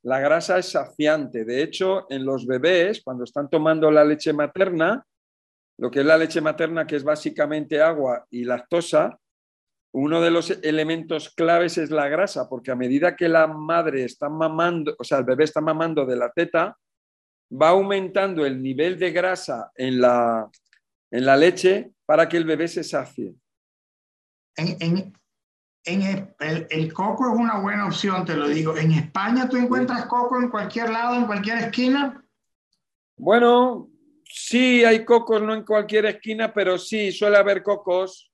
la 0.02 0.18
grasa 0.20 0.58
es 0.58 0.70
saciante. 0.70 1.44
De 1.44 1.62
hecho, 1.62 2.06
en 2.10 2.24
los 2.24 2.46
bebés, 2.46 3.02
cuando 3.04 3.24
están 3.24 3.50
tomando 3.50 3.90
la 3.90 4.02
leche 4.02 4.32
materna, 4.32 5.04
lo 5.76 5.90
que 5.90 6.00
es 6.00 6.06
la 6.06 6.16
leche 6.16 6.40
materna, 6.40 6.86
que 6.86 6.96
es 6.96 7.04
básicamente 7.04 7.82
agua 7.82 8.26
y 8.30 8.44
lactosa, 8.44 9.18
uno 9.92 10.22
de 10.22 10.30
los 10.30 10.50
elementos 10.62 11.28
claves 11.34 11.76
es 11.76 11.90
la 11.90 12.08
grasa, 12.08 12.48
porque 12.48 12.70
a 12.70 12.76
medida 12.76 13.16
que 13.16 13.28
la 13.28 13.46
madre 13.46 14.04
está 14.04 14.30
mamando, 14.30 14.94
o 14.98 15.04
sea, 15.04 15.18
el 15.18 15.24
bebé 15.24 15.44
está 15.44 15.60
mamando 15.60 16.06
de 16.06 16.16
la 16.16 16.30
teta, 16.30 16.78
va 17.50 17.70
aumentando 17.70 18.46
el 18.46 18.62
nivel 18.62 18.98
de 18.98 19.10
grasa 19.10 19.72
en 19.74 20.00
la, 20.00 20.48
en 21.10 21.24
la 21.24 21.36
leche 21.36 21.92
para 22.06 22.28
que 22.28 22.36
el 22.36 22.44
bebé 22.44 22.68
se 22.68 22.84
sacie. 22.84 23.34
En, 24.56 25.12
el, 25.84 26.92
coco 26.92 27.32
es 27.32 27.38
una 27.38 27.60
buena 27.60 27.86
opción, 27.86 28.24
te 28.24 28.36
lo 28.36 28.48
digo. 28.48 28.76
¿En 28.76 28.92
España 28.92 29.48
tú 29.48 29.56
encuentras 29.56 30.06
coco 30.06 30.40
en 30.40 30.50
cualquier 30.50 30.90
lado, 30.90 31.16
en 31.16 31.26
cualquier 31.26 31.58
esquina? 31.58 32.22
Bueno, 33.16 33.90
sí 34.24 34.84
hay 34.84 35.04
cocos, 35.04 35.42
no 35.42 35.54
en 35.54 35.64
cualquier 35.64 36.06
esquina, 36.06 36.52
pero 36.52 36.78
sí 36.78 37.12
suele 37.12 37.36
haber 37.36 37.62
cocos 37.62 38.30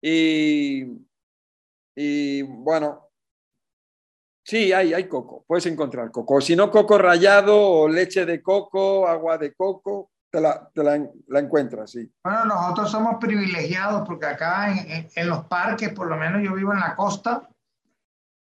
y, 0.00 0.82
bueno, 2.42 3.08
sí, 4.44 4.72
hay, 4.72 4.94
hay 4.94 5.08
coco, 5.08 5.44
puedes 5.46 5.66
encontrar 5.66 6.10
coco. 6.10 6.40
Si 6.40 6.54
no, 6.54 6.70
coco 6.70 6.98
rallado 6.98 7.60
o 7.60 7.88
leche 7.88 8.24
de 8.24 8.42
coco, 8.42 9.08
agua 9.08 9.38
de 9.38 9.54
coco, 9.54 10.10
te 10.30 10.40
la, 10.40 10.68
te 10.74 10.82
la, 10.82 11.38
encuentras, 11.38 11.92
sí. 11.92 12.10
Bueno, 12.24 12.44
nosotros 12.44 12.90
somos 12.90 13.16
privilegiados 13.20 14.06
porque 14.06 14.26
acá 14.26 14.72
en, 15.14 15.28
los 15.28 15.44
parques, 15.44 15.92
por 15.92 16.08
lo 16.08 16.16
menos 16.16 16.42
yo 16.42 16.54
vivo 16.54 16.72
en 16.72 16.80
la 16.80 16.96
costa, 16.96 17.48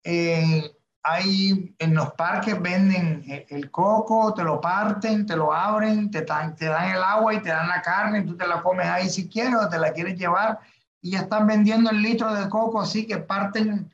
eh, 0.05 0.63
hay, 1.03 1.75
en 1.79 1.95
los 1.95 2.13
parques 2.13 2.61
venden 2.63 3.25
el, 3.49 3.71
coco, 3.71 4.33
te 4.33 4.45
lo 4.45 4.61
parten, 4.61 5.27
te 5.27 5.35
lo 5.35 5.53
abren, 5.53 6.11
te, 6.11 6.23
te 6.23 6.67
dan 6.67 6.91
el 6.95 7.03
agua 7.03 7.35
y 7.35 7.43
te 7.43 7.49
dan 7.49 7.67
la 7.67 7.83
carne, 7.83 8.23
tú 8.23 8.37
te 8.37 8.47
la 8.47 8.63
comes 8.63 8.87
ahí 8.87 9.09
si 9.09 9.29
quieres 9.29 9.57
o 9.57 9.69
te 9.69 9.79
la 9.79 9.93
quieres 9.93 10.17
llevar 10.17 10.61
y 11.01 11.13
ya 11.13 11.21
están 11.23 11.49
vendiendo 11.49 11.91
el 11.91 12.01
litro 12.01 12.33
de 12.33 12.49
coco, 12.49 12.81
así 12.81 13.07
que 13.07 13.19
parten 13.19 13.91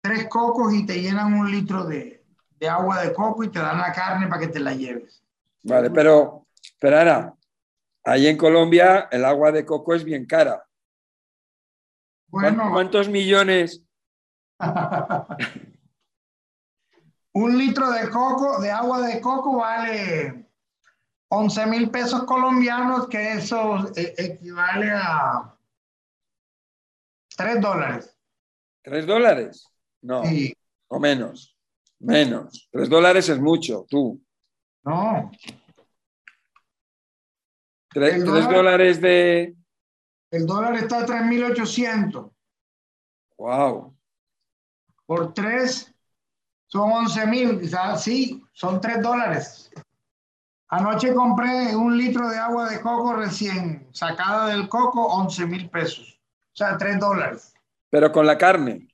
tres 0.00 0.28
cocos 0.28 0.72
y 0.74 0.86
te 0.86 1.00
llenan 1.00 1.34
un 1.34 1.50
litro 1.50 1.84
de, 1.84 2.24
agua 2.68 3.02
de 3.02 3.12
coco 3.12 3.44
y 3.44 3.50
te 3.50 3.58
dan 3.58 3.78
la 3.78 3.92
carne 3.92 4.26
para 4.26 4.40
que 4.40 4.48
te 4.48 4.60
la 4.60 4.74
lleves. 4.74 5.22
Vale, 5.62 5.90
pero, 5.90 6.46
pero 6.80 6.98
ahora, 6.98 7.34
ahí 8.04 8.26
en 8.26 8.36
Colombia 8.36 9.08
el 9.10 9.24
agua 9.24 9.52
de 9.52 9.64
coco 9.64 9.94
es 9.94 10.04
bien 10.04 10.26
cara. 10.26 10.64
Bueno, 12.28 12.70
¿cuántos 12.72 13.08
millones? 13.08 13.82
un 17.32 17.56
litro 17.56 17.90
de 17.90 18.10
coco, 18.10 18.60
de 18.60 18.70
agua 18.70 19.00
de 19.02 19.20
coco 19.20 19.58
vale 19.58 20.46
11 21.28 21.66
mil 21.66 21.90
pesos 21.90 22.24
colombianos, 22.24 23.08
que 23.08 23.34
eso 23.34 23.90
e, 23.94 24.14
equivale 24.18 24.90
a 24.90 25.54
Tres 27.38 27.60
dólares. 27.60 28.18
¿Tres 28.82 29.06
dólares? 29.06 29.64
No. 30.08 30.22
O 30.88 30.98
menos. 30.98 31.54
Menos. 31.98 32.66
Tres 32.72 32.88
dólares 32.88 33.28
es 33.28 33.38
mucho, 33.38 33.84
tú. 33.90 34.18
No. 34.82 35.30
Tres, 37.90 38.24
dólares 38.24 39.02
de. 39.02 39.54
El 40.30 40.46
dólar 40.46 40.76
está 40.76 41.00
a 41.00 41.06
3.800. 41.06 42.30
Wow. 43.36 43.94
Por 45.04 45.34
tres 45.34 45.94
son 46.68 46.90
11.000. 46.90 47.60
Quizás 47.60 48.02
sí, 48.02 48.42
son 48.54 48.80
tres 48.80 49.02
dólares. 49.02 49.70
Anoche 50.68 51.12
compré 51.12 51.76
un 51.76 51.98
litro 51.98 52.30
de 52.30 52.38
agua 52.38 52.70
de 52.70 52.80
coco 52.80 53.14
recién 53.14 53.86
sacada 53.92 54.48
del 54.48 54.70
coco, 54.70 55.06
11 55.06 55.46
mil 55.46 55.68
pesos. 55.68 56.18
O 56.54 56.56
sea, 56.56 56.78
tres 56.78 56.98
dólares. 56.98 57.52
Pero 57.90 58.10
con 58.10 58.26
la 58.26 58.38
carne. 58.38 58.87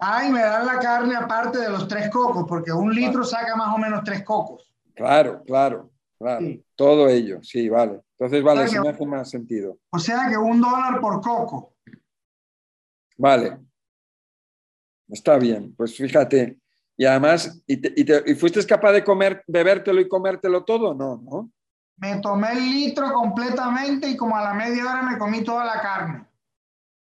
Ay, 0.00 0.30
me 0.32 0.40
dan 0.40 0.64
la 0.64 0.78
carne 0.78 1.14
aparte 1.14 1.58
de 1.58 1.68
los 1.68 1.86
tres 1.86 2.08
cocos, 2.08 2.46
porque 2.48 2.72
un 2.72 2.94
litro 2.94 3.22
saca 3.22 3.54
más 3.54 3.74
o 3.74 3.78
menos 3.78 4.02
tres 4.02 4.24
cocos. 4.24 4.72
Claro, 4.94 5.42
claro, 5.44 5.90
claro. 6.18 6.46
Todo 6.74 7.08
ello, 7.08 7.42
sí, 7.42 7.68
vale. 7.68 8.00
Entonces, 8.18 8.42
vale, 8.42 8.66
sí 8.66 8.78
me 8.78 8.88
hace 8.88 9.06
más 9.06 9.28
sentido. 9.28 9.78
O 9.90 9.98
sea 9.98 10.26
que 10.28 10.38
un 10.38 10.60
dólar 10.60 11.00
por 11.00 11.20
coco. 11.20 11.74
Vale. 13.18 13.58
Está 15.08 15.36
bien, 15.36 15.74
pues 15.76 15.96
fíjate. 15.96 16.58
Y 16.96 17.04
además, 17.04 17.62
¿y, 17.66 18.34
fuiste 18.34 18.64
capaz 18.66 18.92
de 18.92 19.04
comer, 19.04 19.42
bebértelo 19.46 20.00
y 20.00 20.08
comértelo 20.08 20.64
todo? 20.64 20.94
No, 20.94 21.16
¿no? 21.16 21.50
Me 21.96 22.18
tomé 22.20 22.52
el 22.52 22.70
litro 22.70 23.12
completamente 23.12 24.08
y 24.08 24.16
como 24.16 24.36
a 24.36 24.42
la 24.42 24.54
media 24.54 24.82
hora 24.82 25.02
me 25.02 25.18
comí 25.18 25.44
toda 25.44 25.64
la 25.64 25.80
carne. 25.80 26.26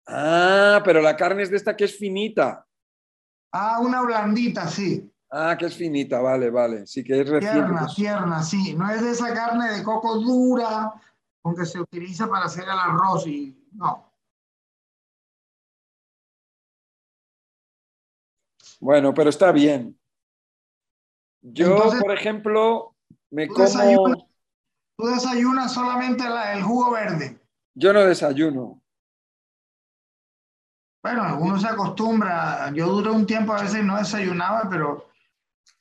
Ah, 0.07 0.80
pero 0.84 1.01
la 1.01 1.16
carne 1.16 1.42
es 1.42 1.51
de 1.51 1.57
esta 1.57 1.76
que 1.76 1.84
es 1.84 1.96
finita. 1.96 2.64
Ah, 3.53 3.78
una 3.80 4.03
blandita, 4.03 4.68
sí. 4.68 5.11
Ah, 5.30 5.57
que 5.59 5.66
es 5.66 5.76
finita, 5.76 6.20
vale, 6.20 6.51
vale. 6.51 6.86
Sí 6.86 7.05
que 7.05 7.20
es 7.20 7.28
reciente. 7.28 7.59
Tierna, 7.59 7.86
tierna, 7.94 8.42
sí. 8.42 8.74
No 8.74 8.90
es 8.90 9.03
de 9.03 9.11
esa 9.11 9.32
carne 9.34 9.70
de 9.70 9.82
coco 9.82 10.18
dura, 10.18 10.94
aunque 11.42 11.66
se 11.66 11.80
utiliza 11.80 12.28
para 12.28 12.46
hacer 12.46 12.64
el 12.64 12.70
arroz 12.70 13.26
y 13.26 13.57
no. 13.72 14.12
Bueno, 18.80 19.12
pero 19.12 19.30
está 19.30 19.53
bien. 19.53 19.99
Yo, 21.40 21.90
por 22.01 22.12
ejemplo, 22.12 22.94
me 23.30 23.49
como... 23.49 24.26
¿Tú 24.96 25.07
desayunas 25.07 25.72
solamente 25.72 26.24
el 26.24 26.62
jugo 26.62 26.90
verde? 26.90 27.38
Yo 27.74 27.92
no 27.92 28.01
desayuno. 28.01 28.82
Bueno, 31.03 31.38
uno 31.40 31.59
se 31.59 31.68
acostumbra. 31.68 32.70
Yo 32.74 32.86
duré 32.88 33.11
un 33.11 33.26
tiempo, 33.26 33.53
a 33.53 33.62
veces 33.62 33.84
no 33.84 33.96
desayunaba, 33.96 34.68
pero 34.68 35.07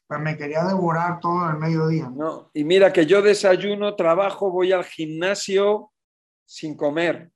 pues 0.08 0.20
me 0.22 0.38
quería 0.38 0.64
devorar 0.64 1.20
todo 1.20 1.50
el 1.50 1.58
mediodía. 1.58 2.10
No, 2.10 2.50
y 2.54 2.64
mira 2.64 2.94
que 2.94 3.06
yo 3.06 3.22
desayuno, 3.22 3.96
trabajo, 3.96 4.52
voy 4.52 4.72
al 4.72 4.86
gimnasio 4.86 5.92
sin 6.46 6.78
comer. 6.78 7.30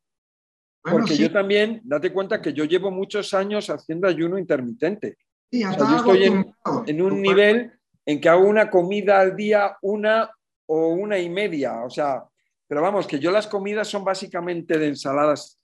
Porque 0.82 1.16
yo 1.16 1.32
también, 1.32 1.82
date 1.84 2.12
cuenta 2.12 2.42
que 2.42 2.54
yo 2.54 2.64
llevo 2.66 2.90
muchos 2.90 3.34
años 3.34 3.70
haciendo 3.70 4.08
ayuno 4.08 4.38
intermitente. 4.38 5.18
Sí, 5.52 5.62
yo 5.62 5.98
estoy 5.98 6.24
en, 6.24 6.56
en 6.88 7.02
un 7.02 7.22
nivel 7.22 7.74
en 8.06 8.20
que 8.20 8.30
hago 8.30 8.48
una 8.48 8.70
comida 8.70 9.20
al 9.20 9.36
día, 9.36 9.78
una 9.82 10.32
o 10.66 10.88
una 10.90 11.20
y 11.20 11.30
media. 11.30 11.84
O 11.84 11.90
sea, 11.90 12.24
pero 12.68 12.82
vamos, 12.82 13.06
que 13.06 13.20
yo 13.20 13.32
las 13.32 13.48
comidas 13.48 13.88
son 13.90 14.04
básicamente 14.04 14.80
de 14.80 14.88
ensaladas 14.88 15.61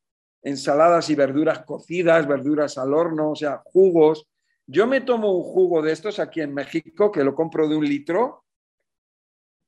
ensaladas 0.47 1.09
y 1.09 1.15
verduras 1.15 1.63
cocidas, 1.65 2.27
verduras 2.27 2.77
al 2.77 2.93
horno, 2.93 3.31
o 3.31 3.35
sea, 3.35 3.61
jugos. 3.65 4.27
Yo 4.65 4.87
me 4.87 5.01
tomo 5.01 5.31
un 5.31 5.43
jugo 5.43 5.81
de 5.81 5.91
estos 5.91 6.19
aquí 6.19 6.41
en 6.41 6.53
México, 6.53 7.11
que 7.11 7.23
lo 7.23 7.35
compro 7.35 7.67
de 7.67 7.75
un 7.75 7.85
litro, 7.85 8.45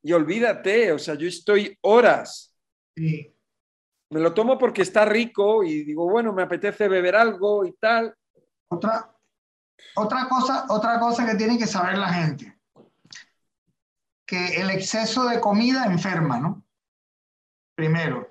y 0.01 0.13
olvídate, 0.13 0.93
o 0.93 0.99
sea, 0.99 1.15
yo 1.15 1.27
estoy 1.27 1.77
horas. 1.81 2.55
Me 2.95 4.19
lo 4.19 4.33
tomo 4.33 4.57
porque 4.57 4.81
está 4.81 5.05
rico 5.05 5.63
y 5.63 5.83
digo, 5.83 6.09
bueno, 6.09 6.33
me 6.33 6.43
apetece 6.43 6.87
beber 6.87 7.15
algo 7.15 7.65
y 7.65 7.73
tal. 7.73 8.15
Otra, 8.69 9.13
otra, 9.95 10.27
cosa, 10.29 10.65
otra 10.69 10.99
cosa 10.99 11.25
que 11.25 11.35
tiene 11.35 11.57
que 11.57 11.67
saber 11.67 11.97
la 11.97 12.13
gente, 12.13 12.57
que 14.25 14.61
el 14.61 14.69
exceso 14.69 15.27
de 15.27 15.41
comida 15.41 15.85
enferma, 15.85 16.39
¿no? 16.39 16.63
Primero. 17.75 18.28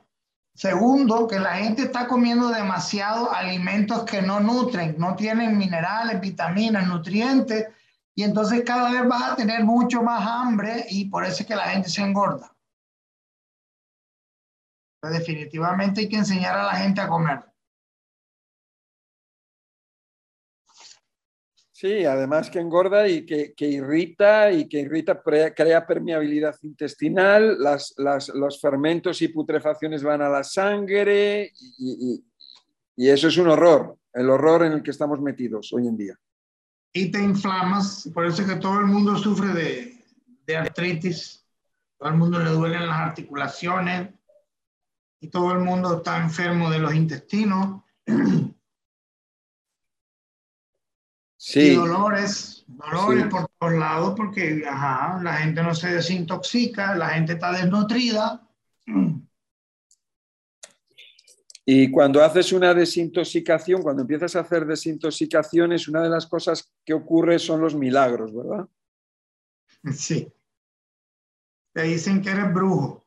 Segundo, 0.58 1.28
que 1.28 1.38
la 1.38 1.54
gente 1.54 1.82
está 1.82 2.08
comiendo 2.08 2.48
demasiados 2.48 3.28
alimentos 3.32 4.02
que 4.02 4.20
no 4.20 4.40
nutren, 4.40 4.96
no 4.98 5.14
tienen 5.14 5.56
minerales, 5.56 6.20
vitaminas, 6.20 6.88
nutrientes, 6.88 7.68
Y 8.16 8.24
entonces 8.24 8.64
cada 8.66 8.90
vez 8.90 9.06
vas 9.06 9.22
a 9.22 9.36
tener 9.36 9.62
mucho 9.62 10.02
más 10.02 10.26
hambre 10.26 10.84
y 10.90 11.08
por 11.08 11.24
eso 11.24 11.42
es 11.42 11.46
que 11.46 11.54
la 11.54 11.68
gente 11.68 11.88
se 11.88 12.02
engorda. 12.02 12.52
Definitivamente 15.00 16.00
hay 16.00 16.08
que 16.08 16.16
enseñar 16.16 16.58
a 16.58 16.64
la 16.64 16.74
gente 16.74 17.00
a 17.02 17.06
comer. 17.06 17.47
Sí, 21.80 22.04
además 22.04 22.50
que 22.50 22.58
engorda 22.58 23.06
y 23.06 23.24
que, 23.24 23.54
irrita 23.60 24.50
y 24.50 24.68
que 24.68 24.80
irrita, 24.80 25.22
crea 25.22 25.86
permeabilidad 25.86 26.56
intestinal, 26.62 27.56
las, 27.56 27.94
los 28.34 28.60
fermentos 28.60 29.22
y 29.22 29.28
putrefacciones 29.28 30.02
van 30.02 30.20
a 30.22 30.28
la 30.28 30.42
sangre 30.42 31.52
y, 31.78 32.20
eso 32.96 33.28
es 33.28 33.36
un 33.36 33.46
horror, 33.46 33.96
el 34.12 34.28
horror 34.28 34.64
en 34.64 34.72
el 34.72 34.82
que 34.82 34.90
estamos 34.90 35.20
metidos 35.20 35.72
hoy 35.72 35.86
en 35.86 35.96
día. 35.96 36.16
Y 36.92 37.12
te 37.12 37.22
inflamas, 37.22 38.10
por 38.12 38.26
eso 38.26 38.42
es 38.42 38.48
que 38.48 38.56
todo 38.56 38.80
el 38.80 38.86
mundo 38.86 39.16
sufre 39.16 39.54
de, 39.54 40.04
de 40.48 40.56
artritis, 40.56 41.46
todo 41.96 42.08
el 42.08 42.16
mundo 42.16 42.40
le 42.40 42.50
duelen 42.50 42.88
las 42.88 42.98
articulaciones 42.98 44.08
y 45.20 45.28
todo 45.28 45.52
el 45.52 45.60
mundo 45.60 45.98
está 45.98 46.16
enfermo 46.20 46.72
de 46.72 46.80
los 46.80 46.92
intestinos. 46.92 47.84
Sí. 51.40 51.76
dolores, 51.76 52.64
dolores 52.66 53.26
por 53.28 53.48
todos 53.58 53.72
lados 53.74 54.14
porque 54.16 54.56
la 54.56 55.38
gente 55.40 55.62
no 55.62 55.72
se 55.72 55.94
desintoxica, 55.94 56.96
la 56.96 57.10
gente 57.10 57.34
está 57.34 57.52
desnutrida. 57.52 58.44
Y 61.64 61.90
cuando 61.92 62.24
haces 62.24 62.52
una 62.52 62.74
desintoxicación, 62.74 63.82
cuando 63.82 64.02
empiezas 64.02 64.34
a 64.34 64.40
hacer 64.40 64.66
desintoxicaciones, 64.66 65.86
una 65.86 66.02
de 66.02 66.08
las 66.08 66.26
cosas 66.26 66.72
que 66.84 66.94
ocurre 66.94 67.38
son 67.38 67.60
los 67.60 67.74
milagros, 67.74 68.34
¿verdad? 68.34 68.66
Sí. 69.92 70.32
Te 71.72 71.82
dicen 71.82 72.20
que 72.20 72.30
eres 72.30 72.52
brujo. 72.52 73.04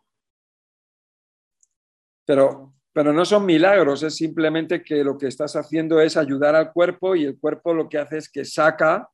Pero 2.23 2.70
pero 2.93 3.13
no 3.13 3.23
son 3.23 3.45
milagros, 3.45 4.03
es 4.03 4.15
simplemente 4.15 4.83
que 4.83 5.03
lo 5.03 5.17
que 5.17 5.27
estás 5.27 5.55
haciendo 5.55 6.01
es 6.01 6.17
ayudar 6.17 6.55
al 6.55 6.73
cuerpo 6.73 7.15
y 7.15 7.23
el 7.23 7.39
cuerpo 7.39 7.73
lo 7.73 7.87
que 7.87 7.97
hace 7.97 8.17
es 8.17 8.29
que 8.29 8.43
saca, 8.43 9.09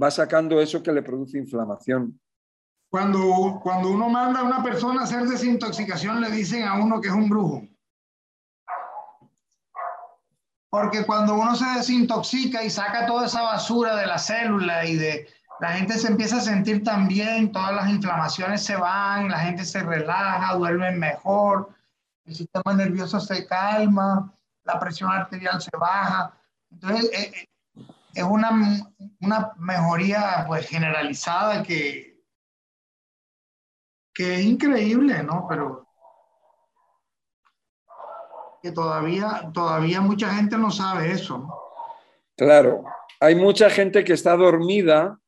va 0.00 0.10
sacando 0.10 0.60
eso 0.60 0.82
que 0.82 0.92
le 0.92 1.02
produce 1.02 1.36
inflamación. 1.36 2.18
Cuando, 2.88 3.60
cuando 3.62 3.90
uno 3.90 4.08
manda 4.08 4.40
a 4.40 4.44
una 4.44 4.62
persona 4.62 5.02
a 5.02 5.04
hacer 5.04 5.24
desintoxicación, 5.24 6.20
le 6.20 6.30
dicen 6.30 6.64
a 6.64 6.74
uno 6.74 7.00
que 7.00 7.08
es 7.08 7.14
un 7.14 7.28
brujo. 7.28 7.62
Porque 10.70 11.04
cuando 11.04 11.34
uno 11.34 11.54
se 11.54 11.66
desintoxica 11.76 12.64
y 12.64 12.70
saca 12.70 13.06
toda 13.06 13.26
esa 13.26 13.42
basura 13.42 13.94
de 13.96 14.06
la 14.06 14.18
célula 14.18 14.86
y 14.86 14.96
de 14.96 15.28
la 15.60 15.72
gente 15.72 15.98
se 15.98 16.08
empieza 16.08 16.38
a 16.38 16.40
sentir 16.40 16.82
tan 16.82 17.08
bien, 17.08 17.52
todas 17.52 17.74
las 17.74 17.90
inflamaciones 17.90 18.62
se 18.64 18.76
van, 18.76 19.28
la 19.28 19.38
gente 19.40 19.66
se 19.66 19.82
relaja, 19.82 20.54
duerme 20.54 20.92
mejor 20.92 21.68
el 22.24 22.34
sistema 22.34 22.74
nervioso 22.74 23.20
se 23.20 23.46
calma, 23.46 24.32
la 24.64 24.78
presión 24.78 25.10
arterial 25.10 25.60
se 25.60 25.76
baja. 25.76 26.38
Entonces, 26.70 27.10
eh, 27.12 27.32
eh, 27.34 27.48
es 28.14 28.24
una, 28.24 28.50
una 29.20 29.52
mejoría 29.56 30.44
pues, 30.46 30.68
generalizada 30.68 31.62
que, 31.62 32.22
que 34.14 34.34
es 34.34 34.40
increíble, 34.44 35.22
¿no? 35.22 35.46
Pero 35.48 35.88
que 38.62 38.70
todavía, 38.70 39.50
todavía 39.52 40.00
mucha 40.00 40.32
gente 40.34 40.56
no 40.56 40.70
sabe 40.70 41.10
eso. 41.10 41.48
Claro, 42.36 42.84
hay 43.18 43.34
mucha 43.34 43.68
gente 43.68 44.04
que 44.04 44.12
está 44.12 44.36
dormida, 44.36 45.18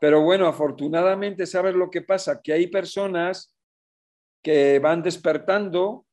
pero 0.00 0.20
bueno, 0.20 0.46
afortunadamente, 0.46 1.46
¿sabes 1.46 1.74
lo 1.74 1.90
que 1.90 2.02
pasa? 2.02 2.42
Que 2.42 2.52
hay 2.52 2.66
personas 2.66 3.55
que 4.42 4.78
van 4.78 5.02
despertando 5.02 6.06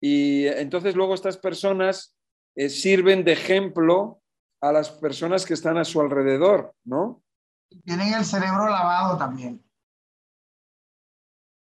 y 0.00 0.46
entonces 0.46 0.94
luego 0.94 1.14
estas 1.14 1.36
personas 1.36 2.16
eh, 2.54 2.68
sirven 2.68 3.24
de 3.24 3.32
ejemplo 3.32 4.20
a 4.60 4.72
las 4.72 4.90
personas 4.90 5.44
que 5.44 5.54
están 5.54 5.76
a 5.78 5.84
su 5.84 6.00
alrededor, 6.00 6.74
¿no? 6.84 7.22
Tienen 7.84 8.14
el 8.14 8.24
cerebro 8.24 8.68
lavado 8.68 9.18
también. 9.18 9.62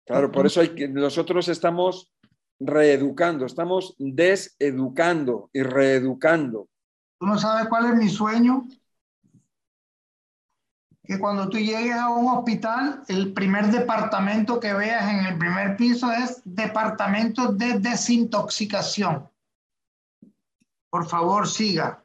Claro, 0.06 0.30
por 0.30 0.46
eso 0.46 0.60
hay 0.60 0.74
que, 0.74 0.88
nosotros 0.88 1.48
estamos 1.48 2.14
reeducando, 2.60 3.44
estamos 3.44 3.94
deseducando 3.98 5.50
y 5.52 5.62
reeducando. 5.62 6.68
¿Tú 7.20 7.26
no 7.26 7.38
sabes 7.38 7.68
cuál 7.68 7.86
es 7.86 7.94
mi 7.96 8.08
sueño? 8.08 8.66
Que 11.08 11.18
cuando 11.18 11.48
tú 11.48 11.56
llegues 11.56 11.94
a 11.94 12.10
un 12.10 12.28
hospital, 12.28 13.02
el 13.08 13.32
primer 13.32 13.68
departamento 13.68 14.60
que 14.60 14.74
veas 14.74 15.10
en 15.10 15.24
el 15.24 15.38
primer 15.38 15.74
piso 15.74 16.12
es 16.12 16.42
departamento 16.44 17.50
de 17.50 17.78
desintoxicación. 17.78 19.26
Por 20.90 21.08
favor, 21.08 21.48
siga. 21.48 22.04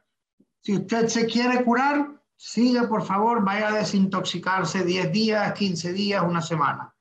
Si 0.62 0.76
usted 0.76 1.08
se 1.08 1.26
quiere 1.26 1.62
curar, 1.64 2.18
siga, 2.34 2.88
por 2.88 3.04
favor, 3.04 3.44
vaya 3.44 3.68
a 3.68 3.72
desintoxicarse 3.72 4.82
10 4.82 5.12
días, 5.12 5.52
15 5.52 5.92
días, 5.92 6.22
una 6.22 6.40
semana. 6.40 6.94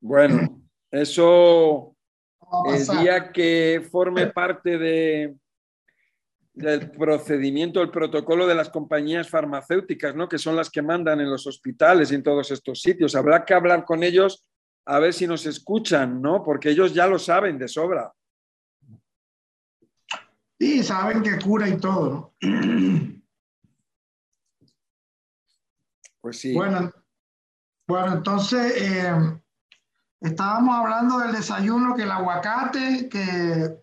Bueno, 0.00 0.60
eso 0.90 1.94
el 2.66 2.98
día 2.98 3.30
que 3.30 3.86
forme 3.92 4.26
parte 4.26 4.76
de, 4.76 5.36
del 6.54 6.92
procedimiento, 6.92 7.82
el 7.82 7.90
protocolo 7.90 8.46
de 8.46 8.54
las 8.54 8.70
compañías 8.70 9.28
farmacéuticas, 9.28 10.14
¿no? 10.14 10.28
que 10.28 10.38
son 10.38 10.54
las 10.54 10.70
que 10.70 10.82
mandan 10.82 11.20
en 11.20 11.28
los 11.28 11.46
hospitales 11.46 12.12
y 12.12 12.14
en 12.14 12.22
todos 12.22 12.50
estos 12.52 12.80
sitios. 12.80 13.16
Habrá 13.16 13.44
que 13.44 13.54
hablar 13.54 13.84
con 13.84 14.04
ellos 14.04 14.46
a 14.86 15.00
ver 15.00 15.12
si 15.12 15.26
nos 15.26 15.46
escuchan, 15.46 16.22
¿no? 16.22 16.44
porque 16.44 16.70
ellos 16.70 16.94
ya 16.94 17.06
lo 17.06 17.18
saben 17.18 17.58
de 17.58 17.66
sobra. 17.66 18.12
Sí, 20.58 20.84
saben 20.84 21.22
que 21.22 21.38
cura 21.38 21.68
y 21.68 21.76
todo. 21.76 22.34
Pues 26.20 26.40
sí. 26.40 26.54
Bueno, 26.54 26.90
bueno 27.86 28.14
entonces 28.14 28.80
eh, 28.80 29.12
estábamos 30.22 30.74
hablando 30.74 31.18
del 31.18 31.32
desayuno, 31.32 31.94
que 31.94 32.04
el 32.04 32.10
aguacate, 32.10 33.10
que 33.10 33.82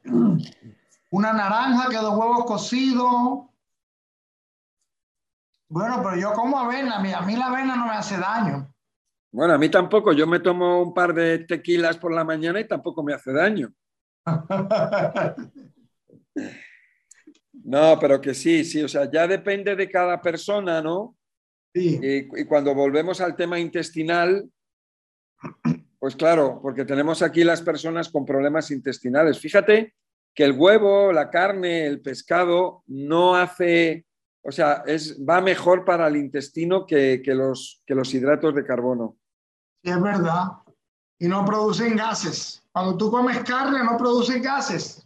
una 1.12 1.34
naranja, 1.34 1.90
que 1.90 1.98
dos 1.98 2.18
huevos 2.18 2.46
cocidos. 2.46 3.48
Bueno, 5.70 6.02
pero 6.04 6.18
yo 6.18 6.34
como 6.34 6.58
avena, 6.58 6.98
a 6.98 7.02
mí, 7.02 7.14
a 7.14 7.22
mí 7.22 7.36
la 7.36 7.48
avena 7.48 7.76
no 7.76 7.86
me 7.86 7.94
hace 7.94 8.18
daño. 8.18 8.74
Bueno, 9.32 9.54
a 9.54 9.58
mí 9.58 9.70
tampoco. 9.70 10.12
Yo 10.14 10.28
me 10.28 10.40
tomo 10.40 10.82
un 10.82 10.94
par 10.94 11.14
de 11.14 11.40
tequilas 11.40 11.98
por 11.98 12.14
la 12.14 12.24
mañana 12.24 12.60
y 12.60 12.68
tampoco 12.68 13.04
me 13.04 13.14
hace 13.14 13.32
daño. 13.32 13.72
No, 17.64 18.00
pero 18.00 18.20
que 18.20 18.34
sí, 18.34 18.64
sí, 18.64 18.82
o 18.82 18.88
sea, 18.88 19.12
ya 19.12 19.28
depende 19.28 19.76
de 19.76 19.88
cada 19.88 20.20
persona, 20.20 20.82
¿no? 20.82 21.16
Sí. 21.72 22.00
Y, 22.02 22.42
y, 22.42 22.46
cuando 22.46 22.74
volvemos 22.74 23.22
al 23.22 23.36
tema 23.36 23.60
intestinal, 23.60 24.50
pues 26.00 26.16
claro, 26.16 26.60
porque 26.60 26.86
tenemos 26.86 27.22
aquí 27.22 27.44
las 27.44 27.62
personas 27.62 28.10
con 28.10 28.26
problemas 28.26 28.72
intestinales. 28.72 29.38
Fíjate 29.38 29.94
que 30.34 30.44
el 30.44 30.54
huevo, 30.58 31.12
la 31.12 31.30
carne, 31.30 31.86
el 31.86 32.02
pescado 32.02 32.84
no 32.88 33.36
hace, 33.36 34.06
o 34.44 34.52
sea, 34.52 34.84
es, 34.86 35.20
va 35.28 35.42
mejor 35.42 35.84
para 35.86 36.08
el 36.08 36.16
intestino 36.16 36.86
que, 36.86 37.22
los, 37.26 37.82
que 37.86 37.96
los 37.96 38.14
hidratos 38.14 38.56
de 38.56 38.66
carbono. 38.66 39.18
Sí, 39.84 39.92
es 39.92 40.02
verdad. 40.02 40.44
Y 41.20 41.28
no 41.28 41.46
producen 41.46 41.96
gases. 41.96 42.64
Cuando 42.72 42.98
tú 42.98 43.12
comes 43.12 43.44
carne 43.44 43.84
no 43.84 43.98
producen 43.98 44.42
gases. 44.42 45.06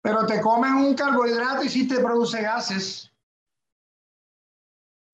Pero 0.00 0.26
te 0.26 0.40
comes 0.40 0.70
un 0.72 0.94
carbohidrato 0.94 1.64
y 1.64 1.68
sí 1.68 1.86
te 1.86 2.00
produce 2.00 2.40
gases. 2.42 3.12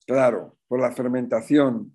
Claro, 0.07 0.57
por 0.67 0.81
la 0.81 0.93
fermentación. 0.93 1.93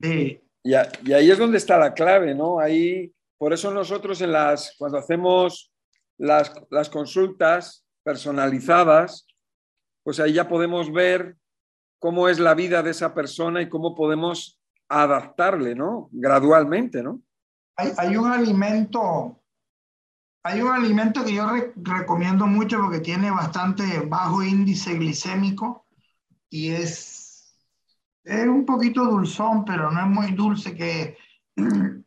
Sí. 0.00 0.40
Y, 0.62 0.72
y 0.72 1.12
ahí 1.12 1.30
es 1.30 1.38
donde 1.38 1.58
está 1.58 1.78
la 1.78 1.92
clave, 1.92 2.34
¿no? 2.34 2.58
Ahí 2.58 3.14
por 3.40 3.54
eso 3.54 3.70
nosotros 3.70 4.20
en 4.20 4.32
las, 4.32 4.74
cuando 4.76 4.98
hacemos 4.98 5.72
las, 6.18 6.52
las 6.68 6.90
consultas 6.90 7.86
personalizadas, 8.02 9.26
pues 10.02 10.20
ahí 10.20 10.34
ya 10.34 10.46
podemos 10.46 10.92
ver 10.92 11.38
cómo 11.98 12.28
es 12.28 12.38
la 12.38 12.52
vida 12.52 12.82
de 12.82 12.90
esa 12.90 13.14
persona 13.14 13.62
y 13.62 13.70
cómo 13.70 13.94
podemos 13.94 14.60
adaptarle, 14.90 15.74
¿no? 15.74 16.10
Gradualmente, 16.12 17.02
¿no? 17.02 17.22
Hay, 17.76 17.92
hay 17.96 18.14
un 18.18 18.30
alimento, 18.30 19.40
hay 20.42 20.60
un 20.60 20.72
alimento 20.72 21.24
que 21.24 21.32
yo 21.32 21.46
recomiendo 21.76 22.46
mucho 22.46 22.78
porque 22.78 23.00
tiene 23.00 23.30
bastante 23.30 24.00
bajo 24.00 24.42
índice 24.42 24.96
glicémico 24.96 25.86
y 26.50 26.72
es, 26.72 27.56
es 28.22 28.46
un 28.46 28.66
poquito 28.66 29.02
dulzón, 29.06 29.64
pero 29.64 29.90
no 29.90 29.98
es 29.98 30.08
muy 30.08 30.32
dulce, 30.32 30.76
que 30.76 31.16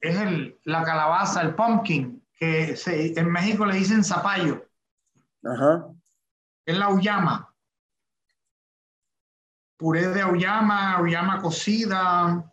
es 0.01 0.17
el, 0.17 0.59
la 0.63 0.83
calabaza, 0.83 1.41
el 1.41 1.55
pumpkin, 1.55 2.23
que 2.37 2.75
en 2.87 3.31
México 3.31 3.65
le 3.65 3.75
dicen 3.75 4.03
zapallo. 4.03 4.65
Ajá. 5.43 5.87
Es 6.65 6.77
la 6.77 6.89
uyama. 6.89 7.53
puré 9.77 10.07
de 10.07 10.21
auyama, 10.21 10.93
auyama 10.93 11.41
cocida, 11.41 12.49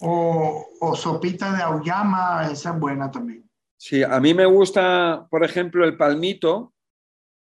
o, 0.00 0.66
o 0.80 0.96
sopita 0.96 1.52
de 1.52 1.62
auyama, 1.62 2.48
esa 2.50 2.70
es 2.70 2.80
buena 2.80 3.10
también. 3.10 3.48
Sí, 3.76 4.02
a 4.02 4.18
mí 4.20 4.32
me 4.32 4.46
gusta, 4.46 5.26
por 5.30 5.44
ejemplo, 5.44 5.84
el 5.84 5.96
palmito, 5.96 6.72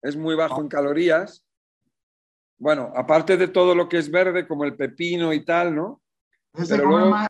es 0.02 0.16
muy 0.16 0.36
bajo 0.36 0.62
en 0.62 0.68
calorías. 0.68 1.46
Bueno, 2.58 2.92
aparte 2.96 3.38
de 3.38 3.48
todo 3.48 3.74
lo 3.76 3.88
que 3.88 3.98
es 3.98 4.12
verde, 4.12 4.48
como 4.48 4.66
el 4.66 4.76
pepino 4.76 5.34
y 5.34 5.46
tal, 5.46 5.76
¿no? 5.76 6.02
se, 6.54 6.82
come 6.82 7.06
más, 7.06 7.28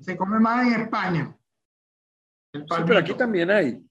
se, 0.00 0.16
come 0.16 0.38
más, 0.38 0.66
en 0.66 0.80
España. 0.82 1.36
Sí, 2.52 2.60
pero 2.86 2.98
aquí 2.98 3.14
también 3.14 3.50
hay. 3.50 3.84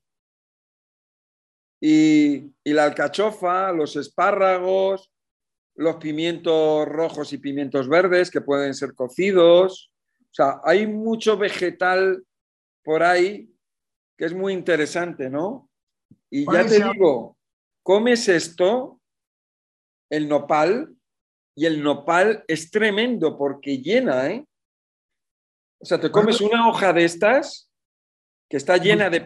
Y, 1.81 2.53
y 2.63 2.73
la 2.73 2.85
alcachofa, 2.85 3.71
los 3.71 3.95
espárragos, 3.95 5.11
los 5.75 5.97
pimientos 5.97 6.87
rojos 6.87 7.33
y 7.33 7.39
pimientos 7.39 7.89
verdes 7.89 8.31
que 8.31 8.41
pueden 8.41 8.73
ser 8.73 8.93
cocidos. 8.93 9.91
O 10.21 10.33
sea, 10.33 10.61
hay 10.63 10.87
mucho 10.87 11.37
vegetal 11.37 12.23
por 12.83 13.03
ahí 13.03 13.53
que 14.17 14.25
es 14.25 14.33
muy 14.33 14.53
interesante, 14.53 15.29
¿no? 15.29 15.69
Y 16.29 16.45
ya 16.51 16.65
te 16.65 16.83
digo, 16.83 17.37
comes 17.83 18.27
esto, 18.27 18.99
el 20.09 20.27
nopal, 20.27 20.95
y 21.55 21.65
el 21.65 21.83
nopal 21.83 22.43
es 22.47 22.71
tremendo 22.71 23.37
porque 23.37 23.77
llena, 23.77 24.29
¿eh? 24.31 24.45
O 25.84 25.86
sea, 25.86 25.99
te 25.99 26.09
comes 26.09 26.41
una 26.41 26.67
hoja 26.67 26.91
de 26.93 27.05
estas 27.05 27.69
que 28.49 28.57
está 28.57 28.77
llena 28.77 29.09
de, 29.09 29.21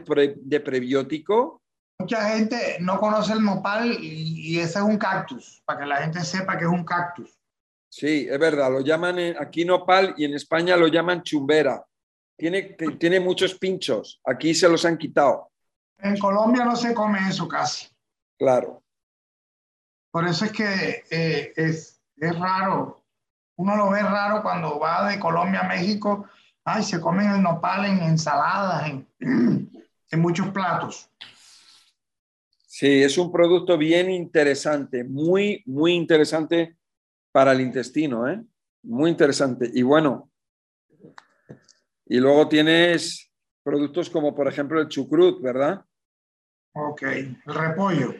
prebiótico. 0.60 1.62
Mucha 2.00 2.30
gente 2.32 2.78
no 2.82 3.00
conoce 3.00 3.34
el 3.34 3.44
nopal 3.44 3.92
y, 4.04 4.56
y, 4.56 4.60
ese 4.60 4.80
es 4.80 4.86
un 4.86 4.98
cactus, 4.98 5.62
para 5.66 5.80
que 5.80 5.86
la 5.86 5.98
gente 5.98 6.24
sepa 6.24 6.58
que 6.58 6.66
es 6.66 6.70
un 6.70 6.84
cactus. 6.84 7.40
Sí, 7.90 8.28
es 8.30 8.40
verdad, 8.40 8.72
lo 8.72 8.82
llaman 8.82 9.18
aquí 9.40 9.64
nopal 9.64 10.14
y 10.18 10.26
en 10.26 10.34
España 10.34 10.76
lo 10.76 10.88
llaman 10.88 11.24
chumbera 11.24 11.82
tiene, 12.38 12.62
tiene 13.00 13.20
muchos 13.20 13.56
pinchos. 13.56 14.22
Aquí 14.24 14.54
se 14.54 14.70
los 14.70 14.86
han 14.86 14.98
quitado. 14.98 15.52
En 15.98 16.18
Colombia 16.18 16.64
no 16.64 16.76
se 16.76 16.94
come 16.94 17.20
eso 17.28 17.48
casi. 17.48 17.88
Claro. 18.38 18.84
Por 20.12 20.28
eso 20.28 20.46
es 20.46 20.52
que 20.52 21.04
eh, 21.10 21.54
es, 21.56 22.00
es 22.16 22.40
raro. 22.40 23.04
Uno 23.58 23.76
lo 23.76 23.90
ve 23.90 24.02
raro 24.04 24.44
cuando 24.44 24.80
va 24.80 25.10
de 25.10 25.20
Colombia 25.20 25.62
a 25.62 25.68
México. 25.68 26.28
Ay, 26.70 26.84
se 26.84 27.00
comen 27.00 27.32
el 27.32 27.42
nopal 27.42 27.86
en 27.86 28.04
ensaladas, 28.04 28.90
en, 28.90 29.08
en 30.12 30.20
muchos 30.20 30.50
platos. 30.50 31.10
Sí, 32.68 33.04
es 33.04 33.18
un 33.18 33.32
producto 33.32 33.78
bien 33.78 34.12
interesante, 34.12 35.06
muy, 35.06 35.64
muy 35.66 35.94
interesante 35.94 36.78
para 37.32 37.54
el 37.54 37.62
intestino, 37.62 38.28
¿eh? 38.28 38.44
Muy 38.84 39.12
interesante. 39.12 39.72
Y 39.74 39.82
bueno, 39.82 40.30
y 42.06 42.18
luego 42.18 42.50
tienes 42.50 43.32
productos 43.64 44.10
como, 44.10 44.36
por 44.36 44.50
ejemplo, 44.50 44.82
el 44.82 44.90
chucrut, 44.90 45.42
¿verdad? 45.42 45.86
Ok, 46.74 47.02
el 47.04 47.38
repollo. 47.46 48.14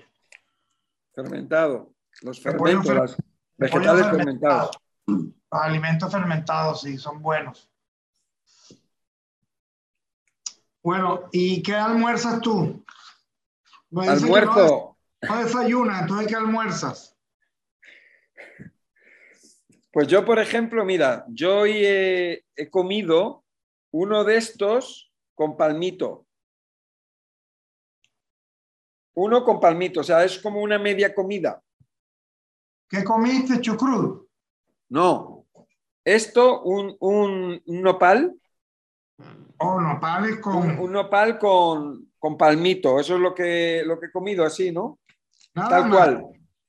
Fermentado. 1.14 1.94
Los 2.22 2.42
fermentos, 2.42 2.96
los 2.96 3.18
vegetales 3.58 4.08
fermentados. 4.08 4.80
Los 5.06 5.34
alimentos 5.52 6.10
fermentados, 6.10 6.82
sí, 6.84 6.98
son 6.98 7.22
buenos. 7.22 7.70
Bueno, 10.88 11.28
¿y 11.34 11.62
qué 11.62 11.76
almuerzas 11.76 12.40
tú? 12.40 12.82
Almuerzo. 13.94 14.98
No, 15.22 15.44
desayuna, 15.44 16.00
entonces 16.00 16.28
¿qué 16.30 16.36
almuerzas? 16.36 17.18
Pues 19.92 20.08
yo, 20.08 20.24
por 20.24 20.40
ejemplo, 20.40 20.86
mira, 20.86 21.26
yo 21.28 21.58
hoy 21.58 21.82
he 21.84 22.70
comido 22.72 23.44
uno 23.92 24.24
de 24.24 24.38
estos 24.38 25.12
con 25.36 25.58
palmito. 25.58 26.26
Uno 29.14 29.44
con 29.44 29.60
palmito, 29.60 30.00
o 30.00 30.04
sea, 30.06 30.24
es 30.24 30.40
como 30.40 30.62
una 30.62 30.80
media 30.80 31.14
comida. 31.14 31.62
¿Qué 32.88 33.04
comiste, 33.04 33.60
chucrut? 33.60 34.26
No. 34.88 35.48
Esto, 36.06 36.62
un, 36.62 36.96
un, 37.02 37.62
nopal. 37.66 38.40
Oh, 39.58 39.82
nopales 39.82 40.40
con. 40.40 40.80
Un, 40.80 40.92
nopal 40.92 41.40
con, 41.40 42.12
con, 42.20 42.38
palmito. 42.38 43.00
Eso 43.00 43.16
es 43.16 43.22
lo 43.22 43.34
que, 43.34 43.84
lo 43.86 44.00
que 44.00 44.08
he 44.08 44.12
comido 44.12 44.46
así, 44.46 44.72
¿no? 44.72 45.00
tal 45.54 45.90
cual. 45.90 46.26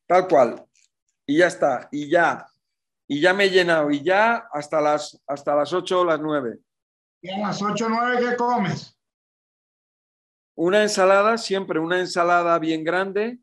Tal 0.07 0.26
cual. 0.26 0.66
Y 1.26 1.38
ya 1.38 1.49
está. 1.49 1.88
Y 1.92 2.09
ya. 2.09 2.46
Y 3.07 3.20
ya 3.20 3.34
me 3.34 3.44
he 3.44 3.51
llenado. 3.51 3.90
Y 3.90 4.03
ya 4.03 4.49
hasta 4.53 4.80
las, 4.80 5.20
hasta 5.26 5.55
las 5.55 5.72
8 5.72 6.01
o 6.01 6.05
las 6.05 6.20
9. 6.20 6.59
¿Y 7.20 7.30
a 7.30 7.38
las 7.38 7.61
8 7.61 7.86
o 7.86 7.88
9 7.88 8.16
qué 8.20 8.36
comes? 8.36 8.96
Una 10.55 10.82
ensalada, 10.82 11.38
siempre 11.38 11.78
una 11.78 12.01
ensalada 12.01 12.59
bien 12.59 12.82
grande 12.82 13.38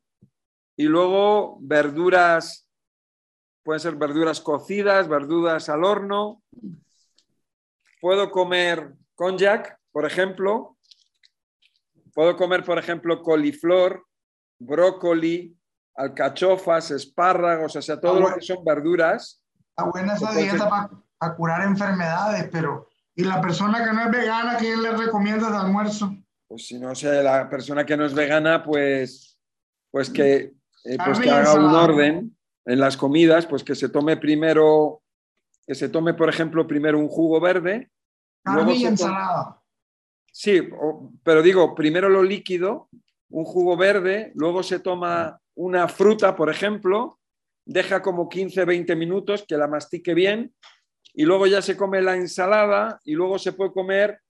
y 0.76 0.84
luego 0.84 1.58
verduras, 1.62 2.68
pueden 3.64 3.80
ser 3.80 3.96
verduras 3.96 4.42
cocidas, 4.42 5.08
verduras 5.08 5.70
al 5.70 5.84
horno. 5.84 6.42
Puedo 8.06 8.30
comer 8.30 8.94
konjac, 9.16 9.80
por 9.92 10.06
ejemplo. 10.06 10.78
Puedo 12.14 12.38
comer, 12.38 12.64
por 12.64 12.78
ejemplo, 12.78 13.24
coliflor, 13.24 14.06
brócoli, 14.60 15.58
alcachofas, 15.96 16.92
espárragos, 16.92 17.76
o 17.76 17.82
sea, 17.82 18.00
todo 18.00 18.20
lo 18.20 18.36
que 18.36 18.42
son 18.42 18.64
verduras. 18.64 19.42
Está 19.70 19.90
buena 19.90 20.14
esa 20.14 20.32
dieta 20.34 20.70
para 21.18 21.36
curar 21.36 21.64
enfermedades, 21.64 22.48
pero 22.52 22.88
¿Y 23.16 23.24
la 23.24 23.42
persona 23.42 23.84
que 23.84 23.92
no 23.92 24.04
es 24.04 24.12
vegana, 24.12 24.58
qué 24.58 24.78
le 24.78 24.92
recomiendas 24.92 25.52
de 25.52 25.58
almuerzo? 25.58 26.16
Pues 26.48 26.68
si 26.68 26.78
no 26.78 26.94
sé, 26.94 27.24
la 27.24 27.50
persona 27.50 27.88
que 27.88 27.98
no 27.98 28.06
es 28.06 28.14
vegana, 28.14 28.62
pues, 28.62 29.40
pues 29.90 30.12
que, 30.12 30.54
eh, 30.84 30.98
pues 31.04 31.20
que 31.20 31.32
haga 31.32 31.56
un 31.56 31.74
orden 31.74 32.38
en 32.66 32.80
las 32.80 32.98
comidas, 32.98 33.48
pues 33.48 33.64
que 33.64 33.74
se 33.74 33.90
tome 33.90 34.16
primero, 34.16 35.02
que 35.66 35.74
se 35.74 35.90
tome, 35.90 36.14
por 36.14 36.30
ejemplo, 36.30 36.68
primero 36.68 37.00
un 37.00 37.08
jugo 37.08 37.42
verde. 37.42 37.90
Carne 38.46 38.76
y 38.76 38.86
ensalada. 38.86 39.62
Sí, 40.32 40.70
pero 41.24 41.42
digo, 41.42 41.74
primero 41.74 42.10
lo 42.10 42.22
líquido, 42.22 42.90
un 43.30 43.44
jugo 43.44 43.76
verde, 43.76 44.32
luego 44.36 44.64
se 44.64 44.80
toma 44.80 45.40
una 45.56 45.88
fruta, 45.88 46.36
por 46.36 46.50
ejemplo, 46.50 47.20
deja 47.66 48.02
como 48.02 48.30
15, 48.30 48.66
20 48.66 48.96
minutos 48.96 49.46
que 49.48 49.58
la 49.58 49.68
mastique 49.68 50.14
bien 50.14 50.54
y 51.14 51.24
luego 51.24 51.48
ya 51.48 51.62
se 51.62 51.78
come 51.78 52.02
la 52.02 52.16
ensalada 52.16 53.00
y 53.04 53.14
luego 53.14 53.40
se 53.40 53.54
puede 53.54 53.72
comer, 53.72 54.22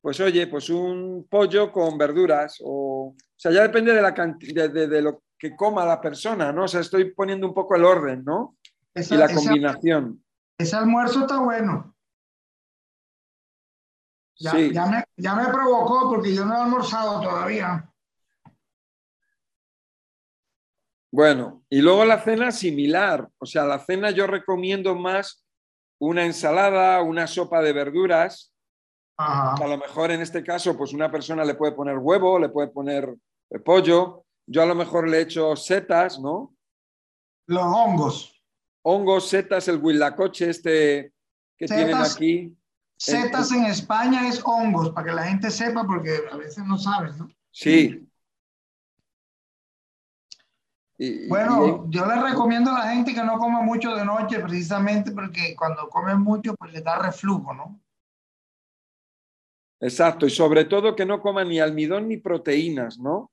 pues 0.00 0.20
oye, 0.20 0.46
pues 0.46 0.68
un 0.68 1.26
pollo 1.28 1.72
con 1.72 1.96
verduras 1.96 2.58
o, 2.62 3.14
o 3.16 3.16
sea, 3.34 3.50
ya 3.50 3.62
depende 3.62 3.94
de, 3.94 4.02
la 4.02 4.12
de, 4.12 4.86
de, 4.86 5.02
lo 5.02 5.22
que 5.38 5.56
coma 5.56 5.86
la 5.86 6.00
persona, 6.00 6.52
¿no? 6.52 6.64
O 6.64 6.68
sea, 6.68 6.80
estoy 6.80 7.12
poniendo 7.12 7.46
un 7.46 7.54
poco 7.54 7.74
el 7.74 7.84
orden, 7.84 8.22
¿no? 8.24 8.56
y 8.94 9.16
la 9.16 9.32
combinación. 9.32 10.22
Ese, 10.56 10.76
almuerzo 10.76 11.22
está 11.22 11.40
bueno. 11.40 11.93
Ya, 14.36 14.50
sí. 14.50 14.72
ya, 14.72 14.86
me, 14.86 15.04
ya 15.16 15.34
me 15.34 15.46
provocó 15.48 16.08
porque 16.10 16.34
yo 16.34 16.44
no 16.44 16.54
he 16.54 16.60
almorzado 16.62 17.20
todavía. 17.20 17.88
Bueno, 21.12 21.62
y 21.70 21.80
luego 21.80 22.04
la 22.04 22.20
cena 22.20 22.50
similar. 22.50 23.28
O 23.38 23.46
sea, 23.46 23.64
la 23.64 23.78
cena 23.78 24.10
yo 24.10 24.26
recomiendo 24.26 24.96
más 24.96 25.44
una 26.00 26.24
ensalada, 26.24 27.00
una 27.02 27.28
sopa 27.28 27.62
de 27.62 27.72
verduras. 27.72 28.52
A 29.16 29.64
lo 29.64 29.78
mejor 29.78 30.10
en 30.10 30.22
este 30.22 30.42
caso, 30.42 30.76
pues 30.76 30.92
una 30.92 31.10
persona 31.12 31.44
le 31.44 31.54
puede 31.54 31.70
poner 31.70 31.98
huevo, 31.98 32.36
le 32.40 32.48
puede 32.48 32.66
poner 32.66 33.14
eh, 33.50 33.60
pollo. 33.60 34.24
Yo 34.44 34.62
a 34.62 34.66
lo 34.66 34.74
mejor 34.74 35.08
le 35.08 35.20
echo 35.20 35.54
setas, 35.54 36.18
¿no? 36.18 36.56
Los 37.46 37.62
hongos. 37.62 38.42
Hongos, 38.82 39.28
setas, 39.28 39.68
el 39.68 39.80
huilacoche 39.80 40.50
este 40.50 41.12
que 41.56 41.66
tienen 41.66 41.94
aquí. 41.94 42.56
Setas 43.04 43.52
en 43.52 43.64
España 43.66 44.26
es 44.28 44.40
hongos, 44.44 44.90
para 44.90 45.06
que 45.06 45.14
la 45.14 45.24
gente 45.24 45.50
sepa, 45.50 45.86
porque 45.86 46.20
a 46.30 46.36
veces 46.36 46.64
no 46.64 46.78
saben, 46.78 47.16
¿no? 47.18 47.28
Sí, 47.50 48.08
bueno, 51.28 51.86
yo 51.90 52.06
le 52.06 52.22
recomiendo 52.22 52.70
a 52.70 52.78
la 52.78 52.92
gente 52.92 53.12
que 53.12 53.22
no 53.22 53.36
coma 53.38 53.62
mucho 53.62 53.94
de 53.94 54.04
noche, 54.04 54.38
precisamente 54.38 55.10
porque 55.10 55.54
cuando 55.56 55.88
comen 55.88 56.20
mucho, 56.20 56.54
pues 56.54 56.72
le 56.72 56.80
da 56.80 56.98
reflujo, 56.98 57.52
¿no? 57.52 57.80
Exacto, 59.80 60.24
y 60.26 60.30
sobre 60.30 60.64
todo 60.64 60.94
que 60.94 61.04
no 61.04 61.20
coma 61.20 61.44
ni 61.44 61.58
almidón 61.58 62.08
ni 62.08 62.16
proteínas, 62.16 62.98
¿no? 62.98 63.32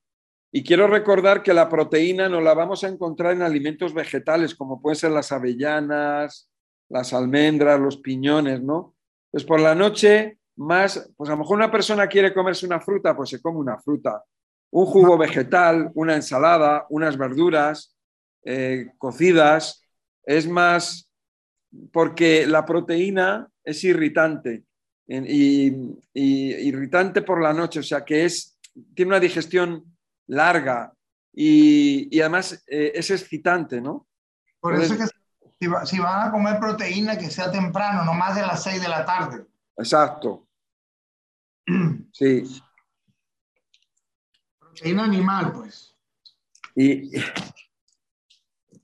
Y 0.51 0.63
quiero 0.63 0.87
recordar 0.87 1.43
que 1.43 1.53
la 1.53 1.69
proteína 1.69 2.27
no 2.27 2.41
la 2.41 2.53
vamos 2.53 2.83
a 2.83 2.89
encontrar 2.89 3.33
en 3.33 3.43
alimentos 3.43 3.93
vegetales, 3.93 4.53
como 4.55 4.81
pueden 4.81 4.97
ser 4.97 5.11
las 5.11 5.31
avellanas, 5.31 6.49
las 6.89 7.13
almendras, 7.13 7.79
los 7.79 7.97
piñones, 7.97 8.61
¿no? 8.61 8.95
Pues 9.31 9.45
por 9.45 9.61
la 9.61 9.73
noche, 9.73 10.39
más, 10.57 11.09
pues 11.15 11.29
a 11.29 11.33
lo 11.33 11.39
mejor 11.39 11.57
una 11.57 11.71
persona 11.71 12.07
quiere 12.07 12.33
comerse 12.33 12.65
una 12.65 12.79
fruta, 12.79 13.15
pues 13.15 13.29
se 13.29 13.41
come 13.41 13.59
una 13.59 13.77
fruta. 13.79 14.23
Un 14.71 14.85
jugo 14.85 15.17
vegetal, 15.17 15.91
una 15.95 16.15
ensalada, 16.15 16.85
unas 16.89 17.17
verduras 17.17 17.95
eh, 18.43 18.87
cocidas, 18.97 19.85
es 20.23 20.47
más 20.47 21.09
porque 21.91 22.45
la 22.45 22.65
proteína 22.65 23.49
es 23.63 23.83
irritante. 23.83 24.63
Y, 25.07 25.97
irritante 26.13 27.21
por 27.21 27.41
la 27.41 27.53
noche, 27.53 27.79
o 27.79 27.83
sea 27.83 28.05
que 28.05 28.23
es, 28.23 28.57
tiene 28.93 29.09
una 29.09 29.19
digestión 29.19 29.83
larga 30.27 30.93
y, 31.33 32.19
además 32.21 32.63
eh, 32.67 32.93
es 32.95 33.11
excitante, 33.11 33.81
¿no? 33.81 34.07
Por 34.61 34.75
eso 34.75 34.97
que 34.97 35.03
si, 35.85 35.99
van 35.99 36.27
a 36.27 36.31
comer 36.31 36.59
proteína, 36.59 37.17
que 37.17 37.29
sea 37.29 37.51
temprano, 37.51 38.03
no 38.03 38.13
más 38.13 38.35
de 38.35 38.41
las 38.41 38.63
6 38.63 38.81
de 38.81 38.89
la 38.89 39.05
tarde. 39.05 39.45
Exacto. 39.77 40.47
Sí. 42.13 42.61
Proteína 44.59 45.05
animal, 45.05 45.53
pues. 45.53 45.95
Y, 46.75 47.15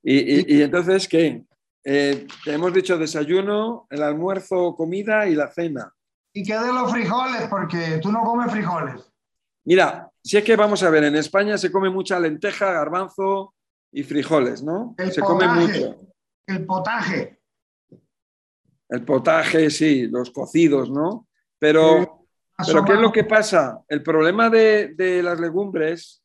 y, 0.01 0.61
entonces, 0.61 1.07
¿qué? 1.07 1.45
Eh, 1.83 2.25
hemos 2.45 2.73
dicho 2.73 2.97
desayuno, 2.97 3.85
el 3.89 4.01
almuerzo, 4.01 4.75
comida 4.75 5.27
y 5.27 5.35
la 5.35 5.51
cena. 5.51 5.93
¿Y 6.33 6.43
qué 6.43 6.57
de 6.57 6.71
los 6.71 6.89
frijoles? 6.89 7.47
Porque 7.49 7.99
tú 8.01 8.11
no 8.11 8.23
comes 8.23 8.51
frijoles. 8.51 9.11
Mira, 9.65 10.09
si 10.23 10.37
es 10.37 10.43
que 10.43 10.55
vamos 10.55 10.81
a 10.83 10.89
ver, 10.89 11.03
en 11.03 11.15
España 11.15 11.57
se 11.57 11.71
come 11.71 11.89
mucha 11.89 12.19
lenteja, 12.19 12.71
garbanzo 12.71 13.53
y 13.91 14.03
frijoles, 14.03 14.63
¿no? 14.63 14.95
se 14.97 15.21
come 15.21 15.47
mucho. 15.47 16.06
El 16.47 16.65
potaje. 16.65 17.41
El 18.89 19.03
potaje, 19.03 19.69
sí, 19.69 20.07
los 20.07 20.31
cocidos, 20.31 20.89
¿no? 20.89 21.27
Pero, 21.59 22.25
pero 22.65 22.85
¿qué 22.85 22.93
es 22.93 22.99
lo 22.99 23.11
que 23.11 23.25
pasa? 23.25 23.83
El 23.87 24.01
problema 24.01 24.49
de, 24.49 24.93
de 24.95 25.21
las 25.21 25.39
legumbres 25.39 26.23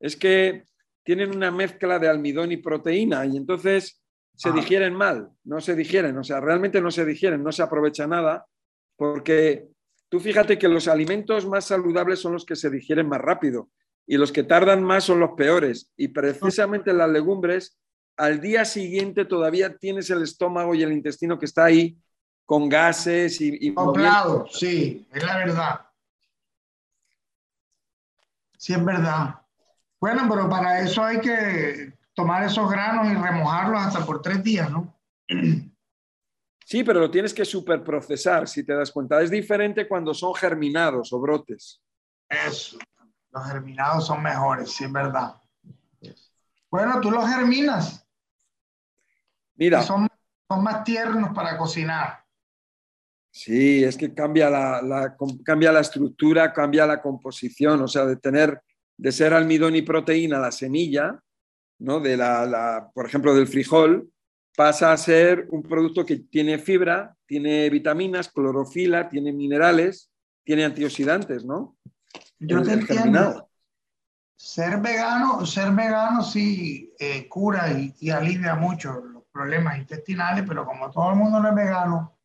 es 0.00 0.16
que 0.16 0.66
tienen 1.04 1.34
una 1.34 1.50
mezcla 1.50 1.98
de 1.98 2.08
almidón 2.08 2.52
y 2.52 2.56
proteína 2.56 3.24
y 3.24 3.36
entonces 3.36 4.02
se 4.34 4.48
ah. 4.48 4.52
digieren 4.52 4.94
mal, 4.94 5.30
no 5.44 5.60
se 5.60 5.76
digieren, 5.76 6.16
o 6.18 6.24
sea, 6.24 6.40
realmente 6.40 6.80
no 6.80 6.90
se 6.90 7.04
digieren, 7.04 7.42
no 7.42 7.52
se 7.52 7.62
aprovecha 7.62 8.06
nada, 8.06 8.46
porque 8.96 9.68
tú 10.08 10.20
fíjate 10.20 10.58
que 10.58 10.68
los 10.68 10.88
alimentos 10.88 11.46
más 11.46 11.66
saludables 11.66 12.18
son 12.18 12.32
los 12.32 12.44
que 12.44 12.56
se 12.56 12.70
digieren 12.70 13.08
más 13.08 13.20
rápido 13.20 13.70
y 14.06 14.16
los 14.16 14.32
que 14.32 14.42
tardan 14.42 14.82
más 14.82 15.04
son 15.04 15.20
los 15.20 15.32
peores. 15.36 15.92
Y 15.96 16.08
precisamente 16.08 16.92
las 16.92 17.10
legumbres, 17.10 17.78
al 18.16 18.40
día 18.40 18.64
siguiente 18.64 19.24
todavía 19.24 19.76
tienes 19.76 20.10
el 20.10 20.22
estómago 20.22 20.74
y 20.74 20.82
el 20.82 20.92
intestino 20.92 21.38
que 21.38 21.46
está 21.46 21.64
ahí 21.64 21.98
con 22.44 22.68
gases 22.68 23.40
y... 23.40 23.68
y 23.68 23.74
sí, 24.50 25.06
es 25.12 25.22
la 25.22 25.36
verdad. 25.38 25.80
Sí, 28.58 28.74
es 28.74 28.84
verdad. 28.84 29.40
Bueno, 30.00 30.26
pero 30.28 30.48
para 30.48 30.80
eso 30.80 31.02
hay 31.02 31.20
que 31.20 31.92
tomar 32.14 32.44
esos 32.44 32.70
granos 32.70 33.10
y 33.10 33.14
remojarlos 33.14 33.80
hasta 33.82 34.04
por 34.04 34.20
tres 34.22 34.42
días, 34.42 34.70
¿no? 34.70 34.98
Sí, 36.64 36.84
pero 36.84 37.00
lo 37.00 37.10
tienes 37.10 37.34
que 37.34 37.44
superprocesar, 37.44 38.48
si 38.48 38.64
te 38.64 38.72
das 38.72 38.90
cuenta. 38.90 39.20
Es 39.20 39.30
diferente 39.30 39.86
cuando 39.86 40.14
son 40.14 40.34
germinados 40.34 41.12
o 41.12 41.20
brotes. 41.20 41.82
Eso, 42.28 42.78
los 43.30 43.46
germinados 43.46 44.06
son 44.06 44.22
mejores, 44.22 44.70
sí, 44.70 44.84
es 44.84 44.92
verdad. 44.92 45.34
Bueno, 46.70 47.00
tú 47.02 47.10
los 47.10 47.28
germinas. 47.28 48.01
Mira. 49.62 49.80
son, 49.82 50.08
son, 50.50 50.64
más 50.64 50.82
tiernos 50.82 51.32
para 51.32 51.56
cocinar. 51.56 52.24
Sí, 53.30 53.84
es 53.84 53.96
que 53.96 54.12
cambia 54.12 54.50
la, 54.50 55.16
cambia 55.44 55.70
la 55.70 55.80
estructura, 55.80 56.52
cambia 56.52 56.84
la 56.84 57.00
composición, 57.00 57.80
o 57.80 57.86
sea, 57.86 58.04
de 58.04 58.16
tener, 58.16 58.60
de 58.96 59.12
ser 59.12 59.32
almidón 59.32 59.76
y 59.76 59.82
proteína 59.82 60.40
la 60.40 60.50
semilla, 60.50 61.16
¿no? 61.78 62.00
De 62.00 62.16
la, 62.16 62.90
por 62.92 63.06
ejemplo, 63.06 63.36
del 63.36 63.46
frijol, 63.46 64.10
pasa 64.56 64.92
a 64.92 64.96
ser 64.96 65.46
un 65.50 65.62
producto 65.62 66.04
que 66.04 66.16
tiene 66.16 66.58
fibra, 66.58 67.16
tiene 67.24 67.70
vitaminas, 67.70 68.32
clorofila, 68.32 69.08
tiene 69.08 69.32
minerales, 69.32 70.10
tiene 70.44 70.64
antioxidantes, 70.64 71.44
¿no? 71.44 71.76
Yo 72.40 72.62
te 72.62 72.72
entiendo. 72.72 73.48
Ser 74.34 74.80
vegano, 74.80 75.46
ser 75.46 75.70
vegano 75.70 76.24
sí 76.24 76.92
eh, 76.98 77.28
cura 77.28 77.70
y, 77.70 78.10
alivia 78.10 78.56
mucho 78.56 79.21
problemas 79.32 79.78
intestinales, 79.78 80.44
pero 80.46 80.64
como 80.64 80.90
todo 80.90 81.10
el 81.10 81.16
mundo 81.16 81.40
no 81.40 81.48
es 81.48 81.54
vegano. 81.54 82.18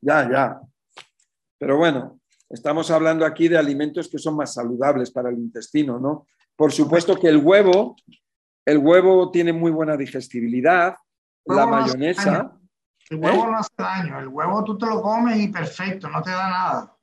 Ya, 0.00 0.28
ya. 0.28 0.60
Pero 1.58 1.76
bueno, 1.76 2.20
estamos 2.48 2.90
hablando 2.90 3.26
aquí 3.26 3.48
de 3.48 3.58
alimentos 3.58 4.08
que 4.08 4.18
son 4.18 4.36
más 4.36 4.54
saludables 4.54 5.10
para 5.10 5.28
el 5.28 5.36
intestino, 5.36 5.98
¿no? 5.98 6.26
Por 6.56 6.72
supuesto 6.72 7.16
que 7.16 7.28
el 7.28 7.38
huevo, 7.38 7.96
el 8.64 8.78
huevo 8.78 9.30
tiene 9.30 9.52
muy 9.52 9.70
buena 9.70 9.96
digestibilidad, 9.96 10.96
la 11.44 11.66
mayonesa. 11.66 12.52
el 13.10 13.16
huevo 13.18 13.44
¿Eh? 13.44 13.50
no 13.50 13.58
hace 13.58 13.74
daño, 13.76 14.18
el 14.18 14.28
huevo 14.28 14.64
tú 14.64 14.76
te 14.76 14.86
lo 14.86 15.00
comes 15.00 15.38
y 15.38 15.48
perfecto, 15.48 16.08
no 16.08 16.22
te 16.22 16.30
da 16.30 16.50
nada. 16.50 16.94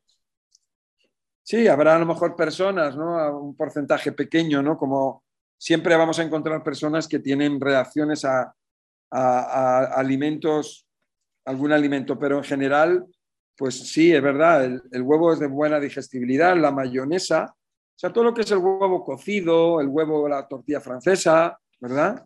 Sí, 1.43 1.68
habrá 1.68 1.96
a 1.96 2.00
lo 2.00 2.08
mejor 2.08 2.36
personas, 2.36 2.98
¿no? 2.98 3.39
un 3.39 3.56
porcentaje 3.56 4.12
pequeño, 4.12 4.64
¿no? 4.64 4.78
Como 4.78 5.24
siempre 5.58 5.96
vamos 5.96 6.18
a 6.18 6.24
encontrar 6.24 6.64
personas 6.64 7.08
que 7.08 7.20
tienen 7.20 7.62
reacciones 7.62 8.26
a, 8.26 8.54
alimentos, 9.12 10.88
algún 11.45 11.72
alimento, 11.72 12.18
pero 12.18 12.38
en 12.38 12.43
general, 12.43 13.06
pues 13.58 13.91
sí, 13.91 14.14
es 14.14 14.22
verdad, 14.22 14.66
el, 14.66 14.82
el, 14.91 15.01
huevo 15.01 15.32
es 15.32 15.39
de 15.39 15.47
buena 15.47 15.80
digestibilidad, 15.80 16.58
la 16.58 16.72
mayonesa, 16.72 17.45
o 17.45 17.97
sea, 17.97 18.12
todo 18.12 18.26
lo 18.26 18.34
que 18.34 18.41
es 18.41 18.51
el 18.51 18.58
huevo 18.58 19.06
cocido, 19.06 19.80
el 19.80 19.88
huevo, 19.88 20.28
la 20.28 20.47
tortilla 20.47 20.82
francesa, 20.82 21.58
¿verdad? 21.80 22.26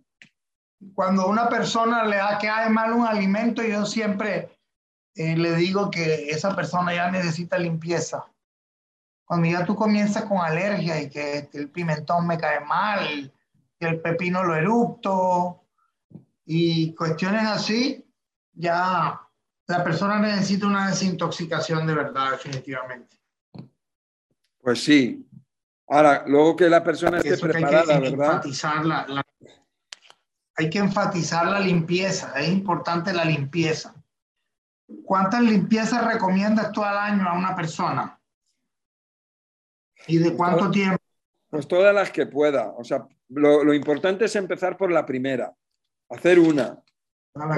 cuando 0.93 1.27
una 1.27 1.49
persona 1.49 2.05
le 2.05 2.17
da 2.17 2.38
que 2.38 2.49
hay 2.49 2.69
mal 2.69 2.93
un 2.93 3.05
alimento, 3.05 3.61
yo 3.61 3.86
siempre 3.86 4.57
eh, 5.15 5.36
le 5.36 5.55
digo 5.55 5.91
que 5.91 6.30
esa 6.30 6.55
persona 6.55 6.93
ya 6.93 7.11
necesita 7.11 7.57
limpieza. 7.57 8.25
Cuando 9.25 9.47
ya 9.47 9.65
tú 9.65 9.75
comienzas 9.75 10.23
con 10.23 10.39
alergia 10.39 11.01
y 11.01 11.09
que 11.09 11.49
el 11.53 11.69
pimentón 11.69 12.25
me 12.25 12.38
cae 12.38 12.61
mal, 12.61 13.32
que 13.80 13.88
el 13.88 14.01
pepino 14.01 14.43
lo 14.43 14.55
erupto 14.55 15.59
y 16.51 16.95
cuestiones 16.95 17.45
así, 17.45 18.03
ya 18.53 19.21
la 19.67 19.83
persona 19.83 20.17
necesita 20.17 20.65
una 20.65 20.89
desintoxicación 20.89 21.85
de 21.85 21.93
verdad, 21.93 22.31
definitivamente. 22.31 23.17
Pues 24.59 24.83
sí. 24.83 25.29
Ahora, 25.87 26.23
luego 26.25 26.55
que 26.55 26.67
la 26.67 26.83
persona 26.83 27.19
esté 27.19 27.37
preparada, 27.37 27.99
¿verdad? 27.99 28.43
la, 28.83 29.23
hay 30.55 30.69
que 30.71 30.79
enfatizar 30.79 31.45
la 31.45 31.59
limpieza, 31.59 32.33
es 32.35 32.49
importante 32.49 33.13
la 33.13 33.25
limpieza. 33.25 33.93
¿Cuántas 35.05 35.43
limpiezas 35.43 36.03
recomiendas 36.11 36.71
tú 36.71 36.83
al 36.83 36.97
año 36.97 37.29
a 37.29 37.37
una 37.37 37.55
persona? 37.55 38.19
¿Y 40.07 40.17
de 40.17 40.33
cuánto 40.33 40.71
tiempo? 40.71 40.97
Pues 41.51 41.67
todas 41.67 41.93
las 41.93 42.09
que 42.09 42.25
pueda. 42.25 42.73
O 42.75 42.83
sea, 42.83 43.07
lo, 43.29 43.71
importante 43.71 44.25
es 44.25 44.35
empezar 44.35 44.77
por 44.77 44.91
la 44.91 45.05
primera, 45.05 45.55
hacer 46.10 46.39
una. 46.39 46.82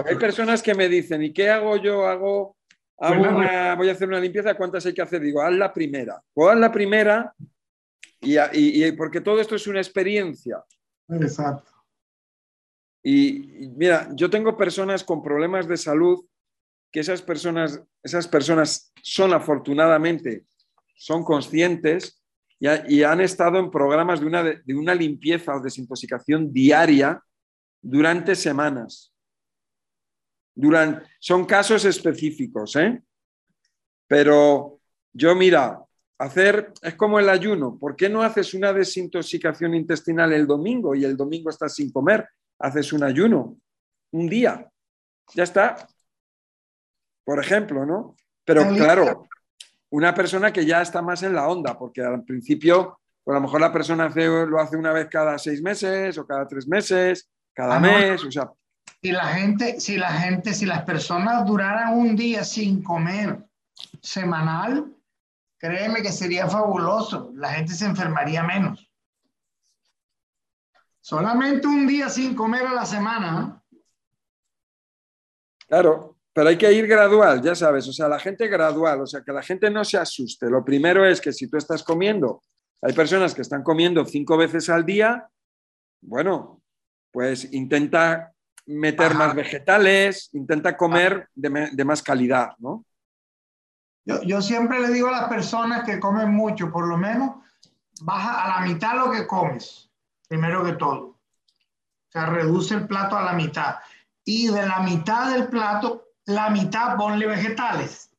Hay 0.06 0.16
personas 0.18 0.62
que 0.62 0.76
me 0.76 0.90
dicen, 0.90 1.24
¿y 1.24 1.34
qué 1.34 1.50
hago 1.50 1.78
yo? 1.78 2.06
Hago, 2.06 2.58
voy 2.98 3.90
a 3.90 3.92
hacer 3.92 4.08
una 4.08 4.20
limpieza, 4.20 4.56
¿cuántas 4.56 4.86
hay 4.86 4.94
que 4.94 5.02
hacer? 5.02 5.22
Digo, 5.22 5.42
haz 5.42 5.54
la 5.54 5.74
primera. 5.74 6.22
O 6.34 6.50
haz 6.50 6.58
la 6.58 6.72
primera 6.72 7.34
y, 8.20 8.38
y 8.86 8.92
porque 8.92 9.22
todo 9.22 9.40
esto 9.40 9.56
es 9.56 9.66
una 9.68 9.80
experiencia. 9.80 10.64
Exacto. 11.10 11.72
Y, 13.04 13.70
mira, 13.76 14.10
yo 14.14 14.30
tengo 14.30 14.56
personas 14.56 15.04
con 15.04 15.24
problemas 15.24 15.68
de 15.68 15.78
salud 15.78 16.24
que 16.92 17.00
esas 17.00 17.22
personas, 17.22 17.82
esas 18.04 18.28
personas 18.28 18.92
son 19.02 19.34
afortunadamente, 19.34 20.46
son 20.96 21.24
conscientes 21.24 22.22
y, 22.60 23.02
han 23.02 23.22
estado 23.22 23.58
en 23.58 23.72
programas 23.72 24.20
de 24.20 24.26
una, 24.28 24.44
de 24.44 24.76
una 24.76 24.94
limpieza 24.94 25.56
o 25.56 25.62
desintoxicación 25.62 26.54
diaria 26.54 27.24
durante 27.82 28.36
semanas. 28.36 29.14
Durante, 30.54 31.08
son 31.20 31.46
casos 31.46 31.86
específicos, 31.86 32.76
¿eh? 32.76 33.02
Pero 34.08 34.80
yo, 35.14 35.34
mira, 35.36 35.82
hacer, 36.18 36.74
es 36.82 36.96
como 36.96 37.20
el 37.20 37.30
ayuno. 37.30 37.78
¿Por 37.80 37.96
qué 37.96 38.10
no 38.10 38.22
haces 38.22 38.54
una 38.54 38.74
desintoxicación 38.74 39.74
intestinal 39.74 40.34
el 40.34 40.46
domingo 40.46 40.94
y 40.94 41.06
el 41.06 41.16
domingo 41.16 41.50
estás 41.50 41.76
sin 41.76 41.92
comer? 41.92 42.28
haces 42.62 42.94
un 42.94 43.04
ayuno, 43.04 43.58
un 44.12 44.28
día, 44.28 44.70
ya 45.34 45.44
está. 45.44 45.88
Por 47.24 47.40
ejemplo, 47.40 47.86
¿no? 47.86 48.16
Pero 48.46 48.68
claro, 48.70 49.28
una 49.90 50.14
persona 50.14 50.52
que 50.52 50.66
ya 50.66 50.82
está 50.82 51.02
más 51.02 51.24
en 51.24 51.34
la 51.34 51.48
onda, 51.48 51.78
porque 51.78 52.02
al 52.02 52.24
principio, 52.24 53.00
pues 53.24 53.36
a 53.36 53.40
lo 53.40 53.46
mejor 53.46 53.62
la 53.62 53.72
persona 53.72 54.10
lo 54.10 54.60
hace 54.60 54.78
una 54.78 54.94
vez 54.94 55.08
cada 55.10 55.38
seis 55.38 55.62
meses 55.62 56.18
o 56.18 56.26
cada 56.26 56.48
tres 56.48 56.68
meses, 56.68 57.30
cada 57.54 57.80
mes, 57.80 58.24
o 58.24 58.32
sea. 58.32 58.52
Si 59.02 59.12
la 59.12 59.28
gente, 59.28 59.80
si 59.80 59.98
la 59.98 60.12
gente, 60.12 60.54
si 60.54 60.66
las 60.66 60.84
personas 60.84 61.46
duraran 61.46 61.94
un 61.94 62.16
día 62.16 62.44
sin 62.44 62.84
comer 62.84 63.44
semanal, 64.02 64.94
créeme 65.58 66.02
que 66.02 66.12
sería 66.12 66.48
fabuloso. 66.48 67.32
La 67.36 67.54
gente 67.54 67.74
se 67.74 67.86
enfermaría 67.86 68.44
menos. 68.44 68.88
Solamente 71.00 71.68
un 71.68 71.88
día 71.88 72.10
sin 72.10 72.36
comer 72.36 72.68
a 72.68 72.74
la 72.74 72.86
semana 72.86 73.62
Claro, 75.72 76.18
pero 76.34 76.50
hay 76.50 76.58
que 76.58 76.70
ir 76.74 76.86
gradual, 76.86 77.42
ya 77.42 77.56
sabes, 77.56 77.88
o 77.88 77.94
sea, 77.94 78.10
la 78.10 78.20
gente 78.20 78.46
gradual, 78.50 79.00
o 79.00 79.08
sea, 79.08 79.22
que 79.22 79.32
la 79.32 79.42
gente 79.42 79.72
no 79.72 79.86
se 79.86 79.98
asuste. 79.98 80.50
Lo 80.50 80.66
primero 80.66 81.06
es 81.06 81.22
que 81.22 81.32
si 81.32 81.50
tú 81.50 81.56
estás 81.56 81.82
comiendo, 81.82 82.44
hay 82.82 82.92
personas 82.92 83.34
que 83.34 83.42
están 83.42 83.64
comiendo 83.64 84.04
cinco 84.04 84.36
veces 84.36 84.68
al 84.68 84.86
día, 84.86 85.30
bueno, 86.02 86.61
pues 87.12 87.52
intenta 87.54 88.34
meter 88.66 89.14
más 89.16 89.36
vegetales, 89.36 90.30
intenta 90.34 90.78
comer 90.78 91.30
de, 91.36 91.86
más 91.86 92.02
calidad, 92.02 92.52
¿no? 92.60 92.86
Yo, 94.06 94.22
yo, 94.24 94.42
siempre 94.42 94.80
le 94.80 94.90
digo 94.90 95.10
a 95.10 95.12
las 95.12 95.30
personas 95.30 95.84
que 95.84 96.00
comen 96.00 96.34
mucho, 96.34 96.72
por 96.72 96.88
lo 96.88 96.98
menos, 96.98 97.36
baja 98.02 98.44
a 98.44 98.60
la 98.60 98.68
mitad 98.68 98.96
lo 98.96 99.12
que 99.12 99.28
comes, 99.28 99.92
primero 100.28 100.64
que 100.64 100.74
todo. 100.74 101.06
O 101.06 102.12
sea, 102.12 102.26
reduce 102.26 102.74
el 102.74 102.88
plato 102.88 103.16
a 103.16 103.24
la 103.24 103.34
mitad. 103.34 103.76
Y 104.26 104.48
de 104.48 104.66
la 104.66 104.80
mitad 104.80 105.32
del 105.32 105.48
plato, 105.48 106.10
la 106.26 106.50
mitad 106.50 106.98
ponle 106.98 107.28
vegetales. 107.28 108.10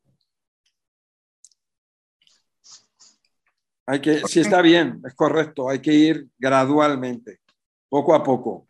Hay 3.87 4.01
que, 4.01 4.23
sí 4.27 4.41
está 4.41 4.63
bien, 4.63 5.03
es 5.05 5.15
correcto, 5.15 5.69
hay 5.69 5.81
que 5.81 5.93
ir 5.93 6.29
gradualmente, 6.39 7.41
poco 7.89 8.15
a 8.15 8.23
poco. 8.23 8.69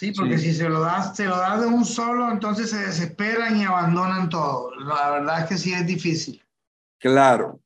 Sí, 0.00 0.12
porque 0.12 0.38
si 0.38 0.54
se 0.54 0.66
lo 0.66 0.80
das, 0.80 1.14
se 1.14 1.26
lo 1.26 1.36
das 1.36 1.60
de 1.60 1.66
un 1.66 1.84
solo, 1.84 2.30
entonces 2.32 2.70
se 2.70 2.78
desesperan 2.78 3.54
y 3.58 3.64
abandonan 3.64 4.30
todo. 4.30 4.74
La 4.76 5.10
verdad 5.10 5.40
es 5.40 5.46
que 5.46 5.58
sí 5.58 5.74
es 5.74 5.86
difícil. 5.86 6.42
Claro. 6.98 7.60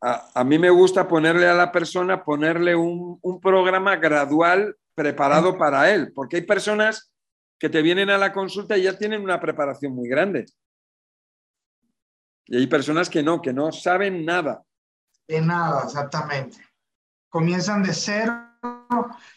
A, 0.00 0.42
mí 0.44 0.58
me 0.58 0.70
gusta 0.70 1.06
ponerle 1.06 1.46
a 1.46 1.52
la 1.52 1.70
persona, 1.72 2.24
ponerle 2.24 2.74
un, 2.74 3.18
un 3.20 3.38
programa 3.38 3.96
gradual 3.96 4.74
preparado 4.94 5.58
para 5.58 5.90
él, 5.90 6.10
porque 6.14 6.36
hay 6.36 6.42
personas 6.46 7.12
que 7.58 7.68
te 7.68 7.82
vienen 7.82 8.08
a 8.08 8.16
la 8.16 8.32
consulta 8.32 8.78
y 8.78 8.84
ya 8.84 8.96
tienen 8.96 9.20
una 9.20 9.38
preparación 9.38 9.94
muy 9.94 10.08
grande. 10.08 10.46
Y 12.46 12.56
hay 12.56 12.66
personas 12.66 13.10
que 13.10 13.22
no, 13.22 13.42
que 13.42 13.52
no 13.52 13.72
saben 13.72 14.24
nada. 14.24 14.64
De 15.28 15.42
nada, 15.42 15.84
exactamente. 15.84 16.56
Comienzan 17.28 17.82
de 17.82 17.92
cero 17.92 18.49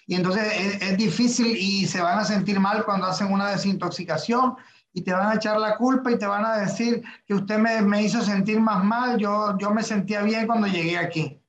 y 0.05 0.15
entonces 0.15 0.81
es, 0.81 0.97
difícil 0.97 1.55
y 1.55 1.85
se 1.85 2.01
van 2.01 2.19
a 2.19 2.25
sentir 2.25 2.59
mal 2.59 2.83
cuando 2.83 3.07
hacen 3.07 3.31
una 3.31 3.51
desintoxicación 3.51 4.55
y 4.91 5.01
te 5.01 5.13
van 5.13 5.29
a 5.29 5.35
echar 5.35 5.59
la 5.59 5.77
culpa 5.77 6.11
y 6.11 6.17
te 6.17 6.25
van 6.25 6.45
a 6.45 6.57
decir 6.57 7.03
que 7.25 7.33
usted 7.33 7.57
me, 7.57 7.81
me 7.81 8.03
hizo 8.03 8.21
sentir 8.21 8.59
más 8.59 8.83
mal, 8.83 9.17
yo, 9.17 9.57
yo 9.57 9.71
me 9.71 9.81
sentía 9.81 10.21
bien 10.21 10.45
cuando 10.45 10.67
llegué 10.67 10.97
aquí. 10.97 11.39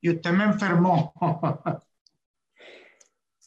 Y 0.00 0.10
usted 0.10 0.32
me 0.32 0.44
enfermó. 0.44 1.14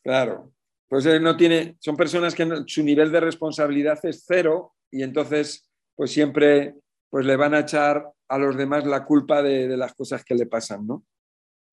claro. 0.03 0.51
Pues 0.87 1.05
él 1.07 1.21
no 1.21 1.35
tiene, 1.35 1.75
son 1.79 1.97
personas 1.97 2.33
que 2.33 2.63
su 2.67 2.83
nivel 2.83 3.11
de 3.11 3.19
responsabilidad 3.19 3.99
es 4.03 4.23
cero 4.25 4.75
y 4.89 5.03
entonces 5.03 5.69
pues 5.95 6.11
siempre 6.11 6.75
pues 7.09 7.25
le 7.25 7.35
van 7.35 7.53
a 7.53 7.59
echar 7.59 8.11
a 8.27 8.37
los 8.37 8.55
demás 8.55 8.85
la 8.85 9.03
culpa 9.03 9.41
de 9.41 9.75
las 9.75 9.93
cosas 9.93 10.23
que 10.23 10.35
le 10.35 10.45
pasan, 10.45 10.87
¿no? 10.87 11.03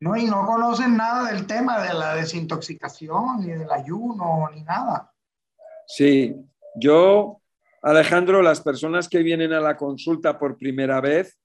No, 0.03 0.17
y 0.17 0.25
no 0.25 0.45
conocen 0.45 0.97
nada 0.97 1.31
del 1.31 1.47
tema 1.47 1.81
de 1.81 1.95
la 1.95 2.17
desintoxicación, 2.17 3.39
ni 3.39 3.53
del 3.53 3.71
ayuno, 3.71 4.51
ni 4.53 4.65
nada. 4.65 5.13
Sí, 5.87 6.35
yo, 6.75 7.41
Alejandro, 7.83 8.43
las 8.43 8.61
personas 8.61 9.09
que 9.09 9.23
vienen 9.23 9.53
a 9.53 9.61
la 9.61 9.77
consulta 9.77 10.41
por 10.41 10.57
primera 10.57 11.01
vez, 11.01 11.39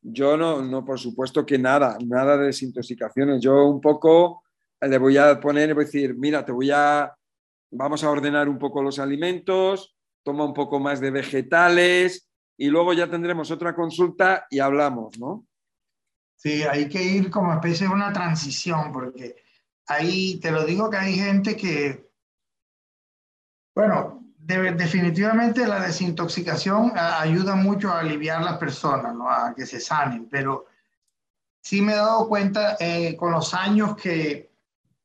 yo 0.00 0.34
no, 0.38 0.62
no, 0.62 0.82
por 0.82 0.98
supuesto 0.98 1.44
que 1.44 1.58
nada, 1.58 1.98
nada 2.02 2.38
de 2.38 2.46
desintoxicaciones. 2.46 3.42
Yo 3.42 3.66
un 3.66 3.82
poco 3.82 4.44
le 4.80 4.96
voy 4.96 5.18
a 5.18 5.38
poner, 5.38 5.74
voy 5.74 5.84
a 5.84 5.86
decir, 5.86 6.14
mira, 6.16 6.42
te 6.42 6.52
voy 6.52 6.70
a, 6.70 7.14
vamos 7.70 8.02
a 8.02 8.08
ordenar 8.08 8.48
un 8.48 8.58
poco 8.58 8.82
los 8.82 8.98
alimentos, 8.98 9.94
toma 10.22 10.46
un 10.46 10.54
poco 10.54 10.80
más 10.80 11.02
de 11.02 11.10
vegetales 11.10 12.30
y 12.56 12.68
luego 12.68 12.94
ya 12.94 13.10
tendremos 13.10 13.50
otra 13.50 13.74
consulta 13.74 14.46
y 14.48 14.60
hablamos, 14.60 15.18
¿no? 15.18 15.44
Sí, 16.36 16.62
hay 16.62 16.88
que 16.88 17.02
ir 17.02 17.30
como 17.30 17.54
especie 17.54 17.86
de 17.86 17.94
una 17.94 18.12
transición, 18.12 18.92
porque 18.92 19.36
ahí 19.86 20.38
te 20.40 20.50
lo 20.50 20.64
digo 20.64 20.90
que 20.90 20.96
hay 20.96 21.14
gente 21.14 21.56
que, 21.56 22.10
bueno, 23.74 24.24
definitivamente 24.36 25.66
la 25.66 25.80
desintoxicación 25.80 26.92
ayuda 26.96 27.54
mucho 27.54 27.90
a 27.90 28.00
aliviar 28.00 28.42
a 28.42 28.44
las 28.44 28.58
personas, 28.58 29.14
¿no? 29.14 29.30
a 29.30 29.54
que 29.54 29.64
se 29.64 29.80
sanen, 29.80 30.28
pero 30.28 30.66
sí 31.62 31.80
me 31.80 31.92
he 31.92 31.96
dado 31.96 32.28
cuenta 32.28 32.76
eh, 32.78 33.16
con 33.16 33.32
los 33.32 33.54
años 33.54 33.96
que 33.96 34.52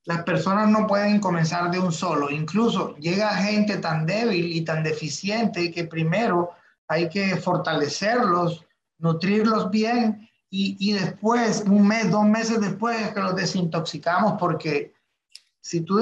las 0.04 0.24
personas 0.24 0.70
no 0.70 0.88
pueden 0.88 1.20
comenzar 1.20 1.72
de 1.72 1.80
un 1.80 1.92
solo. 1.92 2.30
Incluso 2.30 2.96
llega 2.98 3.30
gente 3.36 3.78
tan 3.78 4.06
débil 4.06 4.52
y 4.52 4.62
tan 4.62 4.84
deficiente 4.84 5.72
que 5.72 5.86
primero 5.86 6.52
hay 6.88 7.08
que 7.08 7.38
fortalecerlos, 7.38 8.66
nutrirlos 8.98 9.70
bien 9.70 10.29
y, 10.50 10.76
y 10.80 10.94
después, 10.94 11.64
un 11.68 11.88
mes, 11.88 12.10
dos 12.10 12.26
meses 12.26 12.60
después, 12.60 13.12
que 13.12 13.20
los 13.20 13.36
desintoxicamos 13.36 14.34
porque 14.40 14.94
si 15.62 15.82
tú 15.82 16.00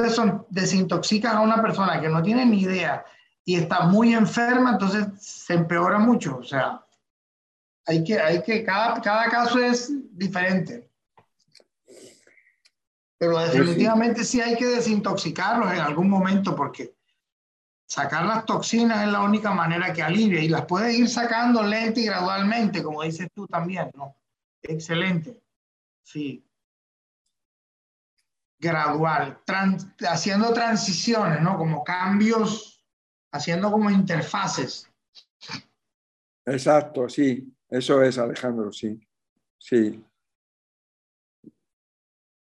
desintoxicas 0.50 1.34
a 1.34 1.42
una 1.42 1.62
persona 1.62 2.00
que 2.00 2.10
no 2.10 2.24
tiene 2.24 2.46
ni 2.46 2.62
idea 2.62 3.06
y 3.44 3.56
está 3.56 3.82
muy 3.82 4.14
enferma, 4.14 4.72
entonces 4.72 5.08
se 5.20 5.56
empeora 5.56 6.00
mucho. 6.00 6.38
O 6.38 6.44
sea, 6.44 6.86
hay 7.86 8.04
que, 8.04 8.20
hay 8.20 8.42
que, 8.44 8.64
cada, 8.64 9.02
cada 9.02 9.30
caso 9.30 9.60
es 9.60 9.92
diferente. 10.18 10.90
Pero 13.18 13.34
pues 13.34 13.52
definitivamente 13.52 14.24
sí 14.24 14.40
hay 14.40 14.56
que 14.56 14.68
desintoxicarlos 14.68 15.74
en 15.74 15.80
algún 15.80 16.10
momento 16.10 16.56
porque 16.56 16.96
sacar 17.88 18.26
las 18.26 18.46
toxinas 18.46 19.06
es 19.06 19.12
la 19.12 19.22
única 19.22 19.52
manera 19.52 19.92
que 19.92 20.04
alivia 20.04 20.42
y 20.42 20.50
las 20.50 20.66
puedes 20.66 20.98
ir 20.98 21.10
sacando 21.10 21.64
lenta 21.64 22.00
y 22.00 22.06
gradualmente, 22.06 22.84
como 22.84 23.02
dices 23.04 23.30
tú 23.34 23.48
también, 23.48 23.90
¿no? 23.96 24.16
Excelente. 24.68 25.42
Sí. 26.04 26.44
Gradual, 28.60 29.40
haciendo 30.10 30.52
transiciones, 30.54 31.42
¿no? 31.42 31.58
Como 31.58 31.84
cambios, 31.84 32.84
haciendo 33.32 33.72
como 33.72 33.90
interfaces. 33.90 34.90
Exacto, 36.46 37.08
sí. 37.08 37.54
Eso 37.70 38.02
es, 38.02 38.18
Alejandro, 38.18 38.72
sí. 38.72 39.00
Sí. 39.60 40.04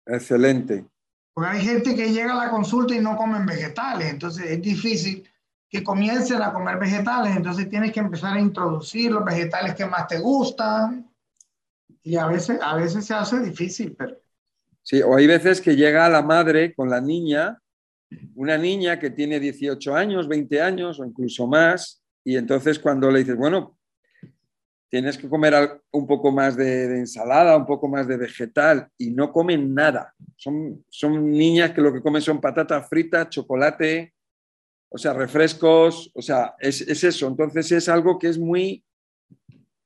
Excelente. 0.05 0.86
Porque 1.34 1.49
hay 1.49 1.66
gente 1.66 1.95
que 1.95 2.12
llega 2.12 2.34
a 2.34 2.45
la 2.45 2.51
consulta 2.51 2.95
y 2.95 2.99
no 2.99 3.18
comen 3.18 3.45
vegetales, 3.45 4.10
entonces 4.10 4.45
es 4.45 4.62
difícil 4.62 5.30
que 5.70 5.84
comiencen 5.84 6.41
a 6.41 6.51
comer 6.51 6.78
vegetales, 6.78 7.36
entonces 7.36 7.70
tienes 7.70 7.91
que 7.91 7.99
empezar 7.99 8.36
a 8.36 8.39
introducir 8.39 9.12
los 9.12 9.24
vegetales 9.24 9.76
que 9.76 9.86
más 9.86 10.07
te 10.07 10.20
gustan 10.20 11.09
y 12.04 12.16
a 12.16 12.28
veces, 12.28 12.60
a 12.62 12.76
veces 12.76 13.06
se 13.06 13.14
hace 13.14 13.39
difícil, 13.39 13.95
pero... 13.97 14.18
Sí, 14.82 15.02
o 15.02 15.16
hay 15.16 15.28
veces 15.28 15.62
que 15.62 15.76
llega 15.76 16.10
la 16.10 16.22
madre 16.22 16.74
con 16.74 16.89
la 16.89 17.02
niña, 17.02 17.62
una 18.36 18.58
niña 18.58 19.00
que 19.00 19.12
tiene 19.12 19.39
18 19.39 19.95
años, 19.95 20.28
20 20.28 20.62
años 20.62 21.00
o 21.00 21.06
incluso 21.06 21.47
más, 21.47 22.02
y 22.24 22.38
entonces 22.38 22.80
cuando 22.80 23.12
le 23.12 23.20
dices, 23.20 23.36
bueno, 23.36 23.78
tienes 24.89 25.18
que 25.18 25.30
comer 25.30 25.82
un 25.91 26.08
poco 26.08 26.32
más 26.32 26.58
de, 26.58 26.97
ensalada, 26.97 27.56
un 27.56 27.66
poco 27.66 27.88
más 27.88 28.08
de 28.08 28.18
vegetal 28.18 28.89
y 28.97 29.12
no 29.12 29.32
comen 29.32 29.74
nada. 29.74 30.14
Son, 30.36 30.84
son 30.89 31.30
niñas 31.32 31.72
que 31.72 31.82
lo 31.82 31.93
que 31.93 32.02
comen 32.02 32.22
son 32.22 32.41
patatas 32.41 32.89
fritas, 32.89 33.30
chocolate, 33.30 34.14
o 34.89 34.97
sea, 34.97 35.14
refrescos, 35.14 36.12
o 36.16 36.22
sea, 36.22 36.56
es, 36.60 36.82
eso. 36.82 37.28
Entonces 37.28 37.72
es 37.72 37.88
algo 37.88 38.18
que 38.18 38.30
es 38.30 38.39
muy, 38.39 38.84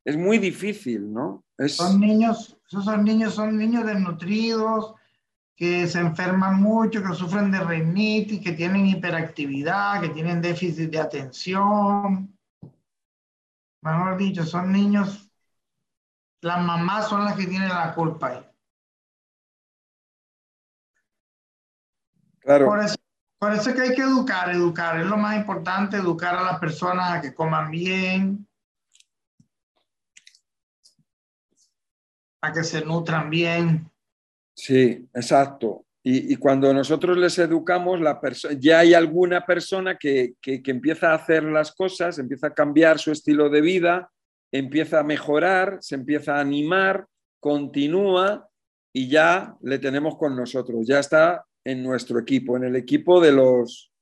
es 0.06 0.16
muy 0.16 0.38
difícil, 0.38 1.12
¿no? 1.12 1.44
Son 1.70 2.00
niños, 2.00 2.58
esos 2.68 2.86
son 2.86 3.04
niños, 3.04 3.34
son 3.34 3.58
niños 3.58 3.86
desnutridos, 3.86 4.96
que 5.56 5.88
se 5.88 6.00
enferman 6.00 6.62
mucho, 6.62 7.04
que 7.04 7.14
sufren 7.14 7.52
de 7.52 7.60
rinitis, 7.60 8.42
que 8.42 8.54
tienen 8.54 8.88
hiperactividad, 8.88 10.02
que 10.02 10.10
tienen 10.10 10.42
déficit 10.42 10.90
de 10.90 11.00
atención, 11.00 12.38
mejor 13.82 14.18
dicho, 14.18 14.46
son 14.46 14.72
niños, 14.72 15.30
las 16.42 16.64
mamás 16.64 17.08
son 17.08 17.26
las 17.26 17.36
que 17.36 17.46
tienen 17.46 17.70
la 17.70 17.94
culpa 17.94 18.28
ahí. 18.28 18.50
Claro. 22.40 22.66
Por 22.66 22.80
eso, 22.84 22.96
por 23.38 23.54
eso 23.54 23.70
es 23.70 23.76
que 23.76 23.82
hay 23.82 23.96
que 23.96 24.02
educar, 24.02 24.50
educar, 24.50 25.00
es 25.00 25.06
lo 25.06 25.18
más 25.18 25.38
importante, 25.38 25.98
educar 25.98 26.36
a 26.36 26.44
las 26.44 26.60
personas 26.60 27.12
a 27.12 27.22
que 27.22 27.34
coman 27.34 27.72
bien, 27.72 28.48
a 32.44 32.52
que 32.52 32.64
se 32.64 32.84
nutran 32.84 33.30
bien. 33.30 33.90
Sí, 34.54 35.08
exacto. 35.14 35.86
Y, 36.06 36.36
cuando 36.36 36.74
nosotros 36.74 37.18
les 37.18 37.40
educamos, 37.40 38.02
la 38.02 38.20
ya 38.60 38.80
hay 38.80 38.94
alguna 38.94 39.46
persona 39.46 39.98
que, 39.98 40.34
que, 40.42 40.62
empieza 40.66 41.12
a 41.12 41.16
hacer 41.16 41.46
las 41.46 41.74
cosas, 41.74 42.20
empieza 42.20 42.48
a 42.48 42.54
cambiar 42.54 43.00
su 43.00 43.14
estilo 43.14 43.50
de 43.50 43.62
vida, 43.62 44.12
empieza 44.52 45.00
a 45.00 45.04
mejorar, 45.04 45.78
se 45.80 45.96
empieza 45.96 46.36
a 46.36 46.42
animar, 46.42 47.08
continúa 47.40 48.50
y 48.92 49.08
ya 49.08 49.56
le 49.62 49.80
tenemos 49.80 50.18
con 50.18 50.36
nosotros, 50.36 50.86
ya 50.86 51.00
está 51.00 51.46
en 51.64 51.82
nuestro 51.82 52.20
equipo, 52.20 52.58
en 52.58 52.66
el 52.66 52.76
equipo 52.76 53.22
de 53.22 53.32
los, 53.32 53.94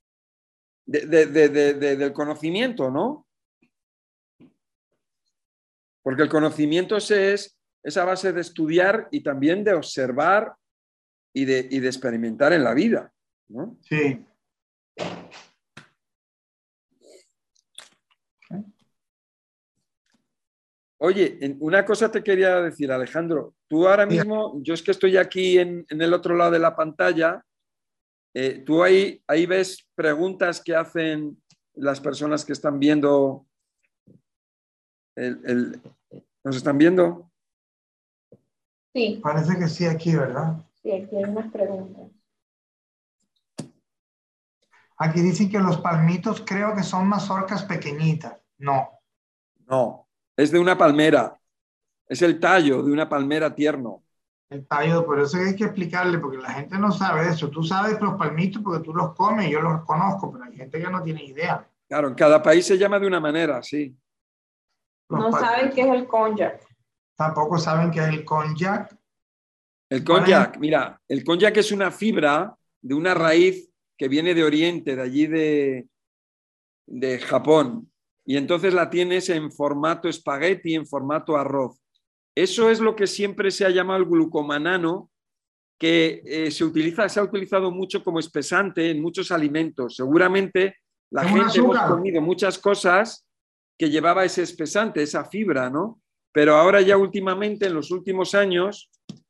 del 0.87 2.13
conocimiento, 2.13 2.89
¿no? 2.89 3.27
Porque 6.01 6.23
el 6.23 6.29
conocimiento 6.29 6.97
es 6.97 7.60
esa 7.83 8.05
base 8.05 8.31
de 8.31 8.41
estudiar 8.41 9.07
y 9.11 9.21
también 9.21 9.63
de 9.63 9.73
observar 9.73 10.53
y 11.33 11.45
de, 11.45 11.67
y 11.69 11.79
de 11.79 11.87
experimentar 11.87 12.53
en 12.53 12.63
la 12.63 12.73
vida, 12.73 13.11
¿no? 13.49 13.77
Sí. 13.81 14.25
Oye, 21.03 21.57
una 21.61 21.83
cosa 21.83 22.11
te 22.11 22.21
quería 22.21 22.61
decir, 22.61 22.91
Alejandro. 22.91 23.55
Tú 23.67 23.87
ahora 23.87 24.05
mismo, 24.05 24.61
yo 24.61 24.75
es 24.75 24.83
que 24.83 24.91
estoy 24.91 25.17
aquí 25.17 25.57
en, 25.57 25.83
el 25.89 26.13
otro 26.13 26.35
lado 26.35 26.51
de 26.51 26.59
la 26.59 26.75
pantalla. 26.75 27.43
Eh, 28.35 28.59
tú 28.63 28.83
ahí, 28.83 29.19
ahí 29.25 29.47
ves 29.47 29.89
preguntas 29.95 30.61
que 30.61 30.75
hacen 30.75 31.41
las 31.73 31.99
personas 31.99 32.45
que 32.45 32.53
están 32.53 32.77
viendo. 32.77 33.47
El, 35.15 35.81
¿Nos 36.43 36.55
están 36.55 36.77
viendo? 36.77 37.30
Sí. 38.93 39.19
Parece 39.23 39.57
que 39.57 39.67
sí 39.67 39.85
aquí, 39.85 40.15
¿verdad? 40.15 40.57
Sí, 40.81 40.91
aquí 40.91 41.15
hay 41.15 41.23
unas 41.23 41.51
preguntas. 41.51 42.09
Aquí 44.97 45.21
dicen 45.21 45.49
que 45.49 45.59
los 45.59 45.77
palmitos 45.77 46.43
creo 46.45 46.75
que 46.75 46.83
son 46.83 47.07
mazorcas 47.07 47.63
pequeñitas. 47.63 48.37
No. 48.59 48.99
No, 49.67 50.07
es 50.35 50.51
de 50.51 50.59
una 50.59 50.77
palmera. 50.77 51.39
Es 52.07 52.21
el 52.21 52.39
tallo 52.39 52.83
de 52.83 52.91
una 52.91 53.07
palmera 53.07 53.55
tierno. 53.55 54.03
El 54.49 54.67
tallo, 54.67 55.05
por 55.05 55.19
eso 55.19 55.37
hay 55.37 55.55
que 55.55 55.63
explicarle, 55.63 56.19
porque 56.19 56.37
la 56.37 56.51
gente 56.51 56.77
no 56.77 56.91
sabe 56.91 57.29
eso. 57.29 57.49
Tú 57.49 57.63
sabes 57.63 58.01
los 58.01 58.15
palmitos 58.15 58.61
porque 58.61 58.83
tú 58.83 58.93
los 58.93 59.15
comes, 59.15 59.49
yo 59.49 59.61
los 59.61 59.85
conozco, 59.85 60.29
pero 60.31 60.43
hay 60.43 60.55
gente 60.57 60.79
que 60.79 60.89
no 60.89 61.01
tiene 61.01 61.23
idea. 61.23 61.65
Claro, 61.87 62.09
en 62.09 62.15
cada 62.15 62.43
país 62.43 62.65
se 62.65 62.77
llama 62.77 62.99
de 62.99 63.07
una 63.07 63.19
manera, 63.19 63.63
sí. 63.63 63.97
no 65.09 65.31
saben 65.31 65.71
qué 65.71 65.81
es 65.81 65.87
el 65.87 66.05
konjac. 66.05 66.70
Tampoco 67.21 67.59
saben 67.59 67.91
qué 67.91 67.99
es 67.99 68.07
el 68.07 68.25
konjac. 68.25 68.97
El 69.91 70.03
konjac, 70.03 70.57
mira, 70.57 70.99
el 71.07 71.23
konjac 71.23 71.55
es 71.55 71.71
una 71.71 71.91
fibra 71.91 72.57
de 72.81 72.95
una 72.95 73.13
raíz 73.13 73.69
que 73.95 74.07
viene 74.07 74.33
de 74.33 74.43
Oriente, 74.43 74.95
de 74.95 75.01
allí 75.03 75.27
de, 75.27 75.87
de 76.87 77.19
Japón, 77.19 77.91
y 78.25 78.37
entonces 78.37 78.73
la 78.73 78.89
tienes 78.89 79.29
en 79.29 79.51
formato 79.51 80.09
espagueti, 80.09 80.73
en 80.73 80.87
formato 80.87 81.37
arroz. 81.37 81.79
Eso 82.35 82.71
es 82.71 82.79
lo 82.79 82.95
que 82.95 83.05
siempre 83.05 83.51
se 83.51 83.65
ha 83.65 83.69
llamado 83.69 83.99
el 83.99 84.09
glucomanano, 84.09 85.11
que 85.77 86.23
eh, 86.25 86.49
se, 86.49 86.63
utiliza, 86.63 87.07
se 87.07 87.19
ha 87.19 87.23
utilizado 87.23 87.69
mucho 87.69 88.03
como 88.03 88.17
espesante 88.17 88.89
en 88.89 88.99
muchos 88.99 89.31
alimentos. 89.31 89.95
Seguramente 89.95 90.77
la 91.11 91.23
gente 91.23 91.59
hemos 91.59 91.77
comido 91.81 92.19
muchas 92.19 92.57
cosas 92.57 93.27
que 93.77 93.91
llevaba 93.91 94.25
ese 94.25 94.41
espesante, 94.41 95.03
esa 95.03 95.23
fibra, 95.25 95.69
¿no? 95.69 96.01
Pero 96.31 96.55
ahora 96.55 96.81
ya 96.81 96.97
últimamente, 96.97 97.67
en 97.67 97.73
los 97.73 97.91
últimos 97.91 98.35
años, 98.35 98.89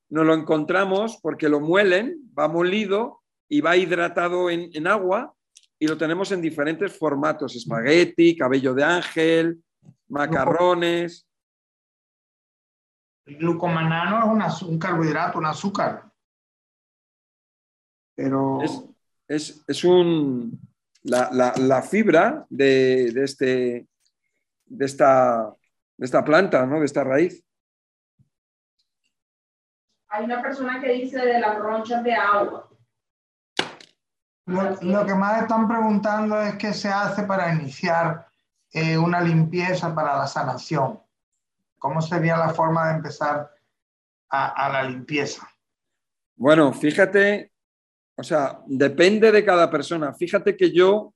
nos 0.10 0.26
lo 0.26 0.34
encontramos 0.34 1.20
porque 1.22 1.50
lo 1.50 1.60
muelen, 1.60 2.32
va 2.38 2.48
molido 2.48 3.22
y 3.48 3.62
va 3.62 3.78
hidratado 3.78 4.50
en, 4.50 4.88
agua 4.88 5.34
y 5.80 5.88
lo 5.88 5.98
tenemos 5.98 6.32
en 6.32 6.42
diferentes 6.42 6.96
formatos, 6.96 7.56
espagueti, 7.56 8.36
cabello 8.36 8.74
de 8.74 8.84
ángel, 8.84 9.64
macarrones. 10.10 11.28
El 13.26 13.38
glucomanano 13.38 14.46
es 14.46 14.62
un 14.62 14.78
carbohidrato, 14.78 15.40
un 15.40 15.46
azúcar. 15.46 16.12
Pero... 18.16 18.60
Es, 19.28 19.86
un, 19.86 20.60
la, 21.04 21.82
fibra 21.90 22.46
de, 22.50 23.08
este, 23.24 23.88
de, 24.66 24.86
esta, 24.86 25.56
de 26.02 26.06
esta 26.06 26.26
planta, 26.26 26.66
¿no? 26.66 26.80
de 26.80 26.86
esta 26.86 27.04
raíz. 27.04 27.46
Hay 30.08 30.26
una 30.26 30.42
persona 30.42 30.82
que 30.82 30.94
dice 30.94 31.20
de 31.20 31.40
las 31.40 31.60
ronchas 31.60 32.04
de 32.04 32.12
agua. 32.16 32.68
Lo, 34.48 35.06
que 35.06 35.14
más 35.14 35.44
están 35.44 35.68
preguntando 35.68 36.42
es 36.42 36.56
qué 36.56 36.74
se 36.74 36.90
hace 36.90 37.22
para 37.24 37.54
iniciar 37.54 38.28
eh, 38.74 38.98
una 38.98 39.22
limpieza 39.22 39.94
para 39.94 40.18
la 40.18 40.26
sanación. 40.26 41.00
¿Cómo 41.78 42.02
sería 42.02 42.36
la 42.36 42.50
forma 42.50 42.88
de 42.88 42.96
empezar 42.96 43.52
a, 44.30 44.70
la 44.70 44.84
limpieza? 44.84 45.48
Bueno, 46.36 46.74
fíjate, 46.74 47.52
o 48.18 48.24
sea, 48.24 48.60
depende 48.66 49.32
de 49.32 49.46
cada 49.46 49.70
persona. 49.70 50.16
Fíjate 50.16 50.58
que 50.58 50.72
yo, 50.72 51.14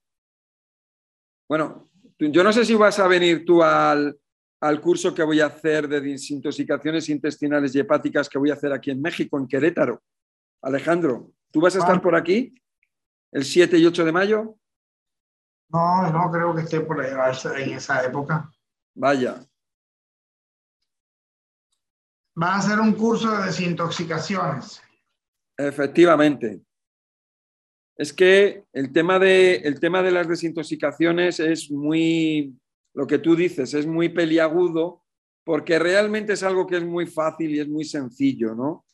bueno, 1.50 1.90
yo 2.20 2.44
no 2.44 2.54
sé 2.54 2.64
si 2.64 2.76
vas 2.76 3.00
a 3.00 3.08
venir 3.08 3.44
tú 3.46 3.64
al, 3.64 4.20
al 4.62 4.82
curso 4.82 5.14
que 5.14 5.24
voy 5.24 5.42
a 5.42 5.48
hacer 5.48 5.88
de 5.88 6.02
desintoxicaciones 6.02 7.10
intestinales 7.10 7.76
y 7.76 7.80
hepáticas 7.80 8.30
que 8.30 8.38
voy 8.38 8.50
a 8.50 8.54
hacer 8.54 8.72
aquí 8.72 8.92
en 8.92 9.02
México, 9.02 9.38
en 9.38 9.48
Querétaro. 9.48 10.02
Alejandro, 10.62 11.32
¿tú 11.52 11.62
vas 11.62 11.76
a 11.76 11.80
estar 11.80 12.02
por 12.02 12.16
aquí? 12.16 12.54
el 13.36 13.44
7 13.44 13.78
y 13.78 13.86
8 13.86 14.06
de 14.06 14.12
mayo? 14.14 14.58
No, 15.70 16.10
no 16.10 16.32
creo 16.32 16.56
que 16.56 16.62
esté 16.62 16.80
por 16.80 17.02
ahí 17.02 17.12
en 17.64 17.74
esa 17.74 18.06
época. 18.06 18.50
Vaya. 18.96 19.46
Va 22.42 22.56
a 22.56 22.62
ser 22.62 22.80
un 22.80 22.94
curso 22.94 23.30
de 23.36 23.46
desintoxicaciones. 23.46 24.82
Efectivamente. 25.58 26.62
Es 27.98 28.14
que 28.14 28.64
el 28.72 28.94
tema 28.94 29.20
de, 29.20 29.56
el 29.56 29.82
tema 29.82 30.02
de 30.02 30.12
las 30.12 30.30
desintoxicaciones 30.30 31.42
es 31.42 31.70
muy, 31.70 32.58
lo 32.96 33.06
que 33.06 33.20
tú 33.20 33.36
dices, 33.36 33.74
es 33.74 33.86
muy 33.86 34.10
peliagudo 34.10 35.04
porque 35.44 35.78
realmente 35.78 36.34
es 36.34 36.44
algo 36.44 36.66
que 36.66 36.78
es 36.78 36.84
muy 36.84 37.06
fácil 37.06 37.52
y 37.52 37.60
es 37.60 37.68
muy 37.68 37.86
sencillo, 37.86 38.56
¿no? 38.56 38.86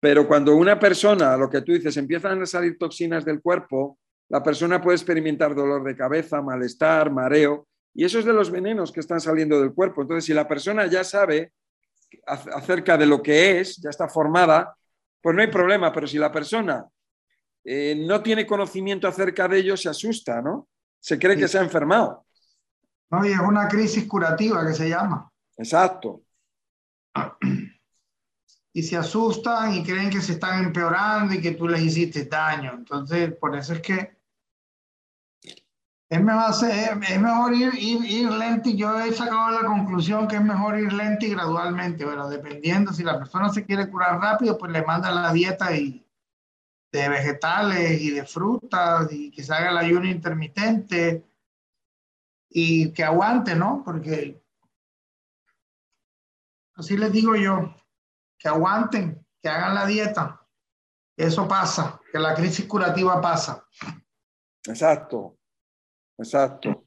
Pero 0.00 0.26
cuando 0.26 0.54
una 0.56 0.78
persona, 0.78 1.36
lo 1.36 1.50
que 1.50 1.62
tú 1.62 1.72
dices, 1.72 1.96
empiezan 1.96 2.40
a 2.40 2.46
salir 2.46 2.78
toxinas 2.78 3.24
del 3.24 3.42
cuerpo, 3.42 3.98
la 4.28 4.42
persona 4.42 4.80
puede 4.80 4.96
experimentar 4.96 5.54
dolor 5.54 5.84
de 5.84 5.96
cabeza, 5.96 6.40
malestar, 6.40 7.10
mareo, 7.10 7.66
y 7.92 8.04
eso 8.04 8.18
es 8.18 8.24
de 8.24 8.32
los 8.32 8.50
venenos 8.50 8.92
que 8.92 9.00
están 9.00 9.20
saliendo 9.20 9.60
del 9.60 9.74
cuerpo. 9.74 10.02
Entonces, 10.02 10.24
si 10.24 10.34
la 10.34 10.48
persona 10.48 10.86
ya 10.86 11.04
sabe 11.04 11.52
acerca 12.26 12.96
de 12.96 13.06
lo 13.06 13.22
que 13.22 13.60
es, 13.60 13.76
ya 13.76 13.90
está 13.90 14.08
formada, 14.08 14.76
pues 15.20 15.34
no 15.34 15.42
hay 15.42 15.48
problema, 15.48 15.92
pero 15.92 16.06
si 16.06 16.18
la 16.18 16.30
persona 16.30 16.86
eh, 17.64 17.94
no 18.06 18.22
tiene 18.22 18.46
conocimiento 18.46 19.08
acerca 19.08 19.48
de 19.48 19.58
ello, 19.58 19.76
se 19.76 19.88
asusta, 19.88 20.40
¿no? 20.42 20.68
Se 21.00 21.18
cree 21.18 21.36
que 21.36 21.48
se 21.48 21.58
ha 21.58 21.62
enfermado. 21.62 22.23
No, 23.14 23.24
y 23.24 23.30
es 23.30 23.38
una 23.38 23.68
crisis 23.68 24.08
curativa 24.08 24.66
que 24.66 24.72
se 24.72 24.88
llama. 24.88 25.30
Exacto. 25.56 26.22
y 28.72 28.82
se 28.82 28.96
asustan 28.96 29.72
y 29.74 29.84
creen 29.84 30.10
que 30.10 30.20
se 30.20 30.32
están 30.32 30.64
empeorando 30.64 31.32
y 31.32 31.40
que 31.40 31.52
tú 31.52 31.68
les 31.68 31.80
hiciste 31.80 32.24
daño. 32.24 32.72
Entonces, 32.72 33.32
por 33.36 33.56
eso 33.56 33.74
es 33.74 33.80
que 33.80 34.18
es 36.08 36.22
mejor, 36.22 36.52
es 36.68 37.20
mejor 37.20 37.54
ir, 37.54 37.72
ir, 37.78 38.04
ir, 38.04 38.30
lento 38.32 38.68
y 38.68 38.76
yo 38.76 38.98
he 39.00 39.12
sacado 39.12 39.62
la 39.62 39.66
conclusión 39.66 40.26
que 40.26 40.36
es 40.36 40.42
mejor 40.42 40.76
ir 40.78 40.92
lento 40.92 41.24
y 41.24 41.30
gradualmente, 41.30 42.04
pero 42.04 42.28
dependiendo 42.28 42.92
si 42.92 43.04
la 43.04 43.16
persona 43.16 43.48
se 43.50 43.64
quiere 43.64 43.88
curar 43.88 44.20
rápido, 44.20 44.58
pues 44.58 44.72
le 44.72 44.84
manda 44.84 45.12
la 45.12 45.32
dieta 45.32 45.76
y, 45.76 46.04
de 46.90 47.08
vegetales 47.08 48.00
y 48.00 48.10
de 48.10 48.24
frutas 48.24 49.12
y 49.12 49.30
que 49.30 49.44
se 49.44 49.54
haga 49.54 49.70
el 49.70 49.78
ayuno 49.78 50.06
intermitente 50.06 51.24
y 52.56 52.92
que 52.92 53.02
aguante, 53.02 53.56
¿no? 53.56 53.82
Porque 53.84 54.40
así 56.76 56.96
les 56.96 57.10
digo 57.10 57.34
yo 57.34 57.74
que 58.38 58.46
aguanten, 58.48 59.26
que 59.42 59.48
hagan 59.48 59.74
la 59.74 59.86
dieta. 59.86 60.40
Eso 61.16 61.48
pasa, 61.48 62.00
que 62.12 62.18
la 62.18 62.32
crisis 62.32 62.64
curativa 62.66 63.20
pasa. 63.20 63.66
Exacto, 64.66 65.36
exacto. 66.16 66.86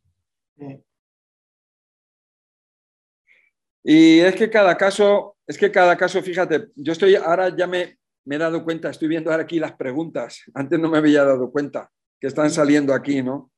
Y 3.84 4.20
es 4.20 4.36
que 4.36 4.50
cada 4.50 4.78
caso, 4.78 5.36
es 5.46 5.58
que 5.58 5.70
cada 5.70 5.98
caso, 5.98 6.22
fíjate, 6.22 6.70
yo 6.76 6.94
estoy, 6.94 7.16
ahora 7.16 7.54
ya 7.54 7.68
me, 7.68 8.00
me 8.24 8.36
he 8.36 8.40
dado 8.40 8.64
cuenta, 8.64 8.90
estoy 8.90 9.10
viendo 9.10 9.32
ahora 9.32 9.44
aquí 9.44 9.60
las 9.60 9.74
preguntas, 9.74 10.44
antes 10.54 10.80
no 10.80 10.90
me 10.90 10.98
había 10.98 11.26
dado 11.26 11.52
cuenta 11.52 11.92
que 12.20 12.28
están 12.28 12.50
saliendo 12.52 12.94
aquí, 12.94 13.22
¿no? 13.22 13.52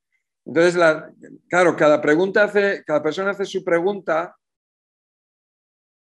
Entonces, 0.46 0.76
la, 0.76 1.12
claro, 1.48 1.76
cada 1.76 2.02
pregunta 2.02 2.44
hace, 2.44 2.84
cada 2.86 3.04
persona 3.04 3.32
hace 3.32 3.46
su 3.46 3.64
pregunta 3.64 4.36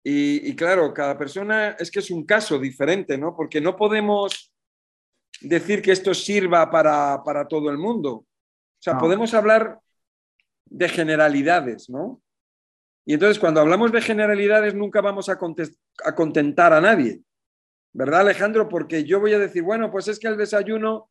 y, 0.03 0.56
claro, 0.56 0.94
cada 0.94 1.18
persona 1.18 1.72
es 1.72 1.91
que 1.91 1.99
es 1.99 2.10
un 2.10 2.26
caso 2.26 2.57
diferente, 2.57 3.18
¿no? 3.18 3.36
Porque 3.36 3.61
no 3.61 3.76
podemos 3.76 4.52
decir 5.41 5.82
que 5.82 5.91
esto 5.91 6.14
sirva 6.14 6.70
para, 6.72 7.48
todo 7.48 7.70
el 7.70 7.78
mundo. 7.78 8.11
O 8.11 8.82
sea, 8.82 8.98
podemos 8.98 9.34
hablar 9.34 9.80
de 10.66 10.90
generalidades, 10.90 11.90
¿no? 11.90 12.22
Y 13.06 13.14
entonces 13.14 13.40
cuando 13.40 13.60
hablamos 13.60 13.91
de 13.91 14.02
generalidades 14.02 14.74
nunca 14.74 15.02
vamos 15.02 15.30
a, 15.30 15.38
a 16.06 16.16
contentar 16.16 16.74
a 16.74 16.82
nadie, 16.82 17.22
¿verdad 17.91 18.22
Alejandro? 18.22 18.70
Porque 18.70 19.03
yo 19.03 19.20
voy 19.20 19.34
a 19.34 19.40
decir, 19.40 19.64
bueno, 19.64 19.91
pues 19.91 20.07
es 20.07 20.20
que 20.20 20.28
el 20.28 20.38
desayuno 20.38 21.10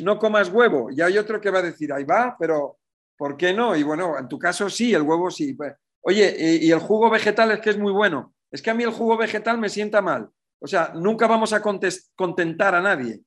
no 0.00 0.18
comas 0.18 0.48
huevo. 0.48 0.88
Y 0.90 1.00
hay 1.00 1.18
otro 1.18 1.40
que 1.40 1.50
va 1.50 1.60
a 1.60 1.62
decir, 1.62 1.92
ahí 1.92 2.04
va, 2.04 2.36
pero 2.38 2.78
¿por 3.16 3.36
qué 3.36 3.52
no? 3.52 3.76
Y 3.76 3.82
bueno, 3.82 4.18
en 4.18 4.28
tu 4.28 4.38
caso 4.38 4.68
sí, 4.68 4.94
el 4.94 5.02
huevo 5.02 5.30
sí. 5.30 5.56
Oye, 6.02 6.60
y, 6.62 6.70
el 6.70 6.80
jugo 6.80 7.10
vegetal 7.10 7.52
es 7.52 7.60
que 7.60 7.70
es 7.70 7.78
muy 7.78 7.92
bueno. 7.92 8.34
Es 8.50 8.60
que 8.62 8.70
a 8.70 8.74
mí 8.74 8.84
el 8.84 8.92
jugo 8.92 9.16
vegetal 9.16 9.58
me 9.58 9.68
sienta 9.68 10.02
mal. 10.02 10.30
O 10.60 10.66
sea, 10.66 10.92
nunca 10.94 11.26
vamos 11.26 11.52
a 11.52 11.60
contentar 11.60 12.74
a 12.74 12.80
nadie, 12.80 13.20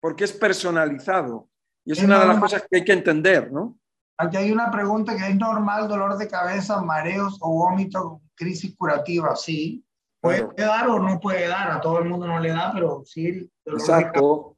porque 0.00 0.24
es 0.24 0.32
personalizado. 0.32 1.48
Y 1.84 1.92
es, 1.92 2.02
una 2.02 2.20
de 2.20 2.26
las 2.26 2.38
cosas 2.38 2.62
que 2.68 2.78
hay 2.78 2.84
que 2.84 2.92
entender, 2.92 3.50
¿no? 3.50 3.78
Aquí 4.18 4.36
hay 4.36 4.50
una 4.50 4.70
pregunta 4.70 5.16
que 5.16 5.28
es 5.28 5.36
normal 5.36 5.88
dolor 5.88 6.18
de 6.18 6.28
cabeza, 6.28 6.82
mareos 6.82 7.38
o 7.40 7.50
vómito, 7.50 8.20
crisis 8.34 8.74
curativa, 8.76 9.34
sí. 9.36 9.84
Puede 10.20 10.48
dar 10.56 10.88
o 10.88 10.98
no 10.98 11.20
puede 11.20 11.46
dar, 11.46 11.70
a 11.70 11.80
todo 11.80 12.00
el 12.00 12.08
mundo 12.08 12.26
no 12.26 12.40
le 12.40 12.50
da, 12.50 12.72
pero 12.72 13.02
sí. 13.04 13.48
Exacto. 13.64 14.57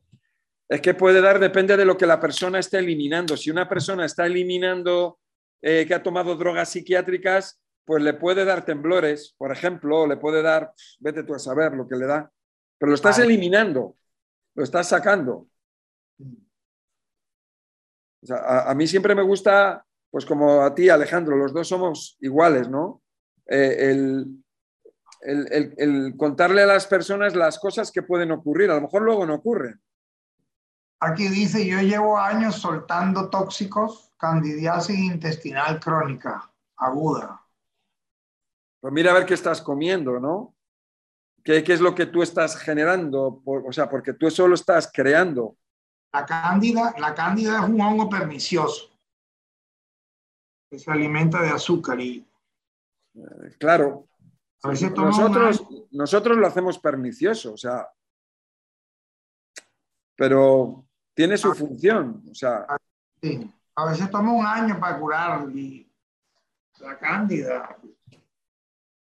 Es 0.71 0.81
que 0.81 0.95
puede 0.95 1.21
dar, 1.21 1.41
depende 1.41 1.77
de 1.77 1.85
lo 1.85 1.97
que 1.97 2.07
la 2.07 2.21
persona 2.21 2.61
esté 2.61 2.79
eliminando. 2.79 3.37
Si 3.37 3.51
una 3.51 3.69
persona 3.69 4.05
está 4.05 4.27
eliminando 4.27 5.19
eh, 5.61 5.85
que 5.85 5.95
ha 5.95 6.03
tomado 6.03 6.37
drogas 6.37 6.69
psiquiátricas, 6.69 7.61
pues 7.85 8.05
le 8.05 8.15
puede 8.15 8.45
dar 8.45 8.65
temblores, 8.65 9.35
por 9.37 9.51
ejemplo, 9.51 10.03
o 10.03 10.07
le 10.07 10.17
puede 10.17 10.43
dar, 10.43 10.73
vete 11.01 11.25
tú 11.25 11.35
a 11.35 11.41
saber 11.41 11.73
lo 11.73 11.89
que 11.89 11.97
le 11.97 12.07
da, 12.07 12.31
pero 12.79 12.91
lo 12.91 12.95
estás 12.95 13.19
eliminando, 13.19 13.97
lo 14.55 14.63
estás 14.63 14.89
sacando. 14.89 15.49
a, 18.31 18.73
mí 18.77 18.87
siempre 18.87 19.17
me 19.17 19.23
gusta, 19.23 19.85
pues 20.09 20.25
como 20.25 20.63
a 20.63 20.73
ti, 20.73 20.89
Alejandro, 20.89 21.37
los 21.37 21.53
dos 21.53 21.67
somos 21.67 22.17
iguales, 22.21 22.69
¿no? 22.69 23.03
Eh, 23.49 23.91
el, 23.91 24.41
el, 25.21 26.15
contarle 26.17 26.63
a 26.63 26.67
las 26.67 26.87
personas 26.87 27.35
las 27.35 27.59
cosas 27.59 27.91
que 27.91 28.05
pueden 28.05 28.31
ocurrir. 28.31 28.71
A 28.71 28.77
lo 28.77 28.83
mejor 28.83 29.03
luego 29.03 29.27
no 29.27 29.35
ocurren. 29.35 29.81
Aquí 31.01 31.29
dice, 31.29 31.67
yo 31.67 31.81
llevo 31.81 32.19
años 32.19 32.57
soltando 32.57 33.31
tóxicos, 33.31 34.13
candidiasis 34.19 34.99
intestinal 34.99 35.81
crónica, 35.81 36.53
aguda. 36.77 37.43
Pues 38.81 38.93
mira 38.93 39.11
a 39.11 39.15
ver 39.15 39.25
qué 39.25 39.33
estás 39.35 39.63
comiendo, 39.63 40.21
¿no? 40.21 40.55
¿Qué, 41.43 41.65
qué 41.65 41.73
es 41.73 41.81
lo 41.81 41.95
que 41.95 42.05
tú 42.05 42.23
estás 42.23 42.55
generando? 42.59 43.43
o 43.45 43.73
sea, 43.73 43.89
porque 43.89 44.13
tú 44.13 44.31
solo 44.31 44.55
estás 44.55 44.91
creando. 44.93 45.57
La 46.13 46.27
cándida, 46.27 46.95
la 46.99 47.15
cándida 47.15 47.63
es 47.63 47.69
un 47.69 47.81
hongo 47.81 48.11
pernicioso 48.11 48.91
que 50.71 50.79
se 50.79 50.91
alimenta 50.91 51.43
de 51.43 51.49
azúcar 51.49 51.99
y... 52.01 52.27
Eh, 53.15 53.57
claro, 53.59 54.07
nosotros, 54.63 55.67
nosotros 55.91 56.37
lo 56.37 56.47
hacemos 56.47 56.79
pernicioso, 56.79 57.55
o 57.55 57.57
sea, 57.57 57.89
pero 60.15 60.85
tiene 61.15 61.37
su 61.37 61.51
ah. 61.51 61.55
función, 61.55 62.23
o 62.31 62.35
sea. 62.35 62.67
Sí. 63.23 63.51
A 63.77 63.87
veces 63.87 64.11
toma 64.11 64.33
un 64.33 64.45
año 64.45 64.79
para 64.79 64.99
curar 64.99 65.47
la 66.81 66.99
cándida. 66.99 67.77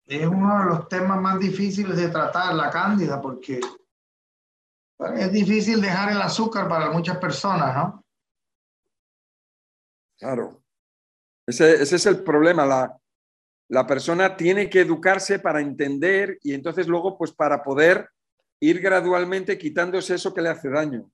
Es 0.05 0.27
uno 0.27 0.59
de 0.59 0.65
los 0.65 0.87
temas 0.87 1.19
más 1.19 1.39
difíciles 1.39 1.97
de 1.97 2.09
tratar, 2.09 2.53
la 2.53 2.69
cándida, 2.69 3.21
porque 3.21 3.59
es 5.17 5.31
difícil 5.31 5.81
dejar 5.81 6.11
el 6.11 6.21
azúcar 6.21 6.67
para 6.67 6.91
muchas 6.91 7.17
personas, 7.17 7.75
¿no? 7.75 8.05
Claro. 10.17 10.61
Ese, 11.45 11.81
ese 11.81 11.95
es 11.97 12.05
el 12.05 12.23
problema, 12.23 12.65
la, 12.65 12.97
la 13.69 13.87
persona 13.87 14.37
tiene 14.37 14.69
que 14.69 14.81
educarse 14.81 15.39
para 15.39 15.59
entender 15.59 16.37
y 16.41 16.53
entonces 16.53 16.87
luego 16.87 17.17
pues 17.17 17.31
para 17.31 17.63
poder 17.63 18.09
ir 18.59 18.79
gradualmente 18.79 19.57
quitándose 19.57 20.15
eso 20.15 20.33
que 20.33 20.41
le 20.41 20.49
hace 20.49 20.69
daño. 20.69 21.11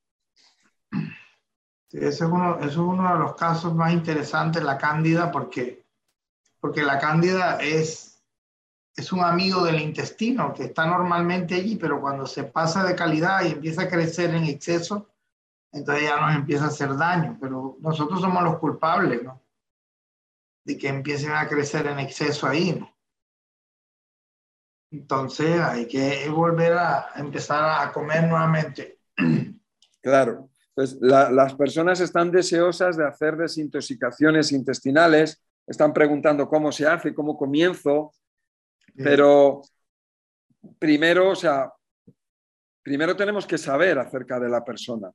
Ese 1.91 2.07
es 2.07 2.22
uno, 2.22 2.60
es 2.60 2.78
uno 2.78 3.14
de 3.14 3.20
los 3.20 3.36
casos 3.36 3.74
más 3.74 3.94
interesantes, 3.94 4.61
la 4.64 4.78
cándida, 4.78 5.32
porque, 5.32 5.86
porque 6.60 6.84
la 6.84 6.99
cándida 6.99 7.57
es, 7.60 8.24
es 8.95 9.11
un 9.11 9.22
amigo 9.22 9.64
del 9.64 9.82
intestino 9.82 10.53
que 10.53 10.66
está 10.66 10.86
normalmente 10.86 11.56
allí, 11.56 11.76
pero 11.76 11.99
cuando 11.99 12.28
se 12.28 12.44
pasa 12.44 12.84
de 12.84 12.95
calidad 12.95 13.44
y 13.44 13.53
empieza 13.53 13.84
a 13.84 13.90
crecer 13.90 14.36
en 14.36 14.44
exceso, 14.45 15.10
entonces 15.72 16.03
ya 16.03 16.20
nos 16.20 16.36
empieza 16.36 16.66
a 16.66 16.70
hacer 16.70 16.95
daño, 16.95 17.38
pero 17.40 17.78
nosotros 17.80 18.22
somos 18.22 18.44
los 18.44 18.57
culpables, 18.57 19.24
¿no? 19.24 19.41
de 20.64 20.78
que 20.78 20.88
empiecen 20.88 21.32
a 21.32 21.48
crecer 21.48 21.88
en 21.88 21.99
exceso 21.99 22.48
ahí. 22.48 22.74
¿no? 22.74 22.94
Entonces 24.91 25.60
hay 25.60 25.88
que 25.88 26.30
volver 26.30 26.74
a 26.74 27.10
empezar 27.16 27.88
a 27.88 27.91
comer 27.91 28.28
nuevamente. 28.28 28.99
Claro. 30.02 30.48
Las 30.75 31.55
personas 31.55 31.99
están 31.99 32.31
deseosas 32.31 32.95
de 32.95 33.05
hacer 33.05 33.35
desintoxicaciones 33.35 34.51
intestinales, 34.51 35.43
están 35.67 35.93
preguntando 35.93 36.47
cómo 36.47 36.71
se 36.71 36.87
hace, 36.87 37.13
cómo 37.13 37.37
comienzo, 37.37 38.13
pero 38.95 39.61
primero, 40.77 41.29
o 41.29 41.35
sea, 41.35 41.71
primero 42.81 43.15
tenemos 43.15 43.45
que 43.45 43.57
saber 43.57 43.99
acerca 43.99 44.39
de 44.39 44.49
la 44.49 44.63
persona, 44.63 45.11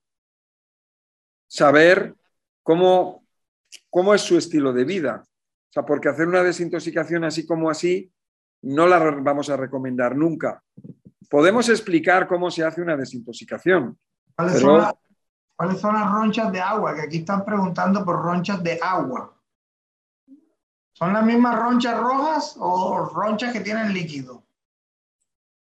saber 1.46 2.14
cómo, 2.62 3.26
cómo 3.90 4.14
es 4.14 4.20
su 4.20 4.36
estilo 4.36 4.72
de 4.72 4.84
vida, 4.84 5.24
o 5.24 5.72
sea, 5.72 5.84
porque 5.84 6.08
hacer 6.08 6.28
una 6.28 6.42
desintoxicación 6.42 7.24
así 7.24 7.46
como 7.46 7.68
así 7.70 8.12
no 8.62 8.86
la 8.86 8.98
vamos 8.98 9.50
a 9.50 9.56
recomendar 9.56 10.16
nunca. 10.16 10.62
Podemos 11.28 11.68
explicar 11.68 12.26
cómo 12.26 12.50
se 12.50 12.64
hace 12.64 12.80
una 12.80 12.96
desintoxicación. 12.96 13.98
¿Cuáles, 14.36 14.60
son, 14.60 14.84
las 15.58 16.12
ronchas 16.12 16.52
de 16.52 16.60
agua? 16.60 16.94
Que 16.94 17.02
aquí 17.02 17.18
están 17.18 17.44
preguntando 17.44 18.04
por 18.04 18.22
ronchas 18.22 18.62
de 18.62 18.78
agua. 18.82 19.32
¿Son 20.92 21.12
las 21.12 21.24
mismas 21.24 21.58
ronchas 21.58 21.98
rojas 21.98 22.56
o 22.58 23.04
ronchas 23.06 23.52
que 23.52 23.60
tienen 23.60 23.92
líquido? 23.92 24.44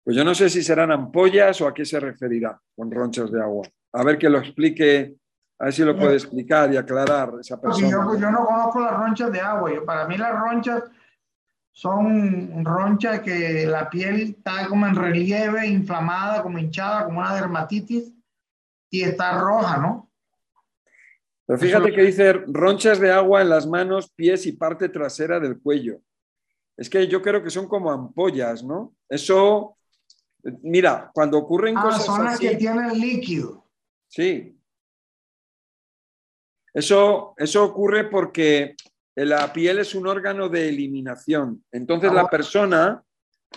Pues 0.04 0.16
yo 0.16 0.24
no 0.24 0.34
sé 0.34 0.50
si 0.50 0.62
serán 0.62 0.90
ampollas 0.90 1.60
o 1.60 1.68
a 1.68 1.74
qué 1.74 1.84
se 1.84 2.00
referirá 2.00 2.60
con 2.74 2.90
ronchas 2.90 3.30
de 3.30 3.40
agua. 3.40 3.68
A 3.92 4.02
ver 4.02 4.18
que 4.18 4.28
lo 4.28 4.38
explique 4.38 5.16
a 5.62 5.66
ver 5.66 5.74
si 5.74 5.84
lo 5.84 5.96
puede 5.96 6.14
explicar 6.14 6.72
y 6.72 6.76
aclarar 6.76 7.34
esa 7.40 7.60
persona. 7.60 7.88
Yo, 7.88 8.02
no 8.02 8.44
conozco 8.44 8.80
las 8.80 8.96
ronchas 8.96 9.30
de 9.30 9.40
agua. 9.40 9.70
para 9.86 10.08
mí 10.08 10.16
las 10.16 10.36
ronchas 10.36 10.82
son 11.70 12.64
ronchas 12.64 13.20
que 13.20 13.64
la 13.66 13.88
piel 13.88 14.22
está 14.22 14.66
como 14.66 14.88
en 14.88 14.96
relieve, 14.96 15.64
inflamada, 15.68 16.42
como 16.42 16.58
hinchada, 16.58 17.04
como 17.04 17.20
una 17.20 17.36
dermatitis 17.36 18.12
y 18.92 19.02
está 19.02 19.40
roja, 19.40 19.78
¿no? 19.78 20.10
Pero 21.46 21.58
fíjate 21.58 21.92
que 21.92 22.02
dice 22.02 22.32
ronchas 22.46 23.00
de 23.00 23.10
agua 23.10 23.40
en 23.40 23.48
las 23.48 23.66
manos, 23.66 24.12
pies 24.12 24.46
y 24.46 24.52
parte 24.52 24.88
trasera 24.90 25.40
del 25.40 25.60
cuello. 25.60 26.00
Es 26.76 26.88
que 26.90 27.08
yo 27.08 27.22
creo 27.22 27.42
que 27.42 27.50
son 27.50 27.66
como 27.66 27.90
ampollas, 27.90 28.62
¿no? 28.62 28.94
Eso, 29.08 29.78
mira, 30.62 31.10
cuando 31.12 31.38
ocurren 31.38 31.76
ah, 31.78 31.82
cosas 31.82 32.04
son 32.04 32.24
las 32.24 32.38
que 32.38 32.54
tienen 32.56 32.92
líquido. 33.00 33.66
Sí, 34.08 34.58
eso, 36.74 37.34
eso 37.38 37.64
ocurre 37.64 38.04
porque 38.04 38.76
la 39.14 39.52
piel 39.52 39.78
es 39.78 39.94
un 39.94 40.06
órgano 40.06 40.50
de 40.50 40.68
eliminación. 40.68 41.64
Entonces 41.72 42.12
la 42.12 42.28
persona, 42.28 43.02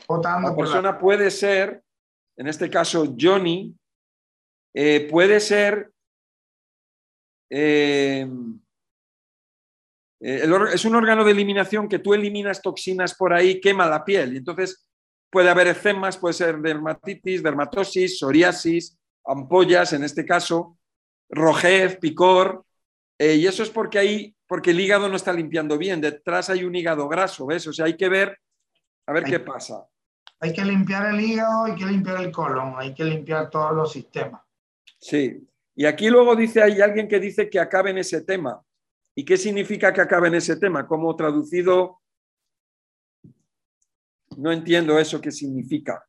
la 0.07 0.55
persona 0.55 0.97
puede 0.97 1.29
ser, 1.29 1.83
en 2.37 2.47
este 2.47 2.69
caso 2.69 3.15
Johnny, 3.19 3.75
eh, 4.75 5.07
puede 5.09 5.39
ser, 5.39 5.91
eh, 7.49 8.27
eh, 10.19 10.49
es 10.73 10.85
un 10.85 10.95
órgano 10.95 11.23
de 11.23 11.31
eliminación 11.31 11.87
que 11.87 11.99
tú 11.99 12.13
eliminas 12.13 12.61
toxinas 12.61 13.15
por 13.15 13.33
ahí, 13.33 13.61
quema 13.61 13.87
la 13.87 14.03
piel. 14.03 14.33
Y 14.33 14.37
entonces 14.37 14.87
puede 15.31 15.49
haber 15.49 15.67
eczemas, 15.67 16.17
puede 16.17 16.33
ser 16.33 16.59
dermatitis, 16.59 17.41
dermatosis, 17.41 18.19
psoriasis, 18.19 18.97
ampollas, 19.25 19.93
en 19.93 20.03
este 20.03 20.25
caso, 20.25 20.77
rojez, 21.29 21.97
picor, 21.97 22.65
eh, 23.17 23.35
y 23.35 23.47
eso 23.47 23.63
es 23.63 23.69
porque, 23.69 23.99
hay, 23.99 24.35
porque 24.45 24.71
el 24.71 24.79
hígado 24.79 25.07
no 25.07 25.15
está 25.15 25.31
limpiando 25.31 25.77
bien. 25.77 26.01
Detrás 26.01 26.49
hay 26.49 26.63
un 26.63 26.75
hígado 26.75 27.07
graso, 27.07 27.45
¿ves? 27.45 27.65
O 27.67 27.73
sea, 27.73 27.85
hay 27.85 27.95
que 27.95 28.09
ver, 28.09 28.37
a 29.07 29.13
ver 29.13 29.23
qué 29.23 29.39
pasa. 29.39 29.85
Hay 30.41 30.51
que 30.51 30.65
limpiar 30.65 31.13
el 31.13 31.21
hígado, 31.21 31.63
hay 31.63 31.75
que 31.75 31.85
limpiar 31.85 32.21
el 32.21 32.31
colon, 32.31 32.75
hay 32.77 32.93
que 32.93 33.05
limpiar 33.05 33.49
todos 33.49 33.73
los 33.73 33.91
sistemas. 33.91 34.41
Sí. 35.05 35.47
Y 35.75 35.85
aquí 35.85 36.09
luego 36.09 36.35
dice, 36.35 36.63
hay 36.63 36.81
alguien 36.81 37.07
que 37.07 37.19
dice 37.19 37.47
que 37.47 37.59
acabe 37.59 37.91
en 37.91 37.99
ese 37.99 38.21
tema. 38.21 38.59
¿Y 39.13 39.23
qué 39.23 39.37
significa 39.37 39.93
que 39.93 40.01
acabe 40.01 40.29
en 40.29 40.35
ese 40.35 40.55
tema? 40.55 40.87
Como 40.87 41.15
traducido, 41.15 42.01
no 44.37 44.51
entiendo 44.51 44.97
eso 44.97 45.21
qué 45.21 45.31
significa. 45.31 46.03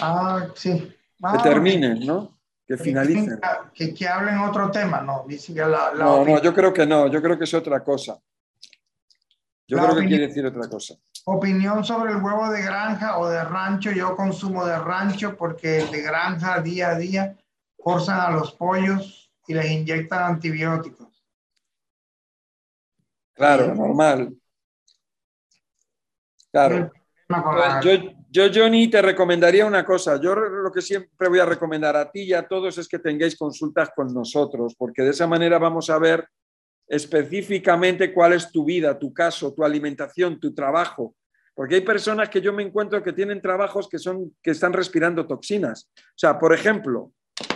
Ah, 0.00 0.48
sí. 0.54 0.78
que 0.78 0.96
ah, 1.20 1.42
terminen, 1.42 2.06
¿no? 2.06 2.38
Que 2.64 2.76
finalicen. 2.76 3.40
Que, 3.74 3.92
que, 3.92 4.06
hablen 4.06 4.38
otro 4.38 4.70
tema, 4.70 5.00
¿no? 5.00 5.26
no, 5.96 6.24
no, 6.24 6.40
yo 6.40 6.54
creo 6.54 6.72
que 6.72 6.86
no, 6.86 7.08
yo 7.08 7.20
creo 7.20 7.36
que 7.36 7.44
es 7.44 7.54
otra 7.54 7.82
cosa. 7.82 8.20
Yo 9.66 9.76
La 9.76 9.84
creo 9.84 9.96
que 9.96 10.06
quiere 10.06 10.26
decir 10.28 10.44
otra 10.44 10.68
cosa. 10.68 10.94
Opinión 11.24 11.84
sobre 11.84 12.12
el 12.12 12.22
huevo 12.22 12.50
de 12.50 12.62
granja 12.62 13.18
o 13.18 13.28
de 13.28 13.42
rancho. 13.44 13.90
Yo 13.92 14.16
consumo 14.16 14.64
de 14.66 14.78
rancho 14.78 15.36
porque 15.36 15.78
el 15.80 15.90
de 15.90 16.02
granja 16.02 16.60
día 16.60 16.90
a 16.90 16.98
día 16.98 17.36
forzan 17.78 18.20
a 18.20 18.30
los 18.30 18.52
pollos 18.52 19.30
y 19.46 19.54
les 19.54 19.70
inyectan 19.70 20.34
antibióticos. 20.34 21.24
Claro, 23.34 23.74
normal. 23.74 24.36
Claro. 26.50 26.90
La- 27.28 27.80
Yo, 27.82 27.90
yo, 28.30 28.44
Johnny, 28.52 28.88
te 28.90 29.00
recomendaría 29.00 29.64
una 29.64 29.84
cosa. 29.84 30.20
Yo 30.20 30.34
lo 30.34 30.70
que 30.70 30.82
siempre 30.82 31.28
voy 31.28 31.38
a 31.38 31.46
recomendar 31.46 31.96
a 31.96 32.10
ti 32.10 32.22
y 32.24 32.34
a 32.34 32.46
todos 32.46 32.76
es 32.78 32.86
que 32.88 32.98
tengáis 32.98 33.36
consultas 33.36 33.90
con 33.96 34.12
nosotros, 34.12 34.74
porque 34.76 35.02
de 35.02 35.10
esa 35.10 35.26
manera 35.26 35.58
vamos 35.58 35.88
a 35.88 35.98
ver 35.98 36.28
específicamente 36.88 38.12
cuál 38.12 38.32
es 38.34 38.50
tu 38.50 38.64
vida, 38.64 38.98
tu 38.98 39.12
caso, 39.12 39.52
tu 39.54 39.64
alimentación, 39.64 40.38
tu 40.40 40.54
trabajo. 40.54 41.14
Porque 41.54 41.76
hay 41.76 41.80
personas 41.82 42.28
que 42.28 42.40
yo 42.40 42.52
me 42.52 42.62
encuentro 42.62 43.02
que 43.02 43.12
tienen 43.12 43.40
trabajos 43.42 43.88
que, 43.88 43.98
son, 43.98 44.34
que 44.42 44.52
están 44.52 44.72
respirando 44.72 45.26
toxinas. 45.26 45.90
O 45.98 46.16
sea, 46.16 46.38
por 46.38 46.54
ejemplo, 46.54 47.12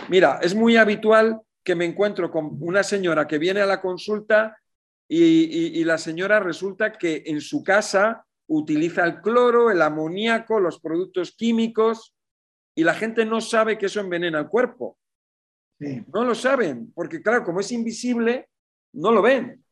mira, 0.09 0.39
es 0.41 0.53
muy 0.53 0.77
habitual 0.77 1.41
que 1.63 1.75
me 1.75 1.85
encuentro 1.85 2.29
con 2.31 2.57
una 2.61 2.83
señora 2.83 3.27
que 3.27 3.37
viene 3.39 3.61
a 3.61 3.65
la 3.65 3.81
consulta 3.81 4.57
y, 5.09 5.23
y- 5.23 5.79
y 5.79 5.83
la 5.83 5.97
señora 5.97 6.39
resulta 6.39 6.93
que 6.93 7.23
en 7.25 7.41
su 7.41 7.63
casa 7.63 8.25
utiliza 8.47 9.03
el 9.03 9.21
cloro, 9.21 9.71
el 9.71 9.81
amoníaco, 9.81 10.59
los 10.59 10.79
productos 10.79 11.31
químicos 11.35 12.13
y 12.75 12.83
la 12.83 12.93
gente 12.93 13.25
no 13.25 13.41
sabe 13.41 13.77
que 13.77 13.87
eso 13.87 13.99
envenena 13.99 14.39
el 14.39 14.47
cuerpo. 14.47 14.97
Sí. 15.79 16.03
No 16.13 16.23
lo 16.23 16.35
saben, 16.35 16.91
porque 16.93 17.21
claro, 17.21 17.43
como 17.43 17.59
es 17.59 17.71
invisible, 17.71 18.47
no 18.93 19.11
lo 19.11 19.21
ven. 19.21 19.63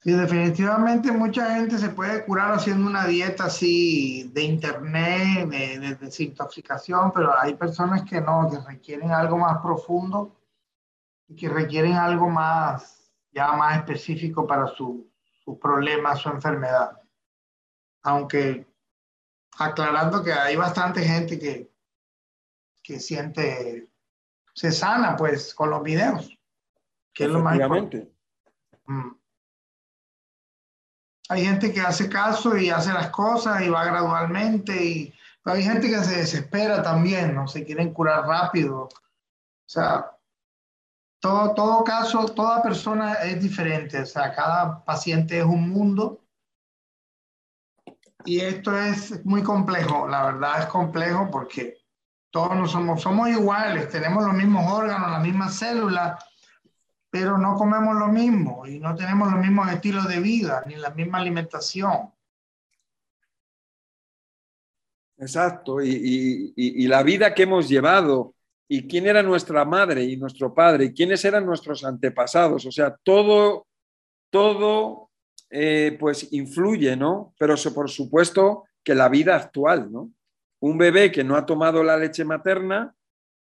Sí, 0.00 0.12
definitivamente 0.12 1.10
mucha 1.12 1.54
gente 1.56 1.78
se 1.78 1.88
puede 1.88 2.26
curar 2.26 2.52
haciendo 2.52 2.86
una 2.86 3.06
dieta 3.06 3.44
así 3.46 4.30
de 4.34 4.42
internet, 4.42 5.48
de, 5.48 5.78
de 5.78 5.94
desintoxicación, 5.94 7.10
pero 7.12 7.32
hay 7.38 7.54
personas 7.54 8.02
que 8.04 8.20
no, 8.20 8.50
que 8.50 8.58
requieren 8.70 9.10
algo 9.12 9.38
más 9.38 9.62
profundo 9.62 10.36
y 11.28 11.36
que 11.36 11.48
requieren 11.48 11.94
algo 11.94 12.28
más, 12.30 13.10
ya 13.32 13.52
más 13.52 13.78
específico 13.78 14.46
para 14.46 14.66
su, 14.68 15.10
su 15.44 15.58
problema, 15.58 16.16
su 16.16 16.28
enfermedad. 16.30 17.00
Aunque 18.02 18.66
aclarando 19.58 20.22
que 20.24 20.32
hay 20.32 20.56
bastante 20.56 21.02
gente 21.02 21.38
que, 21.38 21.70
que 22.82 23.00
siente, 23.00 23.88
se 24.54 24.72
sana 24.72 25.16
pues 25.16 25.54
con 25.54 25.70
los 25.70 25.82
videos, 25.82 26.33
que 27.14 27.24
es 27.24 27.30
lo 27.30 27.40
más 27.40 27.54
importante. 27.54 28.12
Mm. 28.86 29.10
Hay 31.30 31.44
gente 31.44 31.72
que 31.72 31.80
hace 31.80 32.08
caso 32.08 32.56
y 32.56 32.68
hace 32.68 32.92
las 32.92 33.08
cosas 33.10 33.62
y 33.62 33.70
va 33.70 33.84
gradualmente, 33.84 34.84
y, 34.84 35.14
pero 35.42 35.56
hay 35.56 35.62
gente 35.62 35.88
que 35.88 36.04
se 36.04 36.18
desespera 36.18 36.82
también, 36.82 37.34
¿no? 37.34 37.48
Se 37.48 37.64
quieren 37.64 37.94
curar 37.94 38.26
rápido. 38.26 38.82
O 38.82 38.90
sea, 39.66 40.10
todo, 41.20 41.54
todo 41.54 41.84
caso, 41.84 42.26
toda 42.26 42.62
persona 42.62 43.14
es 43.14 43.40
diferente, 43.40 44.02
o 44.02 44.06
sea, 44.06 44.34
cada 44.34 44.84
paciente 44.84 45.38
es 45.38 45.44
un 45.44 45.70
mundo. 45.70 46.20
Y 48.26 48.40
esto 48.40 48.76
es 48.76 49.24
muy 49.24 49.42
complejo, 49.42 50.06
la 50.08 50.26
verdad 50.26 50.60
es 50.60 50.66
complejo 50.66 51.30
porque 51.30 51.78
todos 52.30 52.56
no 52.56 52.66
somos, 52.66 53.00
somos 53.00 53.28
iguales, 53.28 53.88
tenemos 53.90 54.24
los 54.24 54.34
mismos 54.34 54.70
órganos, 54.70 55.10
las 55.10 55.22
mismas 55.22 55.54
células, 55.54 56.22
pero 57.14 57.38
no 57.38 57.54
comemos 57.54 57.94
lo 57.94 58.08
mismo 58.08 58.66
y 58.66 58.80
no 58.80 58.96
tenemos 58.96 59.30
los 59.30 59.40
mismos 59.40 59.70
estilos 59.70 60.08
de 60.08 60.18
vida 60.18 60.64
ni 60.66 60.74
la 60.74 60.90
misma 60.90 61.18
alimentación. 61.18 62.10
Exacto. 65.16 65.80
Y, 65.80 66.52
y- 66.56 66.88
la 66.88 67.04
vida 67.04 67.32
que 67.32 67.44
hemos 67.44 67.68
llevado 67.68 68.34
y 68.66 68.88
quién 68.88 69.06
era 69.06 69.22
nuestra 69.22 69.64
madre 69.64 70.02
y 70.02 70.16
nuestro 70.16 70.52
padre 70.52 70.86
y 70.86 70.92
quiénes 70.92 71.24
eran 71.24 71.46
nuestros 71.46 71.84
antepasados. 71.84 72.66
O 72.66 72.72
sea, 72.72 72.96
todo, 73.04 73.68
todo 74.28 75.10
eh, 75.50 75.96
pues 76.00 76.32
influye, 76.32 76.96
¿no? 76.96 77.32
Pero 77.38 77.56
so- 77.56 77.72
por 77.72 77.88
supuesto 77.90 78.64
que 78.82 78.96
la 78.96 79.08
vida 79.08 79.36
actual, 79.36 79.92
¿no? 79.92 80.10
Un 80.58 80.78
bebé 80.78 81.12
que 81.12 81.22
no 81.22 81.36
ha 81.36 81.46
tomado 81.46 81.84
la 81.84 81.96
leche 81.96 82.24
materna, 82.24 82.92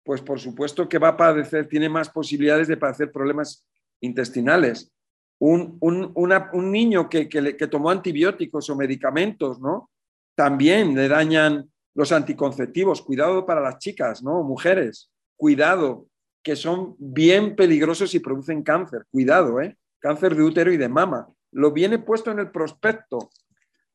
pues 0.06 0.22
por 0.22 0.38
supuesto 0.38 0.88
que 0.88 0.98
va 0.98 1.08
a 1.08 1.16
padecer, 1.16 1.66
tiene 1.68 1.88
más 1.88 2.08
posibilidades 2.08 2.68
de 2.68 2.76
padecer 2.76 3.10
problemas 3.10 3.66
intestinales. 4.00 4.92
Un, 5.40 5.76
un- 5.80 6.12
un 6.14 6.70
niño 6.70 7.08
que, 7.08 7.28
que 7.28 7.66
tomó 7.66 7.90
antibióticos 7.90 8.70
o 8.70 8.76
medicamentos, 8.76 9.60
¿no? 9.60 9.90
También 10.36 10.94
le 10.94 11.08
dañan 11.08 11.68
los 11.94 12.12
anticonceptivos. 12.12 13.02
Cuidado 13.02 13.44
para 13.44 13.60
las 13.60 13.78
chicas, 13.78 14.22
¿no? 14.22 14.44
Mujeres, 14.44 15.10
cuidado, 15.36 16.06
que 16.40 16.54
son 16.54 16.94
bien 16.98 17.56
peligrosos 17.56 18.14
y 18.14 18.20
producen 18.20 18.62
cáncer. 18.62 19.06
Cuidado, 19.10 19.60
¿eh? 19.60 19.76
Cáncer 19.98 20.36
de 20.36 20.44
útero 20.44 20.72
y 20.72 20.76
de 20.76 20.88
mama. 20.88 21.28
Lo 21.50 21.72
viene 21.72 21.98
puesto 21.98 22.30
en 22.30 22.38
el 22.38 22.52
prospecto. 22.52 23.30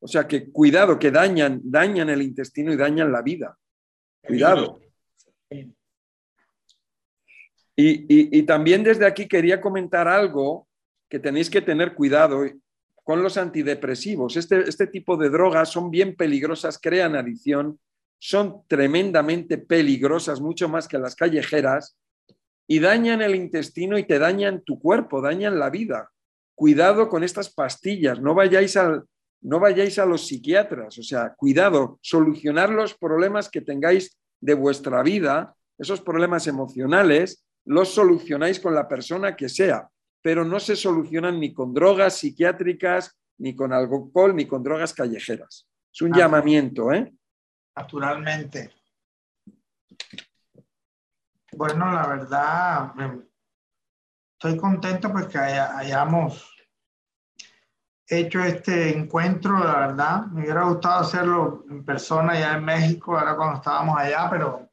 O 0.02 0.08
sea 0.08 0.28
que 0.28 0.52
cuidado, 0.52 1.00
que 1.00 1.10
dañan, 1.10 1.62
dañan 1.64 2.10
el 2.10 2.22
intestino 2.22 2.74
y 2.74 2.76
dañan 2.76 3.14
la 3.14 3.22
vida. 3.22 3.58
Cuidado. 4.28 4.81
Y, 7.84 8.44
también 8.44 8.84
desde 8.84 9.06
aquí 9.06 9.28
quería 9.28 9.60
comentar 9.60 10.08
algo 10.08 10.68
que 11.10 11.20
tenéis 11.20 11.50
que 11.50 11.62
tener 11.62 11.96
cuidado 11.96 12.44
con 13.04 13.24
los 13.24 13.38
antidepresivos. 13.38 14.38
Este, 14.38 14.62
este 14.70 14.88
tipo 14.88 15.18
de 15.18 15.30
drogas 15.30 15.70
son 15.70 15.90
bien 15.90 16.16
peligrosas, 16.16 16.80
crean 16.80 17.16
adicción, 17.16 17.80
son 18.20 18.62
tremendamente 18.68 19.58
peligrosas, 19.58 20.40
mucho 20.40 20.70
más 20.70 20.88
que 20.88 21.00
las 21.00 21.16
callejeras, 21.16 21.98
y 22.68 22.80
dañan 22.80 23.22
el 23.22 23.36
intestino 23.36 23.98
y 23.98 24.04
te 24.04 24.20
dañan 24.20 24.62
tu 24.62 24.80
cuerpo, 24.80 25.22
dañan 25.22 25.60
la 25.60 25.70
vida. 25.70 26.12
Cuidado 26.56 27.10
con 27.10 27.24
estas 27.24 27.52
pastillas, 27.52 28.22
no 28.22 28.36
vayáis 28.36 28.78
al, 28.78 29.04
no 29.42 29.60
vayáis 29.60 29.98
a 29.98 30.06
los 30.06 30.28
psiquiatras, 30.28 30.98
o 31.00 31.04
sea, 31.04 31.34
cuidado, 31.36 32.00
solucionar 32.02 32.70
los 32.70 32.94
problemas 32.94 33.50
que 33.50 33.62
tengáis 33.62 34.18
de 34.40 34.54
vuestra 34.54 35.02
vida, 35.02 35.56
esos 35.78 36.00
problemas 36.00 36.46
emocionales, 36.46 37.44
los 37.66 37.94
solucionáis 37.94 38.60
con 38.60 38.74
la 38.76 38.88
persona 38.88 39.36
que 39.36 39.48
sea, 39.50 39.90
pero 40.22 40.44
no 40.46 40.60
se 40.60 40.76
solucionan 40.76 41.40
ni 41.40 41.54
con 41.54 41.74
drogas 41.74 42.18
psiquiátricas, 42.18 43.18
ni 43.38 43.56
con 43.56 43.74
alcohol, 43.74 44.36
ni 44.36 44.46
con 44.48 44.64
drogas 44.64 44.94
callejeras. 44.94 45.68
Es 45.94 46.02
un 46.02 46.14
Ah. 46.14 46.18
llamamiento, 46.20 46.92
¿eh? 46.92 47.12
naturalmente. 47.76 48.70
Bueno, 51.54 51.92
la 51.92 52.08
verdad, 52.08 52.94
estoy 54.34 54.58
contento 54.58 55.12
porque 55.12 55.38
haya- 55.38 55.78
hayamos 55.78 56.50
hecho 58.08 58.42
este 58.44 58.96
encuentro, 58.98 59.58
la 59.60 59.88
verdad. 59.88 60.26
Me 60.28 60.42
hubiera 60.44 60.64
gustado 60.64 61.00
hacerlo 61.00 61.66
en 61.70 61.84
persona 61.86 62.38
ya 62.40 62.58
en 62.58 62.66
México, 62.66 63.18
ahora 63.18 63.36
cuando 63.36 63.56
estábamos 63.58 63.98
allá, 63.98 64.30
pero 64.30 64.70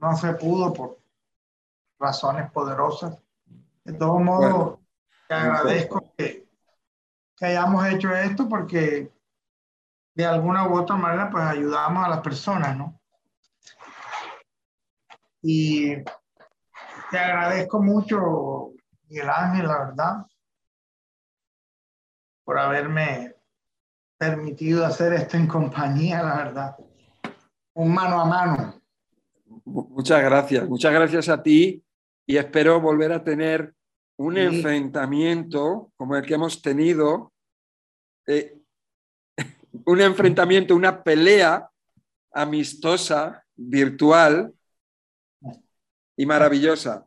no 0.00 0.16
se 0.16 0.32
pudo 0.34 0.72
por 0.72 0.98
razones 2.02 2.50
poderosas. 2.50 3.16
De 3.84 3.92
todos 3.94 4.20
modos, 4.20 4.50
Bueno, 4.52 4.80
te 5.28 5.34
agradezco 5.34 6.12
que, 6.16 6.46
que 7.36 7.46
hayamos 7.46 7.86
hecho 7.86 8.12
esto 8.14 8.48
porque 8.48 9.10
de 10.14 10.26
alguna 10.26 10.68
u 10.68 10.76
otra 10.78 10.96
manera 10.96 11.30
pues 11.30 11.42
ayudamos 11.44 12.04
a 12.04 12.08
las 12.10 12.20
personas, 12.20 12.76
¿no? 12.76 13.00
Y 15.42 15.94
te 17.10 17.18
agradezco 17.18 17.82
mucho, 17.82 18.72
Miguel 19.08 19.30
Ángel, 19.30 19.66
la 19.66 19.78
verdad, 19.78 20.26
por 22.44 22.58
haberme 22.58 23.34
permitido 24.18 24.84
hacer 24.86 25.12
esto 25.14 25.36
en 25.36 25.46
compañía, 25.48 26.22
la 26.22 26.36
verdad. 26.36 26.76
Un 27.74 27.92
mano 27.92 28.20
a 28.20 28.24
mano. 28.24 28.74
Mu- 29.64 29.88
Muchas 29.88 30.22
gracias, 30.22 30.68
muchas 30.68 30.92
gracias 30.92 31.28
a 31.28 31.42
ti 31.42 31.82
y 32.26 32.36
espero 32.36 32.80
volver 32.80 33.12
a 33.12 33.22
tener 33.24 33.74
un 34.18 34.34
Sí. 34.34 34.40
enfrentamiento 34.40 35.90
como 35.96 36.16
el 36.16 36.24
que 36.24 36.34
hemos 36.34 36.62
tenido, 36.62 37.32
eh, 38.26 38.58
un 39.86 40.00
enfrentamiento, 40.00 40.74
una 40.76 41.02
pelea 41.02 41.68
amistosa, 42.32 43.44
virtual 43.54 44.54
y 46.16 46.26
maravillosa. 46.26 47.06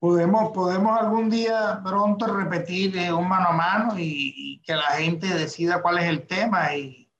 Podemos, 0.00 0.52
podemos 0.52 0.98
algún 0.98 1.28
día 1.28 1.80
pronto 1.84 2.26
repetir 2.32 2.96
eh, 2.96 3.12
un 3.12 3.28
mano 3.28 3.48
a 3.48 3.52
mano 3.52 3.98
y, 3.98 4.32
y 4.36 4.62
que 4.62 4.74
la 4.74 4.90
gente 4.92 5.26
decida 5.26 5.82
cuál 5.82 5.98
es 5.98 6.04
el 6.04 6.26
tema 6.26 6.74
y, 6.76 7.10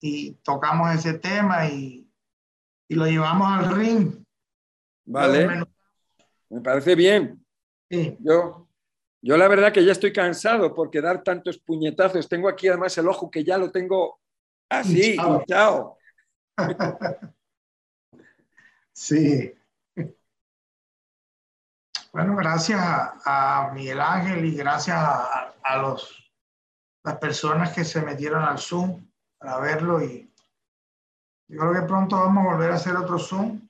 y 0.00 0.32
tocamos 0.42 0.94
ese 0.94 1.14
tema 1.18 1.68
y, 1.68 2.10
y 2.88 2.94
lo 2.94 3.06
llevamos 3.06 3.48
al 3.48 3.76
ring. 3.76 4.21
¿Vale? 5.04 5.64
Me 6.50 6.60
parece 6.60 6.94
bien. 6.94 7.44
Sí. 7.90 8.16
Yo, 8.20 8.68
Yo 9.20 9.36
la 9.36 9.48
verdad 9.48 9.72
que 9.72 9.84
ya 9.84 9.92
estoy 9.92 10.12
cansado 10.12 10.74
porque 10.74 11.00
dar 11.00 11.22
tantos 11.22 11.58
puñetazos. 11.58 12.28
Tengo 12.28 12.48
aquí 12.48 12.68
además 12.68 12.96
el 12.98 13.08
ojo 13.08 13.30
que 13.30 13.44
ya 13.44 13.58
lo 13.58 13.70
tengo 13.70 14.20
así, 14.68 15.16
hinchado. 15.16 15.98
sí. 18.92 19.54
Bueno, 22.12 22.36
gracias 22.36 22.78
a, 22.82 23.70
Miguel 23.72 24.00
Ángel 24.00 24.44
y 24.44 24.54
gracias 24.54 24.98
a, 24.98 25.76
los, 25.80 26.30
las 27.02 27.16
personas 27.16 27.72
que 27.72 27.84
se 27.84 28.02
metieron 28.02 28.42
al 28.42 28.58
Zoom 28.58 29.08
para 29.38 29.58
verlo 29.60 30.04
y 30.04 30.30
yo 31.48 31.58
creo 31.58 31.72
que 31.72 31.86
pronto 31.86 32.16
vamos 32.16 32.44
a 32.44 32.52
volver 32.52 32.70
a 32.70 32.74
hacer 32.74 32.96
otro 32.96 33.18
Zoom. 33.18 33.66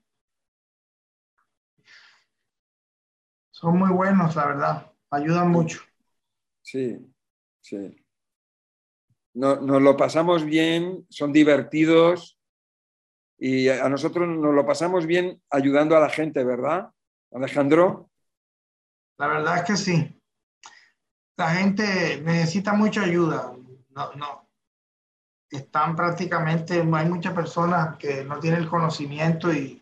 Son 3.62 3.78
muy 3.78 3.90
buenos, 3.90 4.34
la 4.34 4.46
verdad. 4.46 4.92
Ayudan 5.12 5.48
mucho. 5.48 5.82
Sí, 6.62 6.98
sí. 7.60 7.96
No, 9.34 9.60
nos 9.60 9.80
lo 9.80 9.96
pasamos 9.96 10.44
bien, 10.44 11.06
son 11.08 11.32
divertidos 11.32 12.40
y 13.38 13.68
a 13.68 13.88
nosotros 13.88 14.28
nos 14.28 14.52
lo 14.52 14.66
pasamos 14.66 15.06
bien 15.06 15.40
ayudando 15.48 15.96
a 15.96 16.00
la 16.00 16.10
gente, 16.10 16.42
¿verdad, 16.42 16.90
Alejandro? 17.30 18.10
La 19.16 19.28
verdad 19.28 19.58
es 19.58 19.62
que 19.62 19.76
sí. 19.76 20.20
La 21.36 21.50
gente 21.50 22.20
necesita 22.20 22.72
mucha 22.72 23.02
ayuda. 23.02 23.56
No, 23.90 24.12
no. 24.14 24.48
Están 25.48 25.94
prácticamente, 25.94 26.80
hay 26.80 27.08
muchas 27.08 27.32
personas 27.32 27.96
que 27.96 28.24
no 28.24 28.40
tienen 28.40 28.62
el 28.62 28.68
conocimiento 28.68 29.52
y 29.52 29.80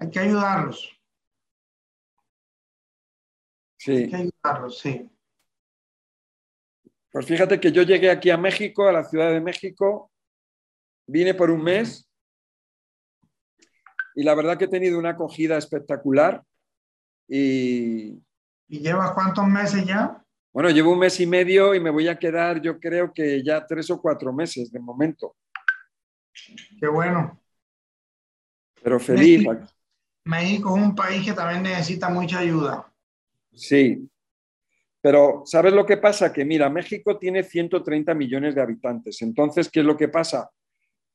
hay 0.00 0.10
que 0.10 0.18
ayudarlos. 0.18 0.97
Sí. 3.78 3.92
Hay 3.92 4.08
que 4.08 4.16
ayudarlos, 4.16 4.78
sí. 4.78 5.10
Pues 7.10 7.26
fíjate 7.26 7.58
que 7.58 7.72
yo 7.72 7.82
llegué 7.82 8.10
aquí 8.10 8.30
a 8.30 8.36
México, 8.36 8.86
a 8.86 8.92
la 8.92 9.04
Ciudad 9.04 9.30
de 9.30 9.40
México, 9.40 10.10
vine 11.06 11.32
por 11.34 11.50
un 11.50 11.62
mes 11.62 12.08
y 14.14 14.24
la 14.24 14.34
verdad 14.34 14.58
que 14.58 14.64
he 14.64 14.68
tenido 14.68 14.98
una 14.98 15.10
acogida 15.10 15.56
espectacular. 15.56 16.42
Y, 17.28 18.20
¿Y 18.66 18.80
llevas 18.80 19.12
cuántos 19.12 19.46
meses 19.46 19.84
ya? 19.86 20.22
Bueno, 20.52 20.70
llevo 20.70 20.92
un 20.92 20.98
mes 20.98 21.20
y 21.20 21.26
medio 21.26 21.74
y 21.74 21.80
me 21.80 21.90
voy 21.90 22.08
a 22.08 22.18
quedar, 22.18 22.60
yo 22.60 22.80
creo 22.80 23.12
que 23.12 23.44
ya 23.44 23.64
tres 23.64 23.90
o 23.90 24.00
cuatro 24.00 24.32
meses 24.32 24.72
de 24.72 24.80
momento. 24.80 25.36
Qué 26.80 26.88
bueno. 26.88 27.40
Pero 28.82 28.98
feliz. 28.98 29.46
México, 30.24 30.76
es 30.76 30.82
un 30.82 30.94
país 30.94 31.24
que 31.24 31.32
también 31.32 31.62
necesita 31.62 32.08
mucha 32.08 32.40
ayuda. 32.40 32.87
Sí. 33.52 34.08
Pero 35.00 35.42
¿sabes 35.44 35.72
lo 35.72 35.86
que 35.86 35.96
pasa? 35.96 36.32
Que 36.32 36.44
mira, 36.44 36.68
México 36.68 37.18
tiene 37.18 37.42
130 37.42 38.14
millones 38.14 38.54
de 38.54 38.62
habitantes. 38.62 39.22
Entonces, 39.22 39.68
¿qué 39.70 39.80
es 39.80 39.86
lo 39.86 39.96
que 39.96 40.08
pasa? 40.08 40.50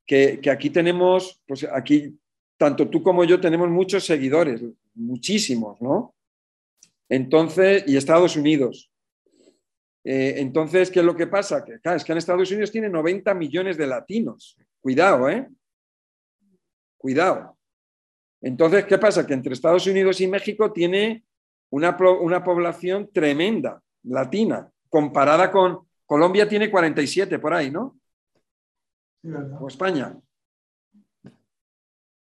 Que, 0.06 0.40
que 0.40 0.50
aquí 0.50 0.70
tenemos, 0.70 1.42
pues 1.46 1.64
aquí 1.64 2.18
tanto 2.56 2.88
tú 2.88 3.02
como 3.02 3.24
yo 3.24 3.40
tenemos 3.40 3.68
muchos 3.68 4.04
seguidores, 4.04 4.62
muchísimos, 4.94 5.80
¿no? 5.80 6.14
Entonces, 7.08 7.84
y 7.86 7.96
Estados 7.96 8.36
Unidos. 8.36 8.90
Eh, 10.04 10.34
entonces, 10.38 10.90
¿qué 10.90 11.00
es 11.00 11.04
lo 11.04 11.16
que 11.16 11.26
pasa? 11.26 11.64
Que, 11.64 11.78
es 11.94 12.04
que 12.04 12.12
en 12.12 12.18
Estados 12.18 12.50
Unidos 12.50 12.70
tiene 12.70 12.88
90 12.88 13.34
millones 13.34 13.76
de 13.76 13.86
latinos. 13.86 14.56
Cuidado, 14.80 15.28
¿eh? 15.28 15.48
Cuidado. 16.96 17.58
Entonces, 18.40 18.84
¿qué 18.84 18.98
pasa? 18.98 19.26
Que 19.26 19.34
entre 19.34 19.54
Estados 19.54 19.86
Unidos 19.86 20.20
y 20.20 20.26
México 20.26 20.72
tiene 20.72 21.24
una, 21.74 21.96
una 22.20 22.44
población 22.44 23.10
tremenda, 23.12 23.82
latina, 24.04 24.70
comparada 24.88 25.50
con 25.50 25.80
Colombia 26.06 26.48
tiene 26.48 26.70
47 26.70 27.40
por 27.40 27.52
ahí, 27.52 27.70
¿no? 27.70 27.98
o 29.58 29.66
España 29.66 30.14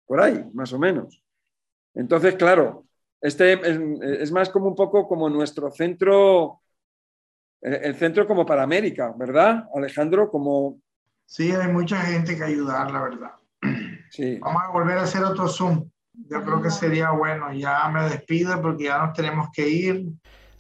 por 0.06 0.19
ahí, 0.19 0.44
más 0.53 0.74
o 0.74 0.80
menos. 0.80 1.22
Entonces, 1.94 2.36
claro, 2.36 2.86
este 3.22 3.53
es, 4.22 4.32
más 4.32 4.49
como 4.49 4.68
un 4.68 4.76
poco 4.76 5.07
como 5.07 5.30
nuestro 5.30 5.69
centro, 5.72 6.61
el 7.61 7.95
centro 7.95 8.26
como 8.28 8.45
para 8.45 8.64
América, 8.64 9.14
¿verdad, 9.18 9.68
Alejandro? 9.74 10.30
Como... 10.30 10.80
Sí, 11.26 11.52
hay 11.52 11.72
mucha 11.72 11.98
gente 12.02 12.38
que 12.38 12.44
ayudar, 12.44 12.90
la 12.91 13.02
verdad. 13.02 13.32
Sí. 14.10 14.40
Vamos 14.40 14.64
a 14.64 14.72
volver 14.72 14.98
a 14.98 15.03
hacer 15.03 15.24
otro 15.24 15.48
Zoom. 15.49 15.90
Yo 16.30 16.44
creo 16.44 16.61
que 16.61 16.72
sería 16.72 17.11
bueno. 17.11 17.53
Ya 17.53 17.88
me 17.89 18.10
despido 18.10 18.61
porque 18.61 18.85
ya 18.85 18.98
nos 18.98 19.14
tenemos 19.14 19.49
que 19.53 19.69
ir. 19.69 20.07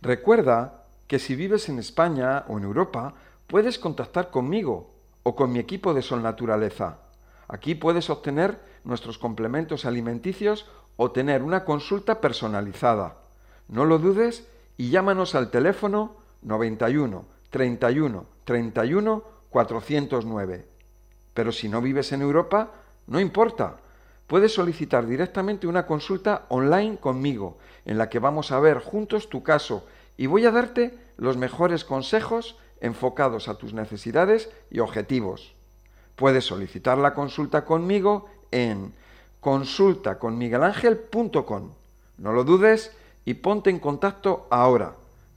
Recuerda 0.01 0.83
que 1.07 1.19
si 1.19 1.35
vives 1.35 1.69
en 1.69 1.79
España 1.79 2.45
o 2.47 2.57
en 2.57 2.63
Europa, 2.63 3.13
puedes 3.47 3.79
contactar 3.79 4.29
conmigo 4.29 4.93
o 5.23 5.35
con 5.35 5.51
mi 5.51 5.59
equipo 5.59 5.93
de 5.93 6.01
Sol 6.01 6.21
Naturaleza. 6.21 6.99
Aquí 7.47 7.75
puedes 7.75 8.09
obtener 8.09 8.59
nuestros 8.83 9.17
complementos 9.17 9.85
alimenticios 9.85 10.69
o 10.95 11.11
tener 11.11 11.43
una 11.43 11.65
consulta 11.65 12.21
personalizada. 12.21 13.17
No 13.67 13.85
lo 13.85 13.99
dudes 13.99 14.47
y 14.77 14.89
llámanos 14.89 15.35
al 15.35 15.49
teléfono 15.49 16.15
91 16.41 17.25
31 17.49 18.25
31 18.45 19.23
409. 19.49 20.67
Pero 21.33 21.51
si 21.51 21.69
no 21.69 21.81
vives 21.81 22.11
en 22.11 22.21
Europa, 22.21 22.71
no 23.07 23.19
importa. 23.19 23.77
Puedes 24.27 24.53
solicitar 24.53 25.07
directamente 25.07 25.65
una 25.67 25.85
consulta 25.85 26.45
online 26.49 26.97
conmigo, 26.97 27.57
en 27.85 27.97
la 27.97 28.09
que 28.09 28.19
vamos 28.19 28.51
a 28.51 28.59
ver 28.59 28.79
juntos 28.79 29.29
tu 29.29 29.41
caso 29.41 29.85
y 30.17 30.25
voy 30.27 30.45
a 30.45 30.51
darte 30.51 30.93
los 31.15 31.37
mejores 31.37 31.85
consejos 31.85 32.57
enfocados 32.81 33.47
a 33.47 33.55
tus 33.55 33.71
necesidades 33.73 34.49
y 34.69 34.79
objetivos. 34.79 35.53
Puedes 36.15 36.43
solicitar 36.45 36.97
la 36.97 37.13
consulta 37.13 37.63
conmigo 37.63 38.27
en 38.51 38.91
consultaconmiguelangel.com. 39.39 41.71
No 42.17 42.33
lo 42.33 42.43
dudes 42.43 42.91
y 43.23 43.35
ponte 43.35 43.69
en 43.69 43.79
contacto 43.79 44.45
ahora. 44.49 44.95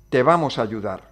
Te 0.09 0.25
vamos 0.25 0.59
a 0.59 0.63
ayudar. 0.63 1.10